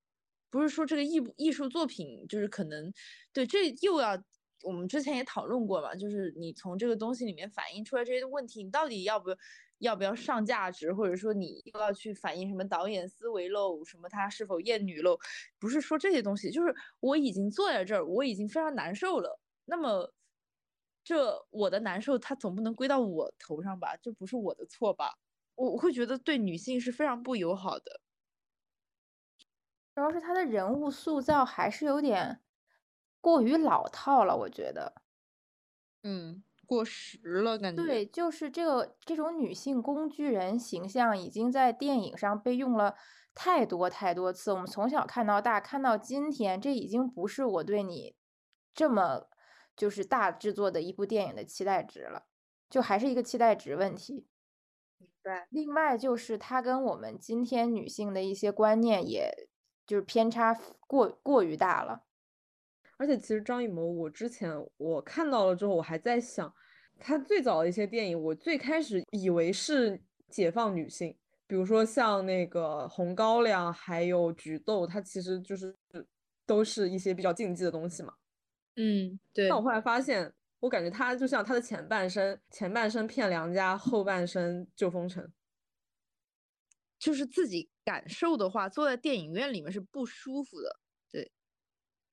[0.56, 2.90] 不是说这个艺艺术作品就是可能
[3.34, 4.18] 对这又要
[4.64, 9.36] 我们之前也讨论过嘛，就是你从这个东西里面反映出来这些问题，你到底要不
[9.80, 15.18] 要不要上价值，或者说你又要去反映什么导演思维喽，什么他是否厌女喽？
[15.60, 19.38] 不是说这些东西，就是我已经坐在这儿，我已经非常难受了。
[19.66, 20.14] 那么，
[21.04, 23.98] 这我的难受，他总不能归到我头上吧？
[24.02, 25.16] 这不是我的错吧？
[25.56, 28.02] 我我会觉得对女性是非常不友好的。
[29.96, 32.42] 主要是他的人物塑造还是有点
[33.22, 35.02] 过于老套了，我觉得。
[36.04, 37.82] 嗯，过时了感觉。
[37.82, 42.96] 对，就是这个这种女性工具人形象，已经在电影上被用了
[43.34, 44.52] 太多太多次。
[44.52, 48.16] 我们从小看到大，看到今天，这已经不是我对你
[48.74, 49.28] 这么。
[49.78, 52.28] 就是大制作的一部电影的期待值了，
[52.70, 54.26] 就还是一个期待值问题。
[54.98, 55.48] 明白。
[55.52, 59.45] 另外就是它跟我们今天女性的一些观念，也
[59.86, 60.58] 就是偏差
[60.88, 62.04] 过过于大了。
[62.98, 66.54] 而且其实张艺谋，我之前我看到了之后，我还在想，
[66.98, 75.76] 他最早的一些电影，我最开始以为是解放女性，比如说像那个《红高粱》还有《菊豆》，它其实就是
[76.46, 78.14] 都是一些比较禁忌的东西嘛。
[78.78, 79.50] 嗯，对。
[79.50, 85.32] 但我后来发现，我感觉他就像他的前半生，前半生骗良家，后半生救风尘。
[86.98, 90.80] 就是自己感受的话，坐在电影院里面是不舒服的。
[91.12, 91.32] 对，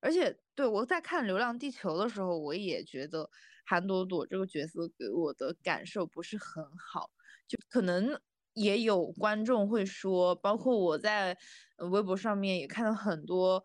[0.01, 3.31] 而且对我在看《流浪地球》的时候，我也觉得
[3.67, 7.11] 韩朵朵这个角色给我的感受不是很好。
[7.49, 8.21] 就可能
[8.55, 11.37] 也有观众会说，包括我在
[11.91, 13.65] 微博上面也看到很多。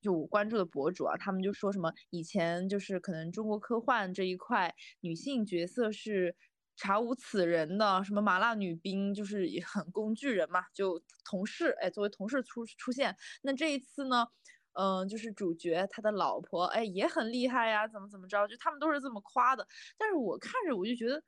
[0.00, 6.34] 就我关注的博主啊，他们就说什么以前就是可能中国科幻这一块女性角色是
[6.76, 13.16] 查无此人的，什么麻辣女兵就是也很工具人嘛，就同事哎作为同事出出现。
[13.42, 14.26] 那这一次呢，
[14.72, 19.66] 嗯，就是主角他的老婆哎也很厉害呀，怎么怎么着，就他们都是这么夸的。
[19.98, 21.22] 但是我看着我就觉得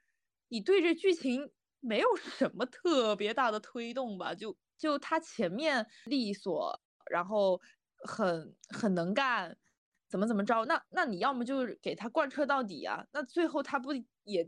[0.49, 1.51] 你对这剧情
[1.81, 6.81] 没有什么特别大的推动吧，就就他前面利索，
[7.11, 7.61] 然后。
[8.07, 9.57] 很很能干，
[10.11, 10.67] 怎么怎么着？
[10.67, 13.03] 那那你要么就给他贯彻到底啊？
[13.13, 13.95] 那最后他不
[14.25, 14.47] 也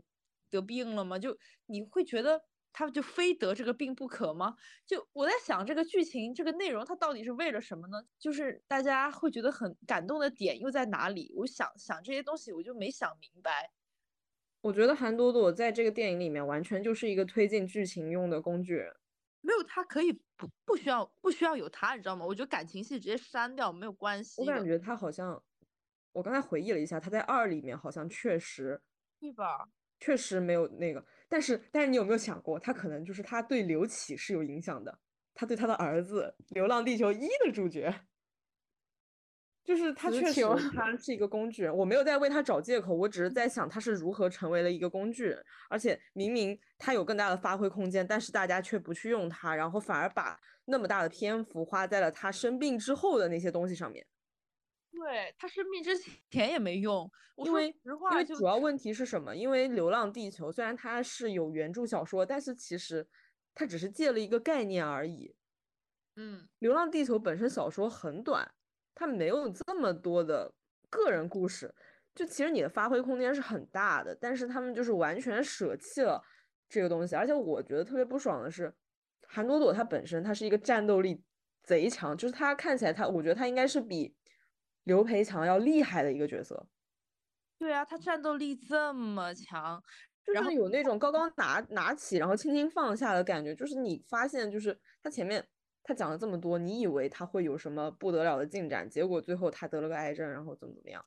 [0.49, 1.17] 得病了吗？
[1.19, 2.41] 就你会觉得
[2.73, 4.55] 他就非得这个病不可吗？
[4.85, 8.01] 就我在想这个剧情这个内容，它到底是为了什么呢？
[8.19, 11.33] 就是大家会觉得很感动的点又在哪里？
[11.35, 13.71] 我想想这些东西，我就没想明白。
[14.61, 18.93] 我觉得韩朵朵在这个电影里面完全就是一个推进剧情用的工具人。
[19.41, 22.25] 没有他可以不不需要不需要有他，你知道吗？
[22.25, 24.41] 我觉得感情戏直接删掉没有关系。
[24.41, 25.41] 我感觉他好像，
[26.11, 28.81] 我刚才回忆了一下，他在二里面好像确实，
[29.21, 29.69] 对吧？
[29.99, 34.99] 确实没有那个，但是但是你有没有想过，他可能就是他对刘启是有影响的，
[35.33, 37.93] 他对他的儿子《流浪地球一》的主角。
[39.63, 40.41] 就是他确实，
[40.73, 41.75] 他是一个工具人。
[41.75, 45.43] 我没有在为他找借口，我只是在想他是如何成为了一个工具人。
[45.69, 54.07] 而且明明他有更大的发挥空间，但是大家却不去用他，然后反而把那么大的篇幅花在了他生病之后的那些东西上面。
[54.97, 55.97] 对他生病之
[56.29, 57.67] 前也没用，因为
[58.11, 59.35] 因为主要问题是什么？
[59.35, 63.07] 因为《流浪地球》虽然它是有原著小说，但是其实
[63.53, 65.35] 它只是借了一个概念而已。
[66.15, 68.51] 嗯，《流浪地球》本身小说很短。
[68.99, 70.51] 它没有这么多的
[70.89, 71.71] 个人故事，
[72.15, 76.19] 就其实你的发挥空间是很大的，但是他们就是完全舍弃了
[76.67, 77.15] 这个东西。
[77.15, 78.73] 而且我觉得特别不爽的是，
[79.27, 81.23] 韩朵朵她本身她是一个战斗力
[81.61, 84.16] 贼强，就是她看起来她，我觉得她应该是比
[84.87, 86.67] 刘培强要厉害的一个角色。
[87.59, 89.83] 对啊，他战斗力这么强，
[90.25, 93.53] 就是有那种高高拿拿起，然后轻轻放下的感觉。
[93.53, 95.45] 就是你发现，就是他前面。
[95.83, 98.89] 他讲了这么多，你以为他会有什么不得了的进展？
[98.89, 101.05] 结果最后他得了个癌症，然后怎么怎么样？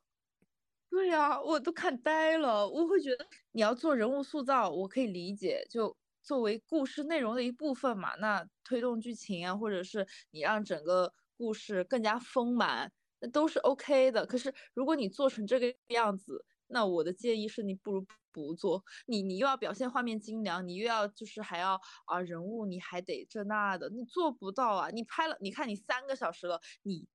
[0.89, 2.67] 对呀，我都看呆了。
[2.67, 8.15] 我会觉得你要做人物塑造，我可以理解，就作为故事内容的一部分嘛。
[8.15, 12.91] 那推动剧情啊，或者是你让整个故事更加丰满，
[13.21, 14.25] 那都是 OK 的。
[14.25, 18.83] 可是如果你做成这个样子，那我的建议是你不如不做。
[19.05, 24.89] 你你又要表现画面精良，你又要就是还要啊人物你还得这那的，你做不到啊！
[24.89, 27.07] 你拍了，你看你三个小时了，你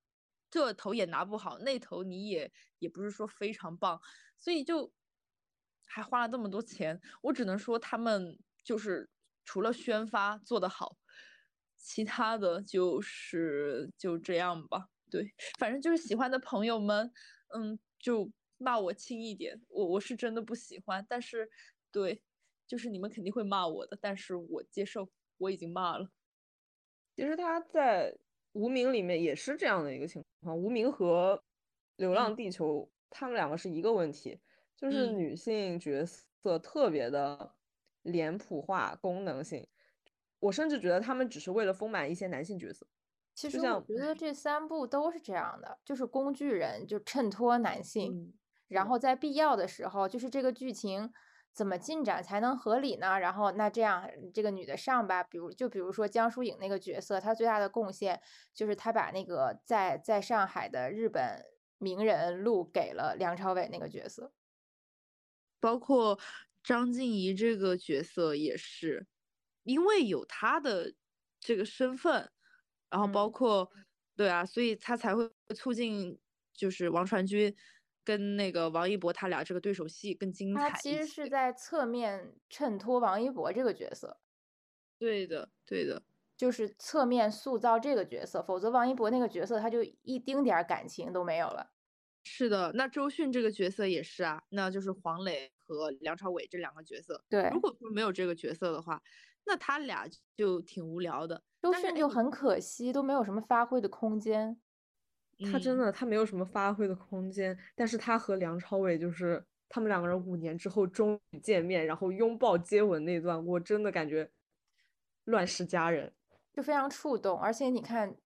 [0.50, 4.00] 这头也拿不好，那头你也也不是说非常棒，
[4.36, 4.92] 所以就
[5.86, 9.10] 还花了这么多钱，我只能说他们就是
[9.44, 10.98] 除了宣发做得好，
[11.76, 14.88] 其他的就是就这样吧。
[15.16, 17.10] 对，反正就是喜欢的朋友们，
[17.54, 21.48] 嗯，就骂我轻一点，我我是真的不喜欢，但是
[21.90, 22.22] 对，
[22.66, 26.10] 就是你们肯定会骂我的，但是我接受，我已经骂了。
[27.14, 28.12] 其实他在
[28.52, 31.34] 《无名》里面也是这样的一个情况，《无名》和
[31.96, 34.38] 《流浪地球》他们两个是一个问题，
[34.76, 37.54] 就是女性角色特别的
[38.02, 39.66] 脸谱化、功能性，
[40.40, 42.86] 我甚至觉得他们只是为了丰满一些男性角色。
[43.36, 48.34] 其实我觉得这三部都是这样的，就是工具人就衬托男性，
[48.66, 51.12] 然后在必要的时候，就是这个剧情
[51.52, 53.18] 怎么进展才能合理呢？
[53.20, 58.22] 然后那这样这个女的上吧，比如就比如说江疏影那个角色，她最大的贡献
[58.54, 61.44] 就是她把那个在在上海的日本
[61.76, 64.32] 名人录给了梁朝伟那个角色，
[65.60, 66.18] 包括
[66.62, 69.06] 张婧仪这个角色也是，
[69.62, 70.94] 因为有她的
[71.38, 72.30] 这个身份。
[72.90, 73.70] 然后包括，
[74.16, 76.18] 对啊，所以他才会促进，
[76.52, 77.54] 就是王传君
[78.04, 80.70] 跟那个王一博他俩这个对手戏更精彩。
[80.70, 84.20] 他其实是在侧面衬托王一博这个角色。
[84.98, 86.02] 对的，对的，
[86.36, 91.72] 就是侧面塑造这个角色，否则王一博那个角色他就一丁点感情都没有了。
[92.24, 97.24] 是的，那周迅这个角色也是啊，那就是黄磊和梁朝伟这两个角色。
[97.28, 99.00] 对，如果说没有这个角色的话，
[99.46, 100.06] 那他俩
[100.36, 101.42] 就挺无聊的。
[101.62, 104.56] 周迅就很可惜，都没有什么发挥的空间。
[105.52, 107.56] 他真的，他没有什么发挥的空间。
[107.74, 114.30] 但是他和梁朝伟就是他们两个人五年之后终于见面，然后拥抱接吻那段，我真的感觉
[115.24, 116.12] 乱世佳人，
[116.52, 117.38] 就非常触动。
[117.38, 118.16] 而且你看，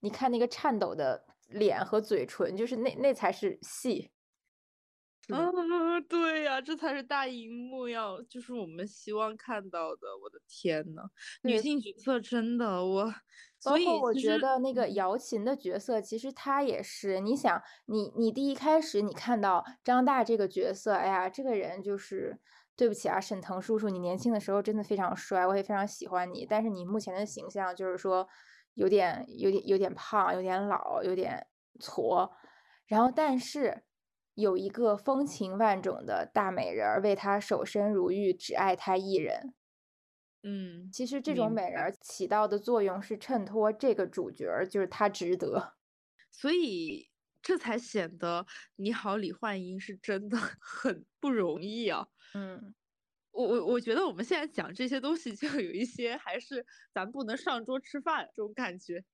[0.00, 4.10] 你看那个颤抖的脸和嘴唇，就是那那才是戏。
[5.28, 5.48] 啊，
[6.08, 10.08] 对呀，这才是大荧幕要，就是我们希望看到的。
[10.20, 11.02] 我的天呐，
[11.42, 13.14] 女性角色真的我，
[13.58, 17.20] 所以我觉得那个姚琴的角色，其实她也是。
[17.20, 22.40] 你想，你你第一开始你看到张大这个角色，哎呀，这个人就是
[22.76, 26.44] 对不起啊，沈腾叔叔，你年轻的时候真的非常帅，我也非常喜欢你。
[26.44, 28.26] 但是你目前的形象就是说
[28.74, 31.46] 有点有点有点胖，有点老，有点
[31.78, 32.28] 矬。
[32.86, 33.84] 然后但是。
[34.34, 39.54] 有一个风情万种的大美人儿为他守身如玉，只爱他一人。
[40.44, 45.74] 嗯，其实这种美人起到的作用是衬托这个主角儿，就是他值得，
[46.32, 47.10] 所以
[47.40, 48.46] 这才显得
[48.76, 52.08] 你好，李焕英是真的 很不容易啊。
[52.34, 52.74] 嗯，
[53.30, 59.04] 我我我觉得我们现在讲这些东西，就有一些还是咱不能上桌吃饭这种感觉。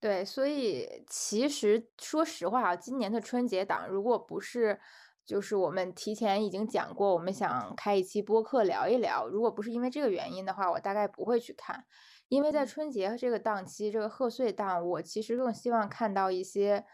[0.00, 4.80] 对，所以其实说实话啊，今年的春节档，如果不是
[5.26, 11.84] 就是我们提前已经讲过，我们想开一期播客聊一聊，如果不是因为这个原因的话，我大概不会去看。
[12.28, 16.86] 因为在春节这个档期，这个贺岁档，我其实更希望看到一些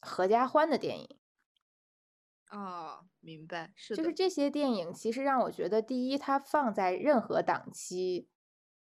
[0.00, 1.18] 合家欢的电影。
[2.50, 8.28] 哦，明白，是就是这些电影，其实让我觉得，第一，它放在任何档期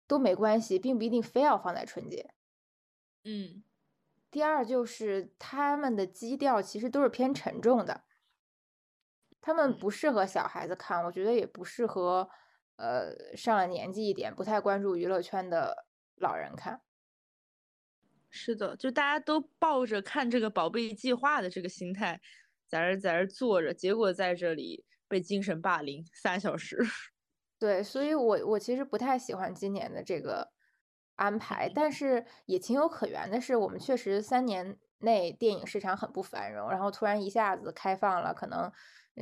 [0.06, 2.30] 都没关系，并不一定非要放在春节。
[3.24, 3.64] 嗯，
[4.30, 8.04] 第二就是他们的基调其实都是偏沉重的，
[9.40, 12.28] 他们不适合小孩子看，我觉得也不适合
[12.76, 15.86] 呃上了年纪一点不太关注娱乐圈的
[16.16, 16.82] 老人看。
[18.28, 22.20] 是的，就大家都抱着看这个宝贝计划的这个心态，
[22.66, 26.76] 在这在这坐着，结果在这里被精神霸凌三小时。
[27.58, 30.53] 对，所以我我其实不太喜欢今年的这个。
[31.16, 38.72] 安排，但是也情有可原的是，我们确实三年内电影市场很不繁荣，然后突然一下子开放了，可能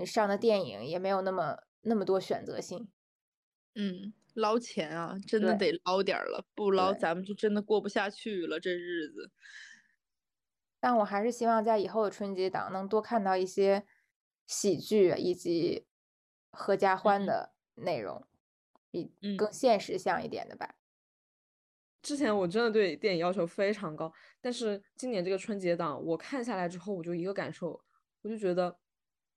[0.06, 2.90] 上的电影也没有那么那么多选择性。
[3.74, 9.30] 嗯，捞钱啊，真的得捞点了，不捞咱们就真的过不下去了这日子。
[10.80, 13.86] 但我还是希望在以后的春节档能多看到一些
[14.48, 15.86] 喜剧以及
[16.50, 18.26] 合家欢的内容，
[18.90, 20.74] 比更现实像一点的吧。
[22.02, 27.80] 之前我真的对电影要求非常高，但是今年这个春节档我看下来之后，我就一个感受，
[28.22, 28.76] 我就觉得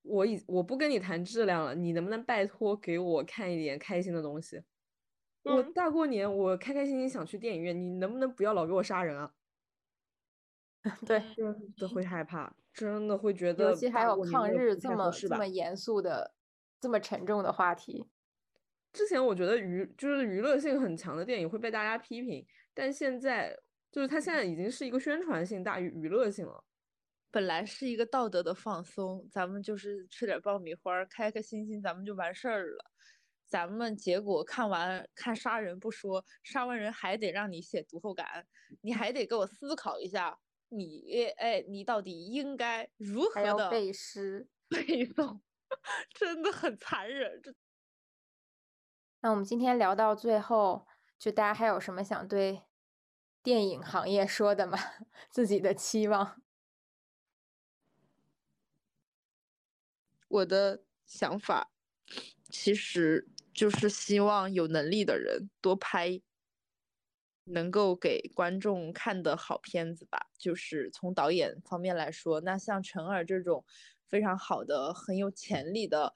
[0.02, 4.62] 我已我不跟你谈质量了，你能不能拜托给我看一点开心的东西？
[5.44, 9.32] 我大过年我开开心心想去电影院，你能不能不要老给我杀人啊？
[11.06, 11.22] 对，
[11.80, 12.56] 都会害怕。
[12.74, 16.34] 真的会觉得，尤其还有抗日这么这么严肃的、
[16.82, 18.10] 这么沉重的话题。
[18.96, 23.54] 之前我觉得娱就是娱乐性很强的电影会被大家批评，但现在
[23.92, 26.64] 就是它现在已经是一个宣传性大于娱乐性了。
[27.30, 32.92] 本来是一个道德的放松，咱们就是吃点爆米花，开开心心，咱们就完事儿了。
[33.46, 38.48] 咱们结果看完看杀人不说，杀完人还得让你写读后感，
[38.82, 40.40] 你还得给我思考一下，
[40.70, 45.42] 你哎，你到底应该如何的背诗背 诵，
[46.18, 47.42] 真的很残忍。
[47.44, 47.54] 这，
[49.26, 50.85] 那我们今天聊到最后，
[51.18, 52.61] 就大家还有什么想对
[53.41, 54.77] 电影行业说的吗？
[55.31, 56.43] 自己的期望？
[60.27, 61.72] 我的想法
[62.52, 63.27] 其实。
[63.52, 66.22] 就是希望有能力的人多拍，
[67.45, 70.27] 能够给观众看的好片子吧。
[70.38, 73.64] 就是从导演方面来说，那像陈耳这种
[74.10, 76.14] 非常好的、很有潜力的，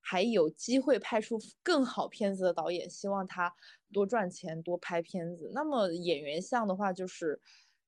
[0.00, 3.54] 还有机会拍出更好片子的导演，希望他
[3.92, 5.50] 多赚钱、多拍片子。
[5.54, 7.40] 那么演员项的话，就是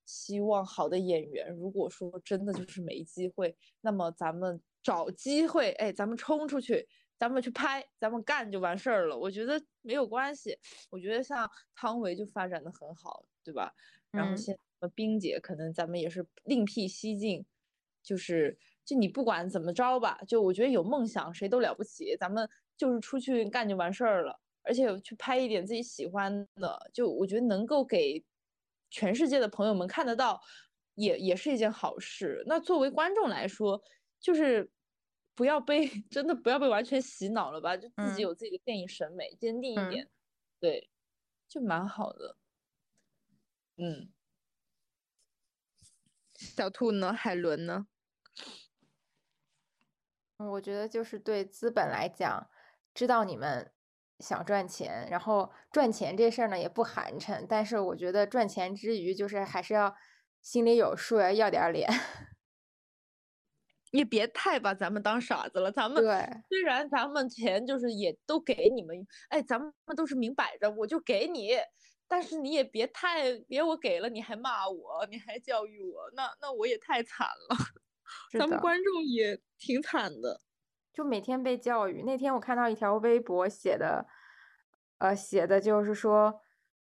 [0.05, 6.87] 希望好的演员，如果说真的就是没机会，那么咱们找机会，哎，咱们冲出去。
[7.19, 9.17] 咱们去拍，咱们干就完事儿了。
[9.17, 10.57] 我觉得没有关系。
[10.89, 13.73] 我觉得像汤唯就发展的很好，对吧？
[14.11, 14.57] 然后现
[14.93, 17.45] 冰姐可能咱们也是另辟蹊径，
[18.01, 22.15] 就是就你不管怎么着吧，就我觉得有梦想谁都了不起。
[22.17, 28.23] 咱们就是出去干就完事儿了，而且去拍一点自己喜欢的，就我觉得能够给
[28.89, 30.41] 全世界的朋友们看得到，
[30.95, 32.43] 也也是一件好事。
[32.47, 33.81] 那作为观众来说，
[34.19, 34.71] 就是。
[35.35, 40.07] 不要被 真的不要被完全洗脑了吧，就自己有自己的电影审美，坚定一点，
[40.59, 40.91] 对，
[41.49, 42.37] 就蛮好的。
[43.77, 44.13] 嗯，
[46.35, 47.11] 小兔呢？
[47.11, 47.87] 海伦呢？
[50.37, 52.49] 我觉得就是对资本来讲，
[52.93, 53.71] 知道你们
[54.19, 59.95] 想赚钱，然后赚钱这事儿呢也不寒碜，但是我觉得赚钱之余，就是还是要
[60.41, 61.89] 心里有数，要要点脸。
[63.91, 66.03] 也别太把咱们当傻子了，咱们
[66.49, 71.51] 虽然咱们钱就是也都给你们，哎，咱们都是明摆着我就给你，
[72.07, 77.55] 但是你也别太别我给了你还骂我，你还教育我，那那我也太惨了，
[78.31, 80.41] 咱们观众也挺惨的，
[80.91, 82.03] 就每天被教育。
[82.03, 84.05] 那天我看到一条微博写的，
[84.97, 86.41] 呃，写的就是说，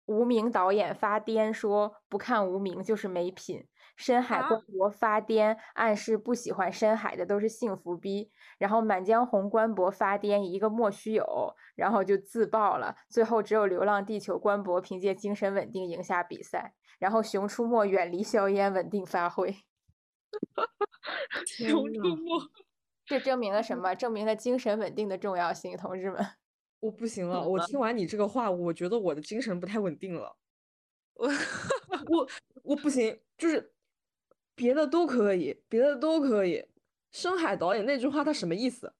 [0.05, 3.67] 无名导演发癫说不看无名就是没品。
[3.95, 8.31] 深海官博发癫，暗示不喜欢深海的都是幸福逼。
[8.57, 12.95] 然后满江红官博发癫，一个莫须有，然后就自爆了。
[13.07, 16.73] 最后只有流浪地球官博凭借精神稳定赢下比赛。
[16.97, 19.55] 然后熊出没远离硝烟，稳定发挥。
[21.45, 22.31] 熊出没，
[23.05, 23.93] 这证明了什么？
[23.95, 26.25] 证明了精神稳定的重要性，同志们。
[26.79, 30.35] 我不行了，我听完你这个话，我觉得我的精神不太稳定了。
[31.13, 31.29] 我
[32.09, 32.29] 我
[32.63, 33.71] 我不行，就是。
[34.55, 36.69] 别的都可以，别的都可以。
[37.11, 38.93] 深海导演那句话他什么意思？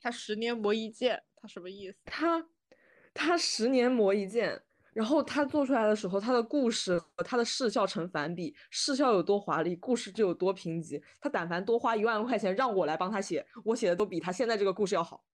[0.00, 1.98] 他十年磨一剑，他什么意思？
[2.04, 2.46] 他
[3.12, 4.62] 他十年磨一剑，
[4.92, 11.02] 然后他做出来的时候，他的故事和他的视效成反比，视效有多华丽，故事就有多贫瘠。
[11.20, 15.24] 他但凡多花一万块钱让我来帮他写，我写的都比他现在这个故事要好。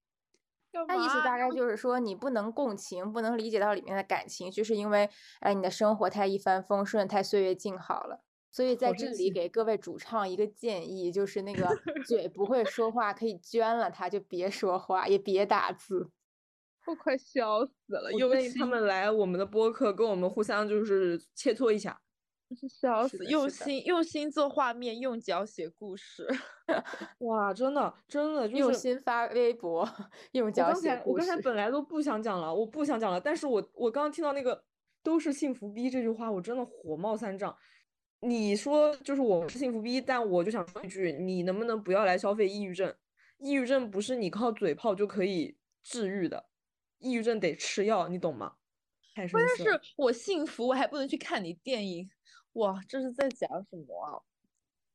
[0.86, 5.10] 那意思大概就是说，你不能共情，不能理解到里面的感情，就是因为
[5.40, 8.22] 哎，你的生活太一帆风顺，太岁月静好了。
[8.50, 11.68] 所以在这里给各位主唱一个建议，就是那个
[12.06, 16.10] 嘴不会说话，可以捐了他，就别说话，也别打字。
[16.88, 18.10] 我快笑死了！
[18.14, 22.00] 又建议他们来我们的播客，跟我们互相就是切磋一下。
[22.80, 23.22] 笑死！
[23.26, 26.26] 用心用心做画面，用脚写故事。
[27.20, 29.86] 哇，真的真的用心发微博，
[30.32, 31.24] 用脚写故事。
[31.24, 34.64] 我刚才本来都不想讲了，我不想讲了，但是我我刚刚听到那个
[35.02, 37.54] 都是幸福逼这句话，我真的火冒三丈。
[38.20, 42.94] 你说就是我是幸福逼，但我就想说一句，你能不能不要来消费抑郁症？
[43.36, 46.46] 抑郁症不是你靠嘴炮就可以治愈的，
[46.98, 48.56] 抑郁症得吃药，你懂吗？
[49.30, 52.08] 关键是我幸福，我还不能去看你电影，
[52.54, 54.22] 哇，这是在讲什么啊？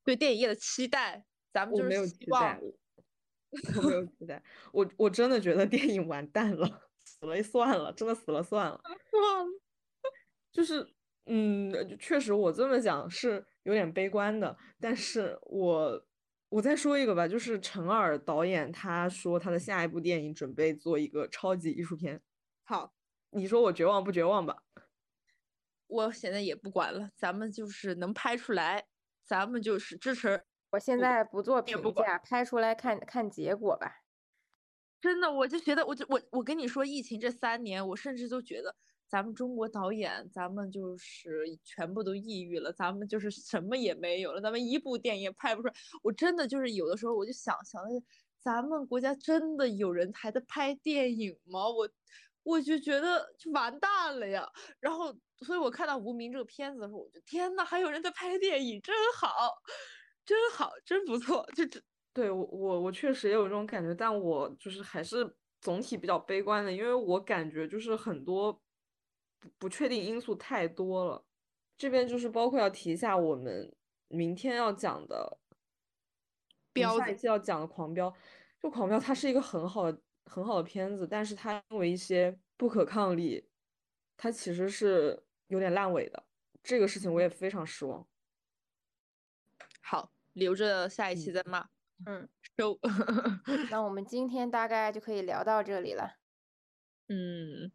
[0.04, 2.62] 对电影业的期待，咱们就是没有期待，
[3.78, 9.52] 我没有期待，我我真的觉得电影完蛋了， 死了算了，真的死了算了，算了，
[10.52, 10.94] 就是。
[11.26, 14.58] 嗯，确实，我这么讲是有点悲观的。
[14.78, 16.06] 但是我
[16.54, 22.22] 我再说一个吧，就是陈耳导演他说他的下一部电影准备做一个超级艺术片。
[22.64, 22.94] 好，
[23.32, 24.62] 你说我绝望不绝望吧？
[25.88, 28.86] 我现在也不管了，咱们就是能拍出来，
[29.26, 30.44] 咱们就是支持。
[30.70, 34.04] 我现在不做评价，拍出来看看结果吧。
[35.02, 38.76] 真的，我就觉得，我就我我跟你说，疫情这三年，我甚至都觉得
[39.14, 45.74] 咱们中国导演，咱们就是全部都抑郁了，咱们就是什么也没有了，咱们一部电影也拍不出来。
[46.02, 47.80] 我真的就是有的时候我就想想，
[48.40, 51.70] 咱们国家真的有人还在拍电影吗？
[51.70, 51.88] 我
[52.42, 54.50] 我就觉得就完蛋了呀。
[54.80, 55.16] 然后，
[55.46, 59.30] 所以我看到《无名》这个片子的时候，我就天呐，还有人在拍电影，真好，
[60.26, 61.80] 真好，真不错，就这。
[62.16, 68.60] 对我我我确实也有这种感觉，但我就是还是总体比较悲观的，因为我感觉就是很多
[69.44, 71.26] 不不确定因素太多了。
[71.78, 73.76] 这边就是包括要提一下我们
[74.08, 75.38] 明天要讲的，
[76.72, 78.10] 标下一期要讲的《狂飙》，
[78.62, 83.46] 就《狂飙》它是一个很好的很好的片子，但是它因为一些不可抗力，
[84.16, 86.24] 它其实是有点烂尾的。
[86.64, 88.08] 这个事情我也非常失望。
[89.82, 91.68] 好，留着下一期再骂。
[92.06, 92.80] 嗯，收。
[93.70, 96.18] 那我们今天大概就可以聊到这里了。
[97.10, 97.72] 嗯，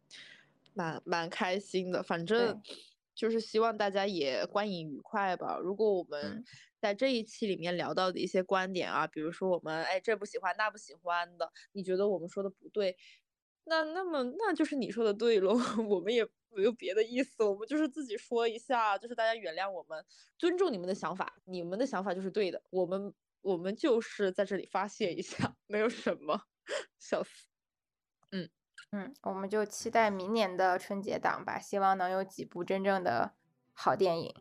[0.79, 2.61] 蛮蛮开心的，反正
[3.13, 5.57] 就是希望大家也观影愉快吧。
[5.57, 6.41] 如果我们
[6.79, 12.95] 在这一期里面聊到的一些观点啊，比如说我们哎这不喜欢那不喜欢的，你觉得我们说的不对，
[13.65, 15.53] 那那么那就是你说的对喽，
[15.89, 20.05] 我们也没有别的意思，我们就是自己说一下，就是大家原谅我们，
[20.37, 23.13] 尊重你们的想法，你们的想法就是对的，我们。
[23.41, 26.41] 我们就是在这里发泄一下， 没有什么，
[26.99, 27.47] 笑死。
[28.31, 28.49] 嗯
[28.91, 33.31] 嗯，我们就期待明年的春节档吧，希望能有几部真正的
[33.73, 34.33] 好电影。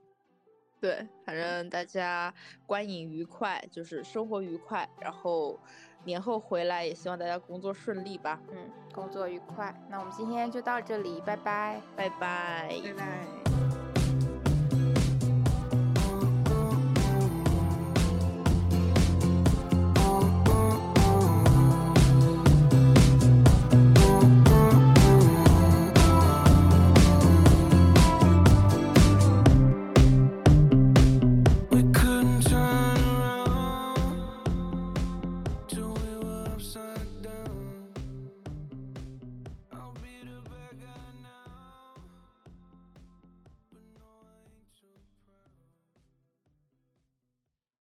[0.81, 2.33] 对，反正大家
[2.65, 5.59] 观影愉快，就是生活愉快，然后
[6.05, 8.41] 年后回来也希望大家工作顺利吧。
[8.53, 9.75] 嗯，工作愉快。
[9.91, 13.58] 那我们今天就到这里，拜拜，拜拜，拜拜。